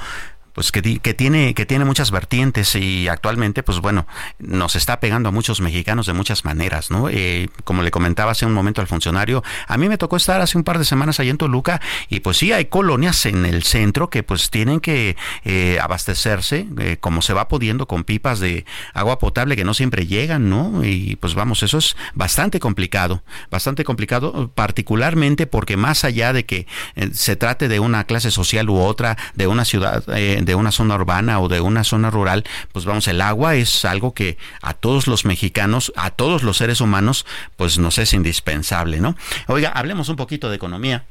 pues 0.52 0.72
que, 0.72 0.98
que, 0.98 1.14
tiene 1.14 1.54
que 1.54 1.66
tiene 1.66 1.84
muchas 1.84 2.10
vertientes 2.10 2.74
y 2.74 3.08
actualmente 3.08 3.62
pues 3.62 3.80
bueno 3.80 4.06
nos 4.38 4.76
está 4.76 5.00
pegando 5.00 5.28
a 5.28 5.32
muchos 5.32 5.60
mexicanos 5.60 6.06
de 6.06 6.12
muchas 6.12 6.44
maneras 6.44 6.90
no 6.90 7.08
eh, 7.08 7.48
como 7.64 7.82
le 7.82 7.90
comentaba 7.90 8.32
hace 8.32 8.46
un 8.46 8.52
momento 8.52 8.80
al 8.80 8.86
funcionario 8.86 9.42
a 9.66 9.76
mí 9.76 9.88
me 9.88 9.98
tocó 9.98 10.16
estar 10.16 10.40
hace 10.40 10.58
un 10.58 10.64
par 10.64 10.78
de 10.78 10.84
semanas 10.84 11.20
allá 11.20 11.30
en 11.30 11.38
Toluca 11.38 11.80
y 12.08 12.20
pues 12.20 12.38
sí 12.38 12.52
hay 12.52 12.66
colonias 12.66 13.26
en 13.26 13.46
el 13.46 13.62
centro 13.62 14.10
que 14.10 14.22
pues 14.22 14.50
tienen 14.50 14.80
que 14.80 15.16
eh, 15.44 15.78
abastecerse 15.80 16.66
eh, 16.78 16.96
como 17.00 17.22
se 17.22 17.32
va 17.32 17.48
pudiendo 17.48 17.86
con 17.86 18.04
pipas 18.04 18.40
de 18.40 18.64
agua 18.94 19.18
potable 19.18 19.56
que 19.56 19.64
no 19.64 19.74
siempre 19.74 20.06
llegan 20.06 20.50
no 20.50 20.84
y 20.84 21.16
pues 21.16 21.34
vamos 21.34 21.62
eso 21.62 21.78
es 21.78 21.96
bastante 22.14 22.60
complicado 22.60 23.22
bastante 23.50 23.84
complicado 23.84 24.50
particularmente 24.54 25.46
porque 25.46 25.76
más 25.76 26.04
allá 26.04 26.32
de 26.32 26.44
que 26.44 26.66
se 27.12 27.36
trate 27.36 27.68
de 27.68 27.80
una 27.80 28.04
clase 28.04 28.30
social 28.30 28.68
u 28.68 28.78
otra 28.78 29.16
de 29.34 29.46
una 29.46 29.64
ciudad 29.64 30.04
de 30.44 30.54
una 30.54 30.72
zona 30.72 30.94
urbana 30.94 31.40
o 31.40 31.48
de 31.48 31.60
una 31.60 31.84
zona 31.84 32.10
rural, 32.10 32.44
pues 32.72 32.84
vamos, 32.84 33.08
el 33.08 33.20
agua 33.20 33.54
es 33.56 33.84
algo 33.84 34.14
que 34.14 34.38
a 34.62 34.74
todos 34.74 35.06
los 35.06 35.24
mexicanos, 35.24 35.92
a 35.96 36.10
todos 36.10 36.42
los 36.42 36.56
seres 36.56 36.80
humanos, 36.80 37.26
pues 37.56 37.78
nos 37.78 37.98
es 37.98 38.12
indispensable, 38.12 39.00
¿no? 39.00 39.16
Oiga, 39.46 39.70
hablemos 39.70 40.08
un 40.08 40.16
poquito 40.16 40.50
de 40.50 40.56
economía. 40.56 41.04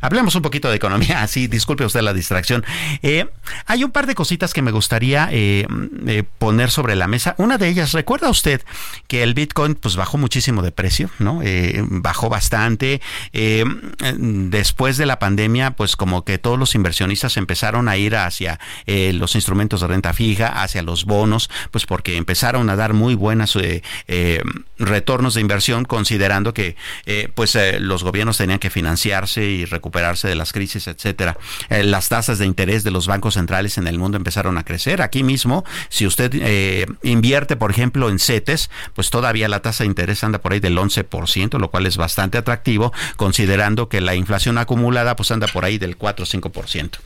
Hablemos 0.00 0.34
un 0.34 0.42
poquito 0.42 0.70
de 0.70 0.76
economía, 0.76 1.22
así, 1.22 1.46
disculpe 1.46 1.84
usted 1.84 2.00
la 2.00 2.14
distracción. 2.14 2.64
Eh, 3.02 3.26
hay 3.66 3.84
un 3.84 3.90
par 3.90 4.06
de 4.06 4.14
cositas 4.14 4.54
que 4.54 4.62
me 4.62 4.70
gustaría 4.70 5.28
eh, 5.30 5.66
eh, 6.06 6.24
poner 6.38 6.70
sobre 6.70 6.96
la 6.96 7.06
mesa. 7.06 7.34
Una 7.38 7.58
de 7.58 7.68
ellas, 7.68 7.92
¿recuerda 7.92 8.30
usted 8.30 8.62
que 9.08 9.22
el 9.22 9.34
Bitcoin 9.34 9.74
pues 9.74 9.96
bajó 9.96 10.18
muchísimo 10.18 10.62
de 10.62 10.72
precio, 10.72 11.10
¿no? 11.18 11.40
bajó 11.88 12.28
bastante. 12.28 13.00
después 14.18 14.96
de 14.96 15.06
la 15.06 15.18
pandemia, 15.18 15.72
pues 15.72 15.96
como 15.96 16.24
que 16.24 16.38
todos 16.38 16.58
los 16.58 16.74
inversionistas 16.74 17.36
empezaron 17.36 17.88
a 17.88 17.96
ir 17.96 18.16
hacia 18.16 18.58
los 18.86 19.34
instrumentos 19.34 19.80
de 19.80 19.86
renta 19.86 20.12
fija, 20.12 20.62
hacia 20.62 20.82
los 20.82 21.04
bonos, 21.04 21.50
pues 21.70 21.86
porque 21.86 22.16
empezaron 22.16 22.70
a 22.70 22.76
dar 22.76 22.92
muy 22.94 23.14
buenas 23.14 23.58
retornos 24.78 25.34
de 25.34 25.40
inversión, 25.40 25.84
considerando 25.84 26.54
que 26.54 26.76
pues 27.34 27.58
los 27.80 28.04
gobiernos 28.04 28.38
tenían 28.38 28.58
que 28.58 28.70
financiarse 28.70 29.44
y 29.44 29.64
recuperar 29.64 29.89
de 29.90 30.34
las 30.34 30.52
crisis, 30.52 30.86
etcétera. 30.86 31.36
Eh, 31.68 31.82
las 31.82 32.08
tasas 32.08 32.38
de 32.38 32.46
interés 32.46 32.84
de 32.84 32.90
los 32.90 33.06
bancos 33.06 33.34
centrales 33.34 33.78
en 33.78 33.86
el 33.86 33.98
mundo 33.98 34.16
empezaron 34.16 34.58
a 34.58 34.64
crecer. 34.64 35.02
Aquí 35.02 35.22
mismo, 35.22 35.64
si 35.88 36.06
usted 36.06 36.32
eh, 36.34 36.86
invierte, 37.02 37.56
por 37.56 37.70
ejemplo, 37.70 38.08
en 38.08 38.18
CETES, 38.18 38.70
pues 38.94 39.10
todavía 39.10 39.48
la 39.48 39.60
tasa 39.60 39.84
de 39.84 39.88
interés 39.88 40.24
anda 40.24 40.38
por 40.38 40.52
ahí 40.52 40.60
del 40.60 40.76
11%, 40.76 41.58
lo 41.58 41.70
cual 41.70 41.86
es 41.86 41.96
bastante 41.96 42.38
atractivo, 42.38 42.92
considerando 43.16 43.88
que 43.88 44.00
la 44.00 44.14
inflación 44.14 44.58
acumulada 44.58 45.16
pues 45.16 45.30
anda 45.30 45.46
por 45.46 45.64
ahí 45.64 45.78
del 45.78 45.96
4 45.96 46.24
o 46.24 46.26
5%. 46.26 46.98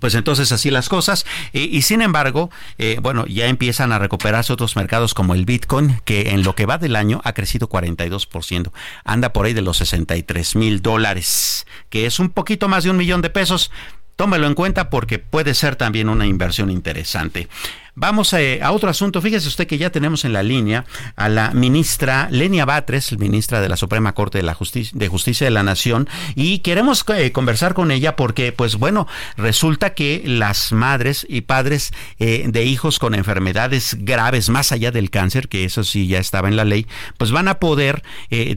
Pues 0.00 0.14
entonces 0.14 0.52
así 0.52 0.70
las 0.70 0.88
cosas. 0.88 1.24
Y, 1.52 1.82
sin 1.82 2.02
embargo, 2.02 2.50
eh, 2.78 2.98
bueno, 3.00 3.26
ya 3.26 3.46
empiezan 3.46 3.92
a 3.92 3.98
recuperarse 3.98 4.52
otros 4.52 4.76
mercados 4.76 5.14
como 5.14 5.34
el 5.34 5.44
Bitcoin, 5.44 6.00
que 6.04 6.30
en 6.30 6.42
lo 6.42 6.54
que 6.54 6.66
va 6.66 6.78
del 6.78 6.96
año 6.96 7.20
ha 7.24 7.32
crecido 7.32 7.68
42%. 7.68 8.72
Anda 9.04 9.32
por 9.32 9.46
ahí 9.46 9.52
de 9.52 9.62
los 9.62 9.78
63 9.78 10.56
mil 10.56 10.82
dólares, 10.82 11.66
que 11.90 12.06
es 12.06 12.18
un 12.18 12.30
poquito 12.30 12.68
más 12.68 12.84
de 12.84 12.90
un 12.90 12.96
millón 12.96 13.22
de 13.22 13.30
pesos. 13.30 13.70
Tómelo 14.16 14.46
en 14.46 14.54
cuenta 14.54 14.90
porque 14.90 15.18
puede 15.18 15.54
ser 15.54 15.76
también 15.76 16.08
una 16.08 16.26
inversión 16.26 16.70
interesante. 16.70 17.48
Vamos 17.96 18.32
eh, 18.32 18.60
a, 18.60 18.72
otro 18.72 18.90
asunto. 18.90 19.22
Fíjese 19.22 19.46
usted 19.46 19.68
que 19.68 19.78
ya 19.78 19.90
tenemos 19.90 20.24
en 20.24 20.32
la 20.32 20.42
línea 20.42 20.84
a 21.14 21.28
la 21.28 21.52
ministra 21.52 22.28
Lenia 22.30 22.64
Batres, 22.64 23.16
ministra 23.18 23.60
de 23.60 23.68
la 23.68 23.76
Suprema 23.76 24.14
Corte 24.14 24.38
de, 24.38 24.42
la 24.42 24.54
Justicia, 24.54 24.98
de 24.98 25.06
Justicia 25.06 25.44
de 25.44 25.52
la 25.52 25.62
Nación, 25.62 26.08
y 26.34 26.58
queremos 26.58 27.04
eh, 27.16 27.30
conversar 27.30 27.72
con 27.72 27.92
ella 27.92 28.16
porque, 28.16 28.50
pues 28.50 28.76
bueno, 28.76 29.06
resulta 29.36 29.94
que 29.94 30.24
las 30.26 30.72
madres 30.72 31.24
y 31.28 31.42
padres 31.42 31.92
eh, 32.18 32.46
de 32.48 32.64
hijos 32.64 32.98
con 32.98 33.14
enfermedades 33.14 33.96
graves, 34.00 34.48
más 34.48 34.72
allá 34.72 34.90
del 34.90 35.10
cáncer, 35.10 35.48
que 35.48 35.64
eso 35.64 35.84
sí 35.84 36.08
ya 36.08 36.18
estaba 36.18 36.48
en 36.48 36.56
la 36.56 36.64
ley, 36.64 36.88
pues 37.16 37.30
van 37.30 37.46
a 37.46 37.60
poder 37.60 38.02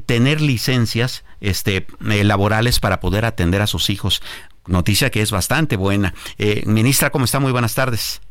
tener 0.08 0.42
licencias 0.42 1.24
este, 1.40 1.86
laborales 2.00 2.80
para 2.80 3.00
poder 3.00 3.26
atender 3.26 3.62
a 3.62 3.68
sus 3.68 3.92
hijos 3.92 4.22
noticia 4.68 5.10
que 5.10 5.22
es 5.22 5.32
bastante 5.32 5.78
buena. 5.78 6.14
Eh, 6.38 6.64
ministra, 6.66 7.10
¿cómo 7.10 7.26
está? 7.26 7.40
Muy 7.40 7.52
buenas 7.52 7.76
tardes. 7.76 8.22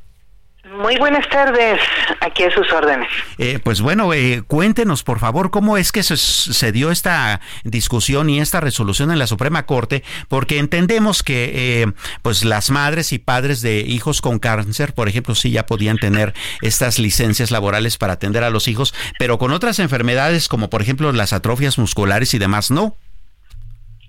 Muy 0.68 0.96
buenas 0.96 1.28
tardes, 1.28 1.80
aquí 2.20 2.42
a 2.42 2.50
sus 2.50 2.70
órdenes. 2.72 3.08
Eh, 3.38 3.60
pues 3.62 3.80
bueno, 3.80 4.12
eh, 4.12 4.42
cuéntenos 4.44 5.04
por 5.04 5.20
favor 5.20 5.52
cómo 5.52 5.76
es 5.76 5.92
que 5.92 6.02
se, 6.02 6.72
dio 6.72 6.90
esta 6.90 7.40
discusión 7.62 8.28
y 8.28 8.40
esta 8.40 8.60
resolución 8.60 9.12
en 9.12 9.20
la 9.20 9.28
Suprema 9.28 9.64
Corte, 9.64 10.02
porque 10.28 10.58
entendemos 10.58 11.22
que 11.22 11.92
pues 12.22 12.44
las 12.44 12.70
madres 12.70 13.12
y 13.12 13.18
padres 13.18 13.62
de 13.62 13.78
hijos 13.78 14.20
con 14.20 14.40
cáncer, 14.40 14.92
por 14.92 15.08
ejemplo, 15.08 15.36
sí 15.36 15.52
ya 15.52 15.66
podían 15.66 15.98
tener 15.98 16.34
estas 16.62 16.98
licencias 16.98 17.52
laborales 17.52 17.96
para 17.96 18.14
atender 18.14 18.42
a 18.42 18.50
los 18.50 18.66
hijos, 18.66 18.92
pero 19.20 19.38
con 19.38 19.52
otras 19.52 19.78
enfermedades 19.78 20.48
como 20.48 20.68
por 20.68 20.82
ejemplo 20.82 21.12
las 21.12 21.32
atrofias 21.32 21.78
musculares 21.78 22.34
y 22.34 22.38
demás, 22.38 22.72
no. 22.72 22.96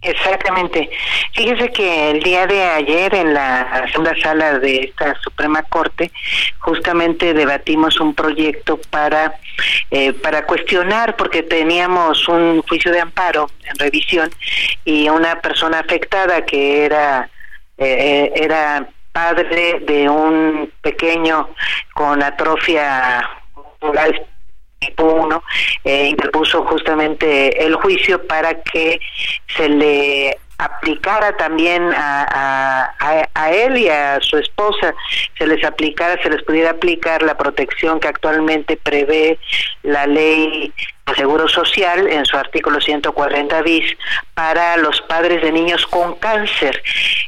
Exactamente. 0.02 0.90
Fíjese 1.34 1.72
que 1.72 2.12
el 2.12 2.22
día 2.22 2.46
de 2.46 2.64
ayer 2.64 3.16
en 3.16 3.34
la 3.34 3.86
segunda 3.92 4.14
sala 4.22 4.60
de 4.60 4.86
esta 4.86 5.20
Suprema 5.22 5.64
Corte 5.64 6.12
justamente 6.60 7.34
debatimos 7.34 8.00
un 8.00 8.14
proyecto 8.14 8.80
para 8.92 9.34
eh, 9.90 10.14
para 10.14 10.46
cuestionar 10.46 11.16
porque 11.16 11.42
teníamos 11.42 12.28
un 12.28 12.62
juicio 12.62 12.92
de 12.92 13.02
amparo 13.02 13.50
en 13.64 13.78
revisión 13.80 14.30
y 14.86 15.10
una 15.10 15.42
persona 15.42 15.80
afectada 15.80 16.46
que 16.46 16.86
era 16.86 17.30
eh, 17.78 18.32
era 18.36 18.88
padre 19.12 19.80
de 19.80 20.08
un 20.08 20.72
pequeño 20.82 21.50
con 21.96 22.22
atrofia 22.22 23.28
tipo 24.80 25.04
1 25.04 25.44
eh, 25.84 26.08
interpuso 26.08 26.64
justamente 26.66 27.66
el 27.66 27.76
juicio 27.76 28.26
para 28.28 28.62
que 28.62 29.00
se 29.56 29.70
le 29.70 30.38
aplicara 30.58 31.38
también 31.38 31.84
a, 31.94 32.94
a, 33.00 33.30
a, 33.34 33.52
él 33.52 33.78
y 33.78 33.90
a 33.90 34.20
su 34.22 34.38
esposa, 34.38 34.94
se 35.38 35.46
les 35.46 35.64
aplicara, 35.64 36.22
se 36.22 36.30
les 36.30 36.44
pudiera 36.44 36.72
aplicar 36.72 37.22
la 37.22 37.38
protección 37.38 38.00
que 38.00 38.08
actualmente 38.08 38.76
prevé 38.78 39.38
la 39.84 40.08
ley 40.08 40.74
Seguro 41.16 41.48
Social 41.48 42.08
en 42.08 42.26
su 42.26 42.38
artículo 42.38 42.82
140 42.82 43.62
bis 43.62 43.86
para 44.34 44.78
los 44.78 45.02
padres 45.02 45.42
de 45.42 45.52
niños 45.52 45.86
con 45.88 46.16
cáncer, 46.16 46.84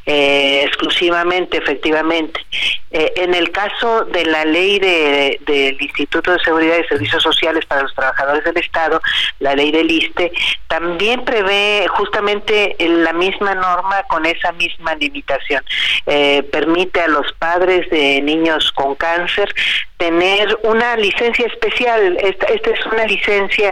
eh, 0.06 0.64
exclusivamente, 0.66 1.58
efectivamente. 1.58 2.46
Eh, 2.92 3.14
en 3.18 3.36
el 3.36 3.52
caso 3.52 4.06
de 4.06 4.26
la 4.26 4.46
ley 4.46 4.80
del 4.80 5.40
de, 5.46 5.78
Instituto 5.80 6.32
de 6.32 6.40
Seguridad 6.40 6.78
y 6.80 6.88
Servicios 6.88 7.22
Sociales 7.22 7.66
para 7.66 7.84
los 7.84 7.94
Trabajadores 7.94 8.44
del 8.44 8.58
Estado, 8.58 9.02
la 9.40 9.56
ley 9.56 9.72
del 9.72 9.90
ISTE, 9.90 10.32
también 10.68 11.24
prevé 11.24 11.88
justamente 11.90 12.76
la 12.80 13.14
misma 13.14 13.56
norma 13.56 14.04
con 14.10 14.26
esa 14.26 14.52
misma 14.54 14.96
limitación. 14.96 15.64
Eh, 16.06 16.44
permite 16.52 17.02
a 17.02 17.08
los 17.08 17.32
padres 17.34 17.90
de 17.90 18.22
niños 18.22 18.72
con 18.72 18.96
cáncer 18.96 19.54
tener 19.98 20.58
una 20.64 20.96
licencia 20.96 21.46
especial. 21.46 22.18
Esta, 22.22 22.48
esta 22.48 22.70
es 22.72 22.86
una 22.86 23.06
licencia 23.06 23.69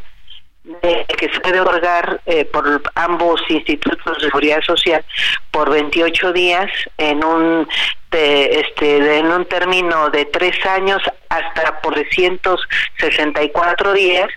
que 0.82 1.30
se 1.30 1.40
puede 1.40 1.62
otorgar 1.62 2.20
eh, 2.26 2.44
por 2.46 2.82
ambos 2.96 3.40
institutos 3.50 4.18
de 4.18 4.24
seguridad 4.26 4.62
social 4.62 5.06
por 5.52 5.70
28 5.70 6.34
días 6.34 6.72
en 6.98 7.24
un 7.24 7.70
este 8.12 9.20
en 9.20 9.28
un 9.28 9.46
término 9.46 10.10
de 10.10 10.26
tres 10.26 10.58
años 10.66 11.02
hasta 11.30 11.80
por 11.82 11.94
364 11.94 13.94
días 13.94 14.28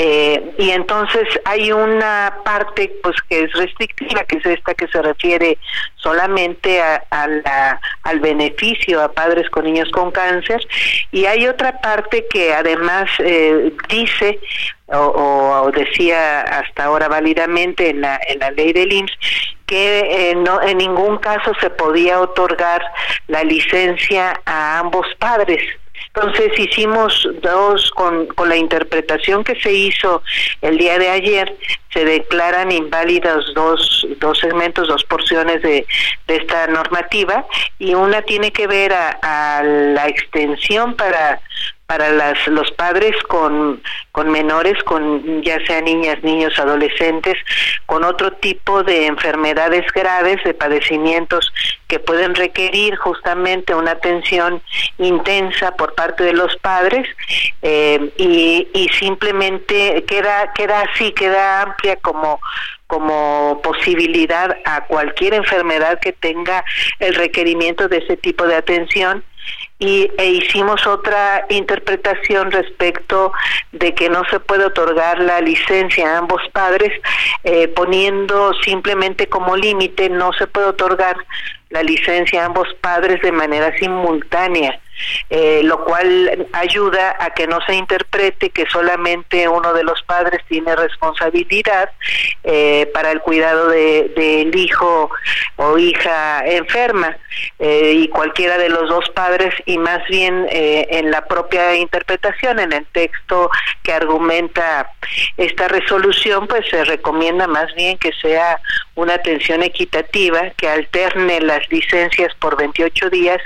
eh, 0.00 0.54
y 0.58 0.70
entonces 0.70 1.26
hay 1.44 1.72
una 1.72 2.38
parte 2.44 2.92
pues 3.02 3.16
que 3.28 3.42
es 3.42 3.52
restrictiva 3.52 4.22
que 4.24 4.38
es 4.38 4.46
esta 4.46 4.72
que 4.74 4.86
se 4.86 5.02
refiere 5.02 5.58
solamente 5.96 6.80
a, 6.80 7.26
la, 7.26 7.80
al 8.04 8.20
beneficio 8.20 9.02
a 9.02 9.10
padres 9.10 9.50
con 9.50 9.64
niños 9.64 9.90
con 9.90 10.12
cáncer. 10.12 10.64
Y 11.10 11.26
hay 11.26 11.48
otra 11.48 11.80
parte 11.80 12.26
que 12.30 12.54
además 12.54 13.10
eh, 13.18 13.72
dice 13.88 14.38
o, 14.86 15.70
decía 15.74 16.42
hasta 16.42 16.84
ahora 16.84 17.08
válidamente 17.08 17.90
en 17.90 18.00
la, 18.00 18.20
en 18.28 18.38
la 18.38 18.52
ley 18.52 18.72
del 18.72 18.92
IMSS 18.92 19.18
que 19.66 20.30
eh, 20.30 20.34
no, 20.34 20.62
en 20.62 20.78
ningún 20.78 21.18
caso 21.18 21.52
se 21.60 21.68
podía 21.68 22.20
otorgar 22.20 22.80
la 23.26 23.44
licencia 23.44 24.40
a 24.46 24.78
ambos 24.78 25.06
padres 25.18 25.60
entonces 26.06 26.58
hicimos 26.58 27.28
dos, 27.42 27.90
con, 27.92 28.26
con 28.26 28.48
la 28.48 28.56
interpretación 28.56 29.44
que 29.44 29.54
se 29.60 29.72
hizo 29.72 30.22
el 30.62 30.78
día 30.78 30.98
de 30.98 31.08
ayer, 31.10 31.56
se 31.92 32.04
declaran 32.04 32.72
inválidos 32.72 33.52
dos, 33.54 34.06
dos 34.18 34.38
segmentos, 34.38 34.88
dos 34.88 35.04
porciones 35.04 35.62
de, 35.62 35.86
de 36.26 36.36
esta 36.36 36.66
normativa 36.66 37.46
y 37.78 37.94
una 37.94 38.22
tiene 38.22 38.52
que 38.52 38.66
ver 38.66 38.92
a 38.92 39.62
la 39.62 40.08
extensión 40.08 40.94
para 40.94 41.40
para 41.88 42.10
las, 42.10 42.46
los 42.48 42.70
padres 42.72 43.16
con, 43.28 43.82
con 44.12 44.30
menores, 44.30 44.76
con 44.84 45.42
ya 45.42 45.58
sea 45.64 45.80
niñas, 45.80 46.22
niños, 46.22 46.58
adolescentes, 46.58 47.34
con 47.86 48.04
otro 48.04 48.30
tipo 48.32 48.82
de 48.82 49.06
enfermedades 49.06 49.90
graves, 49.94 50.36
de 50.44 50.52
padecimientos 50.52 51.50
que 51.86 51.98
pueden 51.98 52.34
requerir 52.34 52.94
justamente 52.96 53.74
una 53.74 53.92
atención 53.92 54.60
intensa 54.98 55.74
por 55.76 55.94
parte 55.94 56.24
de 56.24 56.34
los 56.34 56.54
padres 56.56 57.08
eh, 57.62 58.12
y, 58.18 58.68
y 58.74 58.88
simplemente 58.90 60.04
queda, 60.06 60.52
queda 60.52 60.82
así, 60.82 61.12
queda 61.12 61.62
amplia 61.62 61.96
como 61.96 62.38
como 62.86 63.60
posibilidad 63.62 64.56
a 64.64 64.86
cualquier 64.86 65.34
enfermedad 65.34 66.00
que 66.00 66.14
tenga 66.14 66.64
el 66.98 67.14
requerimiento 67.14 67.86
de 67.86 67.98
ese 67.98 68.16
tipo 68.16 68.46
de 68.46 68.56
atención 68.56 69.22
y, 69.78 70.10
e 70.18 70.26
hicimos 70.30 70.86
otra 70.86 71.46
interpretación 71.48 72.50
respecto 72.50 73.32
de 73.72 73.94
que 73.94 74.08
no 74.08 74.22
se 74.30 74.40
puede 74.40 74.64
otorgar 74.64 75.20
la 75.20 75.40
licencia 75.40 76.14
a 76.14 76.18
ambos 76.18 76.42
padres 76.52 76.92
eh, 77.44 77.68
poniendo 77.68 78.52
simplemente 78.64 79.28
como 79.28 79.56
límite 79.56 80.08
no 80.08 80.32
se 80.32 80.46
puede 80.46 80.66
otorgar 80.68 81.16
la 81.70 81.82
licencia 81.82 82.42
a 82.42 82.46
ambos 82.46 82.68
padres 82.80 83.22
de 83.22 83.30
manera 83.30 83.76
simultánea 83.78 84.80
eh, 85.30 85.60
lo 85.64 85.84
cual 85.84 86.48
ayuda 86.52 87.16
a 87.18 87.30
que 87.30 87.46
no 87.46 87.60
se 87.66 87.74
interprete 87.74 88.50
que 88.50 88.66
solamente 88.70 89.48
uno 89.48 89.72
de 89.72 89.84
los 89.84 90.02
padres 90.02 90.40
tiene 90.48 90.74
responsabilidad 90.74 91.90
eh, 92.44 92.90
para 92.92 93.10
el 93.10 93.20
cuidado 93.20 93.68
del 93.68 94.14
de, 94.14 94.50
hijo 94.54 95.10
o 95.56 95.78
hija 95.78 96.44
enferma 96.46 97.16
eh, 97.58 97.92
y 97.94 98.08
cualquiera 98.08 98.58
de 98.58 98.68
los 98.68 98.88
dos 98.88 99.08
padres 99.10 99.54
y 99.66 99.78
más 99.78 100.06
bien 100.08 100.46
en 100.50 101.10
la 101.10 101.24
propia 101.26 101.74
interpretación, 101.74 102.58
en 102.58 102.72
el 102.72 102.86
texto 102.86 103.50
que 103.82 103.92
argumenta 103.92 104.90
esta 105.36 105.68
resolución, 105.68 106.46
pues 106.46 106.68
se 106.68 106.84
recomienda 106.84 107.46
más 107.46 107.74
bien 107.74 107.98
que 107.98 108.12
sea 108.20 108.60
una 108.94 109.14
atención 109.14 109.62
equitativa 109.62 110.50
que 110.56 110.68
alterne 110.68 111.40
las 111.40 111.70
licencias 111.70 112.34
por 112.40 112.56
28 112.56 113.10
días 113.10 113.40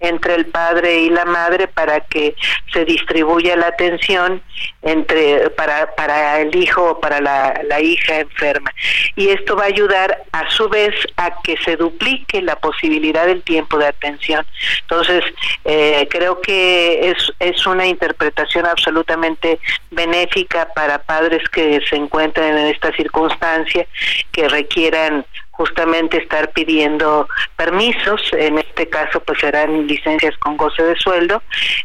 entre 0.00 0.34
el 0.34 0.46
padre 0.46 1.00
y 1.00 1.10
la 1.10 1.24
madre 1.24 1.68
para 1.68 2.00
que 2.00 2.34
se 2.72 2.84
distribuya 2.84 3.56
la 3.56 3.68
atención 3.68 4.42
entre 4.82 5.50
para 5.50 5.94
para 5.94 6.40
el 6.40 6.54
hijo 6.54 6.90
o 6.90 7.00
para 7.00 7.20
la, 7.20 7.58
la 7.68 7.80
hija 7.80 8.20
enferma. 8.20 8.70
Y 9.14 9.28
esto 9.30 9.56
va 9.56 9.64
a 9.64 9.66
ayudar 9.66 10.24
a 10.32 10.50
su 10.50 10.68
vez 10.68 10.94
a 11.16 11.40
que 11.42 11.56
se 11.58 11.76
duplique 11.76 12.42
la 12.42 12.56
posibilidad 12.56 13.26
del 13.26 13.42
tiempo 13.42 13.78
de 13.78 13.86
atención. 13.86 14.44
Entonces 14.82 15.24
eh, 15.64 16.06
creo 16.10 16.40
que 16.40 17.10
es 17.10 17.32
es 17.38 17.66
una 17.66 17.86
interpretación 17.86 18.66
absolutamente 18.66 19.58
benéfica 19.90 20.68
para 20.74 20.98
padres 20.98 21.48
que 21.48 21.80
se 21.88 21.96
encuentran 21.96 22.56
en 22.58 22.66
esta 22.66 22.92
circunstancia 22.92 23.86
que 24.32 24.48
requieran 24.48 25.24
justamente 25.56 26.18
estar 26.18 26.52
pidiendo 26.52 27.28
permisos, 27.56 28.20
en 28.32 28.58
este 28.58 28.88
caso 28.88 29.20
pues 29.20 29.38
serán 29.40 29.86
licencias 29.86 30.36
con 30.38 30.56
goce 30.56 30.82
de 30.82 30.96
sueldo 30.96 31.42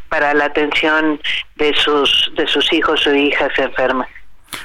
para 0.09 0.33
la 0.33 0.45
atención 0.45 1.19
de 1.55 1.73
sus 1.75 2.31
de 2.35 2.47
sus 2.47 2.71
hijos 2.73 3.05
o 3.07 3.15
hijas 3.15 3.51
enfermas. 3.57 4.07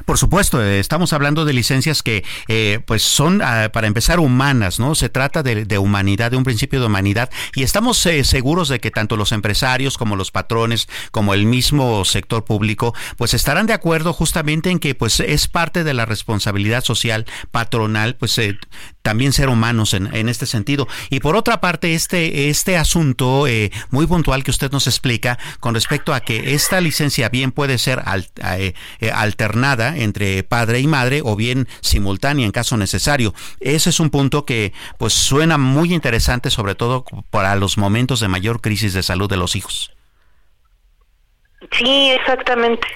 Por 0.04 0.18
supuesto, 0.18 0.62
eh, 0.62 0.78
estamos 0.78 1.12
hablando 1.12 1.44
de 1.44 1.52
licencias 1.52 2.02
que 2.02 2.24
eh, 2.48 2.80
pues 2.86 3.02
son 3.02 3.40
ah, 3.42 3.70
para 3.72 3.86
empezar 3.86 4.20
humanas, 4.20 4.78
¿no? 4.78 4.94
Se 4.94 5.08
trata 5.08 5.42
de, 5.42 5.78
humanidad, 5.78 6.30
de 6.30 6.36
un 6.36 6.44
principio 6.44 6.80
de 6.80 6.86
humanidad 6.86 7.30
y 7.54 7.62
estamos 7.62 8.04
eh, 8.06 8.24
seguros 8.24 8.68
de 8.68 8.80
que 8.80 8.90
tanto 8.90 9.16
los 9.16 9.32
empresarios 9.32 9.98
como 9.98 10.16
los 10.16 10.30
patrones, 10.30 10.88
como 11.10 11.34
el 11.34 11.46
mismo 11.46 12.04
sector 12.04 12.44
público, 12.44 12.94
pues 13.16 13.34
estarán 13.34 13.66
de 13.66 13.72
acuerdo 13.72 14.12
justamente 14.12 14.70
en 14.70 14.78
que 14.78 14.94
pues 14.94 15.20
es 15.20 15.48
parte 15.48 15.84
de 15.84 15.94
la 15.94 16.06
responsabilidad 16.06 16.84
social 16.84 17.26
patronal, 17.50 18.16
pues 18.16 18.38
también 19.06 19.32
ser 19.32 19.48
humanos 19.48 19.94
en, 19.94 20.12
en, 20.12 20.28
este 20.28 20.46
sentido. 20.46 20.88
Y 21.10 21.20
por 21.20 21.36
otra 21.36 21.60
parte, 21.60 21.94
este, 21.94 22.48
este 22.48 22.76
asunto 22.76 23.46
muy 23.90 24.04
puntual 24.08 24.42
que 24.42 24.50
usted 24.50 24.72
nos 24.72 24.88
explica 24.88 25.38
con 25.60 25.74
respecto 25.74 26.12
a 26.12 26.18
que 26.18 26.54
esta 26.54 26.80
licencia 26.80 27.28
bien 27.28 27.52
puede 27.52 27.78
ser 27.78 28.02
alternada 29.12 29.96
entre 29.96 30.42
padre 30.42 30.80
y 30.80 30.88
madre 30.88 31.20
o 31.22 31.36
bien 31.36 31.68
simultánea 31.82 32.46
en 32.46 32.50
caso 32.50 32.76
necesario. 32.76 33.32
Ese 33.60 33.90
es 33.90 34.00
un 34.00 34.10
punto 34.10 34.44
que 34.44 34.72
pues 34.98 35.12
suena 35.12 35.56
muy 35.56 35.94
interesante 35.94 36.50
sobre 36.50 36.74
todo 36.74 37.04
para 37.30 37.54
los 37.54 37.78
momentos 37.78 38.18
de 38.18 38.26
mayor 38.26 38.60
crisis 38.60 38.92
de 38.92 39.04
salud 39.04 39.30
de 39.30 39.36
los 39.36 39.54
hijos. 39.54 39.92
Sí, 41.70 42.10
exactamente. 42.10 42.88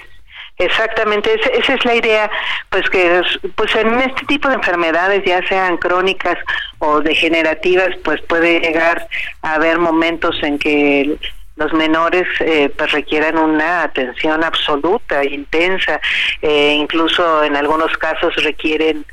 Exactamente, 0.61 1.33
esa 1.57 1.73
es 1.73 1.85
la 1.85 1.95
idea, 1.95 2.29
pues 2.69 2.87
que 2.91 3.23
pues 3.55 3.75
en 3.75 3.99
este 3.99 4.27
tipo 4.27 4.47
de 4.47 4.53
enfermedades, 4.53 5.23
ya 5.25 5.41
sean 5.47 5.77
crónicas 5.77 6.37
o 6.77 7.01
degenerativas, 7.01 7.89
pues 8.03 8.21
puede 8.21 8.59
llegar 8.59 9.07
a 9.41 9.55
haber 9.55 9.79
momentos 9.79 10.35
en 10.43 10.59
que 10.59 11.17
los 11.55 11.73
menores 11.73 12.27
eh, 12.41 12.71
pues 12.77 12.91
requieren 12.91 13.39
una 13.39 13.81
atención 13.81 14.43
absoluta, 14.43 15.25
intensa, 15.25 15.99
eh, 16.43 16.75
incluso 16.77 17.43
en 17.43 17.55
algunos 17.55 17.97
casos 17.97 18.35
requieren 18.43 19.03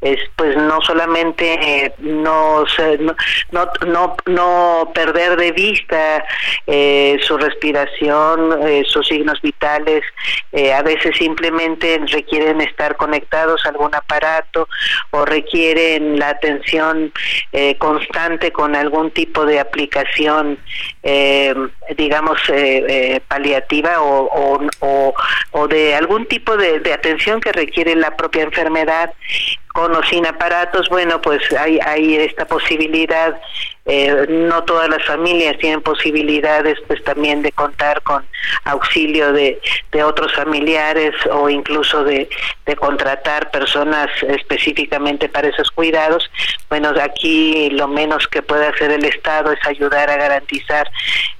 es 0.00 0.18
pues 0.36 0.56
no 0.56 0.80
solamente 0.82 1.84
eh, 1.84 1.92
no, 1.98 2.64
no, 3.00 3.70
no, 3.86 4.16
no, 4.26 4.90
perder 4.94 5.36
de 5.36 5.52
vista 5.52 6.24
eh, 6.66 7.18
su 7.22 7.36
respiración, 7.36 8.66
eh, 8.66 8.84
sus 8.86 9.06
signos 9.08 9.40
vitales, 9.42 10.04
a 10.74 10.82
veces 10.82 11.16
simplemente 11.16 12.00
requieren 12.06 12.60
estar 12.60 12.96
conectados 12.96 13.64
a 13.64 13.68
algún 13.68 13.94
aparato 13.94 14.68
o 15.10 15.24
requieren 15.24 16.18
la 16.18 16.30
atención 16.30 17.12
constante 17.78 18.50
con 18.52 18.74
algún 18.74 19.10
tipo 19.10 19.44
de 19.44 19.60
aplicación, 19.60 20.58
digamos, 21.96 22.40
paliativa 23.28 24.00
o, 24.00 24.28
o, 24.80 25.14
o, 25.52 25.68
de 25.68 25.94
algún 25.94 26.26
tipo 26.26 26.56
de, 26.56 26.80
de 26.80 26.92
atención 26.92 27.40
que 27.40 27.52
requiere 27.52 27.94
la 27.94 28.16
propia 28.16 28.42
enfermedad 28.42 29.12
con 29.78 29.94
o 29.94 30.02
sin 30.02 30.26
aparatos, 30.26 30.88
bueno, 30.88 31.20
pues 31.20 31.40
hay, 31.52 31.78
hay 31.86 32.16
esta 32.16 32.44
posibilidad, 32.44 33.40
eh, 33.86 34.26
no 34.28 34.64
todas 34.64 34.88
las 34.88 35.04
familias 35.04 35.56
tienen 35.58 35.82
posibilidades 35.82 36.78
pues 36.88 37.02
también 37.04 37.42
de 37.42 37.52
contar 37.52 38.02
con 38.02 38.26
auxilio 38.64 39.32
de, 39.32 39.60
de 39.92 40.02
otros 40.02 40.34
familiares 40.34 41.14
o 41.30 41.48
incluso 41.48 42.02
de, 42.02 42.28
de 42.66 42.74
contratar 42.74 43.52
personas 43.52 44.08
específicamente 44.22 45.28
para 45.28 45.46
esos 45.46 45.70
cuidados. 45.70 46.28
Bueno, 46.68 46.92
aquí 47.00 47.70
lo 47.70 47.86
menos 47.86 48.26
que 48.26 48.42
puede 48.42 48.66
hacer 48.66 48.90
el 48.90 49.04
Estado 49.04 49.52
es 49.52 49.64
ayudar 49.64 50.10
a 50.10 50.16
garantizar 50.16 50.90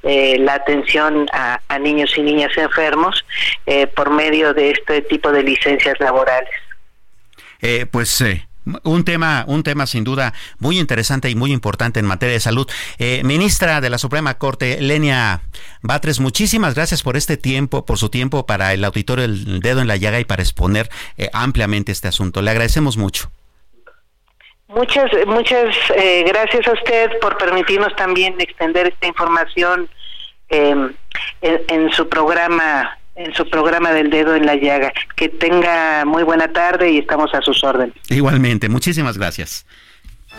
eh, 0.05 0.39
la 0.39 0.55
atención 0.55 1.27
a, 1.33 1.59
niños 1.81 2.17
y 2.17 2.23
niñas 2.23 2.57
enfermos 2.57 3.25
eh, 3.67 3.89
por 3.89 4.11
medio 4.11 4.55
de 4.55 4.71
este 4.71 5.03
tipo 5.03 5.33
de 5.33 5.43
licencias 5.43 5.99
laborales. 5.99 6.68
Eh, 7.61 7.87
pues 7.91 8.21
eh, 8.21 8.47
un 8.85 9.05
tema, 9.05 9.45
un 9.49 9.63
tema 9.63 9.87
sin 9.87 10.05
duda 10.05 10.35
muy 10.59 10.79
interesante 10.79 11.31
y 11.31 11.35
muy 11.35 11.53
importante 11.53 12.01
en 12.01 12.07
materia 12.07 12.35
de 12.35 12.41
salud. 12.41 12.71
Eh, 12.99 13.23
ministra 13.25 13.81
de 13.81 13.91
la 13.91 13.99
Suprema 13.99 14.35
Corte, 14.35 14.81
Lenia 14.81 15.41
Batres, 15.83 16.21
muchísimas 16.21 16.75
gracias 16.75 17.03
por 17.03 17.17
este 17.17 17.37
tiempo, 17.37 17.85
por 17.85 17.99
su 17.99 18.11
tiempo 18.11 18.47
para 18.47 18.73
el 18.75 18.85
auditorio 18.85 19.23
del 19.23 19.61
dedo 19.61 19.81
en 19.81 19.89
la 19.89 19.97
llaga 19.97 20.21
y 20.21 20.25
para 20.25 20.43
exponer 20.43 20.89
ampliamente 21.33 21.93
este 21.93 22.09
asunto. 22.09 22.43
Le 22.43 22.51
agradecemos 22.51 22.97
mucho. 22.97 23.31
Muchas, 24.69 25.11
muchas 25.27 25.75
gracias 26.27 26.69
a 26.69 26.73
usted 26.73 27.19
por 27.21 27.39
permitirnos 27.39 27.97
también 27.97 28.39
extender 28.39 28.89
esta 28.89 29.07
información 29.07 29.89
en, 30.51 30.95
en 31.41 31.91
su 31.93 32.07
programa 32.07 32.98
en 33.19 33.35
su 33.35 33.49
programa 33.51 33.91
del 33.93 34.11
dedo 34.11 34.35
en 34.35 34.47
la 34.47 34.55
llaga. 34.55 34.93
Que 35.17 35.29
tenga 35.29 36.05
muy 36.05 36.23
buena 36.23 36.49
tarde 36.49 36.91
y 36.93 36.99
estamos 36.99 37.35
a 37.35 37.43
sus 37.43 37.63
órdenes. 37.65 37.95
Igualmente, 38.09 38.69
muchísimas 38.69 39.19
gracias. 39.19 39.67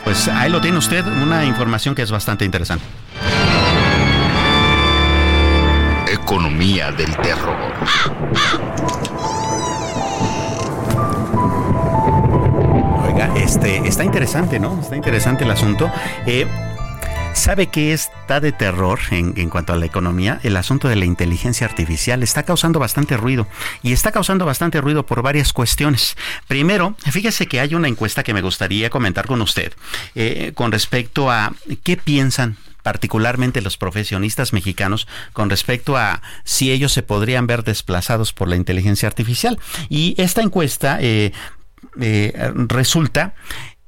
Pues 0.03 0.29
ahí 0.29 0.49
lo 0.49 0.61
tiene 0.61 0.77
usted, 0.77 1.05
una 1.05 1.43
información 1.43 1.93
que 1.93 2.01
es 2.01 2.11
bastante 2.11 2.45
interesante. 2.45 2.85
Economía 6.11 6.91
del 6.91 7.15
terror. 7.17 7.57
Oiga, 13.05 13.29
este, 13.35 13.77
está 13.79 14.05
interesante, 14.05 14.57
¿no? 14.59 14.79
Está 14.79 14.95
interesante 14.95 15.43
el 15.43 15.51
asunto. 15.51 15.91
Eh, 16.25 16.47
¿Sabe 17.39 17.67
qué 17.67 17.93
está 17.93 18.41
de 18.41 18.51
terror 18.51 18.99
en, 19.11 19.49
cuanto 19.49 19.71
a 19.71 19.77
la 19.77 19.85
economía? 19.85 20.41
El 20.43 20.57
asunto 20.57 20.89
de 20.89 20.97
la 20.97 21.05
inteligencia 21.05 21.65
artificial 21.65 22.21
está 22.21 22.43
causando 22.43 22.79
bastante 22.79 23.15
ruido 23.15 23.47
y 23.81 23.93
está 23.93 24.11
causando 24.11 24.45
bastante 24.45 24.81
ruido 24.81 25.05
por 25.05 25.21
varias 25.21 25.53
cuestiones. 25.53 26.17
Primero, 26.49 26.97
fíjese 27.09 27.47
que 27.47 27.61
hay 27.61 27.75
una 27.75 27.87
encuesta 27.87 28.23
que 28.23 28.33
me 28.33 28.41
gustaría 28.41 28.89
comentar 28.89 29.25
con 29.25 29.41
usted 29.41 29.71
eh, 30.15 30.51
con 30.53 30.73
respecto 30.73 31.31
a 31.31 31.53
qué 31.81 31.95
piensan 31.95 32.57
particularmente 32.83 33.61
los 33.61 33.77
profesionistas 33.77 34.51
mexicanos, 34.51 35.07
con 35.31 35.49
respecto 35.49 35.95
a 35.95 36.21
si 36.43 36.73
ellos 36.73 36.91
se 36.91 37.03
podrían 37.03 37.47
ver 37.47 37.63
desplazados 37.63 38.33
por 38.33 38.49
la 38.49 38.57
inteligencia 38.57 39.07
artificial. 39.07 39.57
Y 39.87 40.13
esta 40.17 40.41
encuesta 40.41 40.97
eh, 40.99 41.31
eh, 42.01 42.51
resulta 42.53 43.33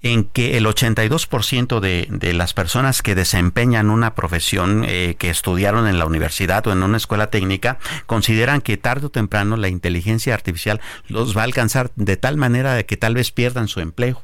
en 0.04 0.24
que 0.24 0.58
el 0.58 0.66
82% 0.66 1.80
de, 1.80 2.08
de 2.10 2.34
las 2.34 2.54
personas 2.54 3.02
que 3.02 3.16
desempeñan 3.16 3.90
una 3.90 4.16
profesión 4.16 4.84
eh, 4.88 5.16
que 5.18 5.30
estudiaron 5.30 5.88
en 5.88 6.00
la 6.00 6.06
universidad 6.06 6.66
o 6.68 6.72
en 6.72 6.84
una 6.84 6.98
escuela 6.98 7.28
técnica 7.28 7.78
consideran 8.06 8.62
que 8.62 8.78
tarde 8.78 9.08
o 9.08 9.10
temprano 9.10 9.58
la 9.58 9.68
inteligencia 9.68 10.34
artificial 10.34 10.82
los 11.08 11.36
va 11.38 11.42
a 11.42 11.46
alcanzar 11.46 11.92
de 11.96 12.18
tal 12.18 12.38
manera 12.38 12.74
de 12.74 12.86
que 12.86 12.98
tal 12.98 13.14
vez 13.14 13.32
pierdan 13.32 13.68
su 13.68 13.80
empleo. 13.80 14.24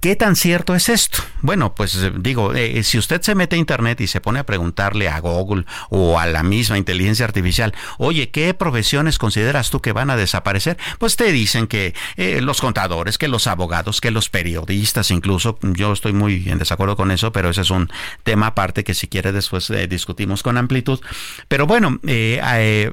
¿Qué 0.00 0.16
tan 0.16 0.34
cierto 0.34 0.74
es 0.74 0.88
esto? 0.88 1.18
Bueno, 1.42 1.74
pues 1.74 1.94
eh, 1.96 2.10
digo, 2.16 2.54
eh, 2.54 2.82
si 2.84 2.96
usted 2.96 3.20
se 3.20 3.34
mete 3.34 3.56
a 3.56 3.58
Internet 3.58 4.00
y 4.00 4.06
se 4.06 4.22
pone 4.22 4.38
a 4.38 4.46
preguntarle 4.46 5.10
a 5.10 5.20
Google 5.20 5.66
o 5.90 6.18
a 6.18 6.24
la 6.24 6.42
misma 6.42 6.78
inteligencia 6.78 7.26
artificial, 7.26 7.74
oye, 7.98 8.30
¿qué 8.30 8.54
profesiones 8.54 9.18
consideras 9.18 9.68
tú 9.68 9.82
que 9.82 9.92
van 9.92 10.08
a 10.08 10.16
desaparecer? 10.16 10.78
Pues 10.98 11.16
te 11.16 11.30
dicen 11.32 11.66
que 11.66 11.94
eh, 12.16 12.40
los 12.40 12.62
contadores, 12.62 13.18
que 13.18 13.28
los 13.28 13.46
abogados, 13.46 14.00
que 14.00 14.10
los 14.10 14.30
periodistas, 14.30 15.10
incluso, 15.10 15.58
yo 15.60 15.92
estoy 15.92 16.14
muy 16.14 16.48
en 16.48 16.58
desacuerdo 16.58 16.96
con 16.96 17.10
eso, 17.10 17.30
pero 17.30 17.50
ese 17.50 17.60
es 17.60 17.70
un 17.70 17.90
tema 18.22 18.46
aparte 18.48 18.84
que 18.84 18.94
si 18.94 19.06
quiere 19.06 19.32
después 19.32 19.70
discutimos 19.90 20.42
con 20.42 20.56
amplitud. 20.56 21.00
Pero 21.48 21.66
bueno, 21.66 22.00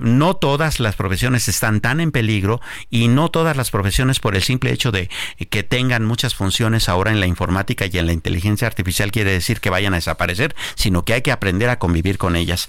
no 0.02 0.36
todas 0.36 0.82
las 0.82 0.96
profesiones 0.96 1.48
están 1.48 1.80
tan 1.80 2.02
en 2.02 2.12
peligro 2.12 2.60
y 2.90 3.08
no 3.08 3.30
todas 3.30 3.56
las 3.56 3.72
profesiones 3.72 4.20
por 4.20 4.36
el 4.36 4.44
simple 4.44 4.72
hecho 4.72 4.92
de 4.92 5.10
que 5.50 5.64
tengan 5.64 6.04
muchas 6.04 6.36
funciones 6.36 6.90
ahora 6.90 6.97
en 7.06 7.20
la 7.20 7.28
informática 7.28 7.86
y 7.86 7.98
en 7.98 8.08
la 8.08 8.14
inteligencia 8.14 8.68
artificial 8.68 9.12
quiere 9.12 9.32
decir 9.32 9.60
que 9.60 9.70
vayan 9.70 9.94
a 9.94 9.98
desaparecer, 9.98 10.56
sino 10.76 11.04
que 11.04 11.14
hay 11.14 11.22
que 11.22 11.32
aprender 11.32 11.70
a 11.70 11.80
convivir 11.80 12.18
con 12.18 12.36
ellas. 12.36 12.68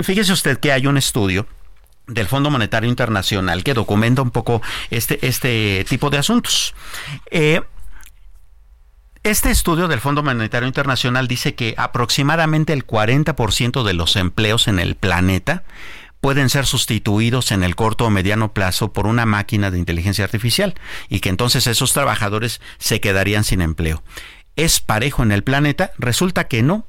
Fíjese 0.00 0.32
usted 0.32 0.58
que 0.58 0.72
hay 0.72 0.86
un 0.86 0.96
estudio 0.96 1.46
del 2.06 2.26
Fondo 2.26 2.50
Monetario 2.50 2.88
Internacional 2.88 3.64
que 3.64 3.74
documenta 3.74 4.22
un 4.22 4.30
poco 4.30 4.60
este, 4.90 5.26
este 5.26 5.84
tipo 5.88 6.10
de 6.10 6.18
asuntos. 6.18 6.74
Eh, 7.30 7.62
este 9.22 9.50
estudio 9.50 9.86
del 9.86 10.00
Fondo 10.00 10.22
Monetario 10.22 10.66
Internacional 10.66 11.28
dice 11.28 11.54
que 11.54 11.74
aproximadamente 11.76 12.72
el 12.72 12.86
40% 12.86 13.84
de 13.84 13.92
los 13.94 14.16
empleos 14.16 14.66
en 14.66 14.78
el 14.78 14.96
planeta 14.96 15.62
pueden 16.20 16.50
ser 16.50 16.66
sustituidos 16.66 17.52
en 17.52 17.62
el 17.62 17.76
corto 17.76 18.04
o 18.04 18.10
mediano 18.10 18.52
plazo 18.52 18.92
por 18.92 19.06
una 19.06 19.26
máquina 19.26 19.70
de 19.70 19.78
inteligencia 19.78 20.24
artificial 20.24 20.74
y 21.08 21.20
que 21.20 21.28
entonces 21.28 21.66
esos 21.66 21.92
trabajadores 21.92 22.60
se 22.78 23.00
quedarían 23.00 23.44
sin 23.44 23.62
empleo. 23.62 24.02
¿Es 24.56 24.80
parejo 24.80 25.22
en 25.22 25.32
el 25.32 25.42
planeta? 25.42 25.92
Resulta 25.98 26.48
que 26.48 26.62
no. 26.62 26.86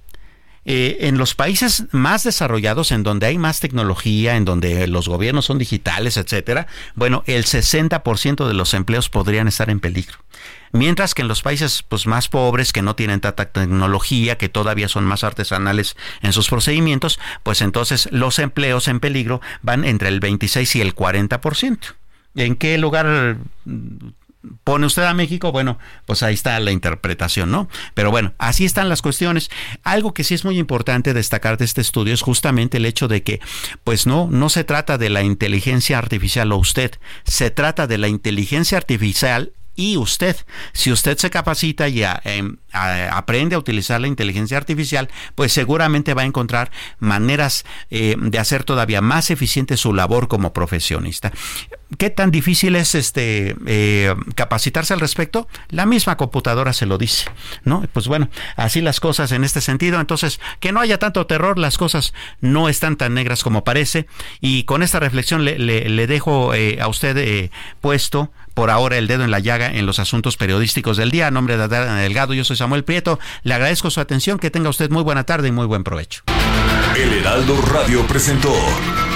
Eh, 0.64 1.08
en 1.08 1.18
los 1.18 1.34
países 1.34 1.86
más 1.92 2.24
desarrollados, 2.24 2.92
en 2.92 3.02
donde 3.02 3.26
hay 3.26 3.40
más 3.40 3.60
tecnología, 3.60 4.36
en 4.36 4.46
donde 4.46 4.88
los 4.88 5.08
gobiernos 5.08 5.46
son 5.46 5.58
digitales, 5.58 6.18
etcétera, 6.18 6.68
bueno, 6.94 7.24
el 7.26 7.46
60% 7.46 8.48
de 8.48 8.54
los 8.54 8.76
empleos 8.76 9.10
podrían 9.10 9.48
estar 9.48 9.72
en 9.72 9.80
peligro. 9.80 10.20
Mientras 10.72 11.14
que 11.14 11.22
en 11.22 11.28
los 11.28 11.42
países 11.42 11.84
pues, 11.88 12.08
más 12.08 12.30
pobres, 12.30 12.74
que 12.74 12.82
no 12.82 12.96
tienen 12.96 13.22
tanta 13.22 13.46
tecnología, 13.46 14.38
que 14.38 14.50
todavía 14.50 14.88
son 14.88 15.06
más 15.06 15.24
artesanales 15.24 15.96
en 16.22 16.34
sus 16.34 16.50
procedimientos, 16.50 17.20
pues 17.44 17.62
entonces 17.62 18.08
los 18.12 18.40
empleos 18.40 18.88
en 18.88 19.00
peligro 19.00 19.42
van 19.62 19.86
entre 19.86 20.10
el 20.10 20.20
26 20.20 20.76
y 20.76 20.82
el 20.82 20.96
40%. 20.96 21.96
¿En 22.36 22.56
qué 22.56 22.78
lugar 22.78 23.38
pone 24.64 24.86
usted 24.86 25.04
a 25.04 25.14
México, 25.14 25.52
bueno, 25.52 25.78
pues 26.06 26.24
ahí 26.24 26.34
está 26.34 26.60
la 26.60 26.72
interpretación, 26.72 27.52
¿no? 27.52 27.70
Pero 27.94 28.12
bueno, 28.12 28.34
así 28.38 28.66
están 28.66 28.90
las 28.90 29.02
cuestiones. 29.02 29.50
Algo 29.84 30.14
que 30.14 30.24
sí 30.24 30.34
es 30.34 30.46
muy 30.46 30.58
importante 30.58 31.14
destacar 31.14 31.58
de 31.58 31.66
este 31.66 31.82
estudio 31.82 32.14
es 32.14 32.22
justamente 32.22 32.78
el 32.78 32.86
hecho 32.86 33.08
de 33.08 33.24
que, 33.24 33.40
pues 33.84 34.08
no, 34.08 34.28
no 34.32 34.50
se 34.50 34.64
trata 34.64 34.98
de 34.98 35.10
la 35.10 35.24
inteligencia 35.24 35.98
artificial 35.98 36.52
o 36.52 36.58
usted, 36.58 36.92
se 37.24 37.52
trata 37.52 37.88
de 37.88 37.98
la 37.98 38.08
inteligencia 38.08 38.78
artificial 38.78 39.54
y 39.76 39.98
usted. 39.98 40.36
Si 40.74 40.92
usted 40.92 41.18
se 41.18 41.30
capacita 41.30 41.88
y 41.88 42.04
em, 42.24 42.58
aprende 42.72 43.56
a 43.56 43.60
utilizar 43.60 44.02
la 44.02 44.08
inteligencia 44.08 44.58
artificial, 44.58 45.10
pues 45.36 45.54
seguramente 45.54 46.14
va 46.14 46.24
a 46.24 46.26
encontrar 46.26 46.72
maneras 47.00 47.66
eh, 47.90 48.16
de 48.20 48.40
hacer 48.40 48.64
todavía 48.64 49.02
más 49.02 49.32
eficiente 49.32 49.78
su 49.78 49.94
labor 49.94 50.28
como 50.28 50.54
profesionista. 50.54 51.32
¿Qué 51.98 52.10
tan 52.10 52.32
difícil 52.32 52.76
es 52.78 52.96
este 52.96 53.56
eh, 53.66 54.16
capacitarse 54.36 54.94
al 54.94 55.02
respecto? 55.02 55.48
La 55.70 55.86
misma 55.86 56.16
computadora 56.16 56.72
se 56.72 56.86
lo 56.86 56.98
dice, 56.98 57.30
¿no? 57.66 57.84
Pues 57.92 58.08
bueno, 58.08 58.30
así 58.56 58.80
las 58.80 59.00
cosas 59.00 59.32
en 59.34 59.44
este 59.44 59.60
sentido. 59.60 60.00
Entonces, 60.00 60.40
que 60.62 60.72
no 60.72 60.80
haya 60.80 61.00
tanto 61.00 61.28
terror, 61.28 61.60
las 61.60 61.78
cosas 61.78 62.14
no 62.40 62.70
están 62.70 62.96
tan 62.96 63.14
negras 63.14 63.44
como 63.44 63.66
parece. 63.66 64.08
Y 64.40 64.64
con 64.64 64.84
esta 64.84 65.02
reflexión 65.02 65.44
le, 65.44 66.08
dejo 66.08 66.54
eh, 66.54 66.80
a 66.82 66.88
usted 66.88 67.52
puesto 67.82 68.32
por 68.54 68.70
ahora 68.70 68.98
el 68.98 69.08
dedo 69.08 69.24
en 69.24 69.32
la 69.32 69.40
llaga 69.40 69.72
en 69.72 69.86
los 69.86 70.00
asuntos 70.00 70.38
periodísticos 70.38 70.98
del 70.98 71.12
día. 71.12 71.28
A 71.28 71.32
nombre 71.32 71.58
de 71.58 71.64
Adriana 71.64 71.98
Delgado, 71.98 72.34
yo 72.34 72.44
soy 72.44 72.56
Samuel 72.56 72.84
Prieto. 72.84 73.20
Le 73.44 73.54
agradezco 73.54 73.90
su 73.90 74.00
atención. 74.00 74.40
Que 74.40 74.52
tenga 74.52 74.70
usted 74.70 74.90
muy 74.90 75.04
buena 75.04 75.24
tarde 75.24 75.50
y 75.50 75.52
muy 75.52 75.66
buen 75.66 75.84
provecho. 75.84 76.24
El 76.96 77.14
Heraldo 77.14 77.62
Radio 77.62 78.06
presentó 78.08 78.54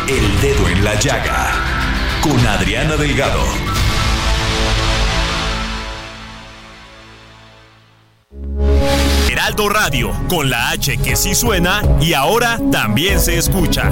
El 0.07 0.41
Dedo 0.41 0.69
en 0.69 0.83
la 0.83 0.95
Llaga 0.99 1.75
con 2.21 2.39
Adriana 2.47 2.95
Delgado. 2.95 3.43
Heraldo 9.29 9.69
Radio, 9.69 10.11
con 10.27 10.49
la 10.49 10.69
H 10.69 10.97
que 10.97 11.15
sí 11.15 11.35
suena 11.35 11.81
y 12.01 12.13
ahora 12.13 12.59
también 12.71 13.19
se 13.19 13.37
escucha. 13.37 13.91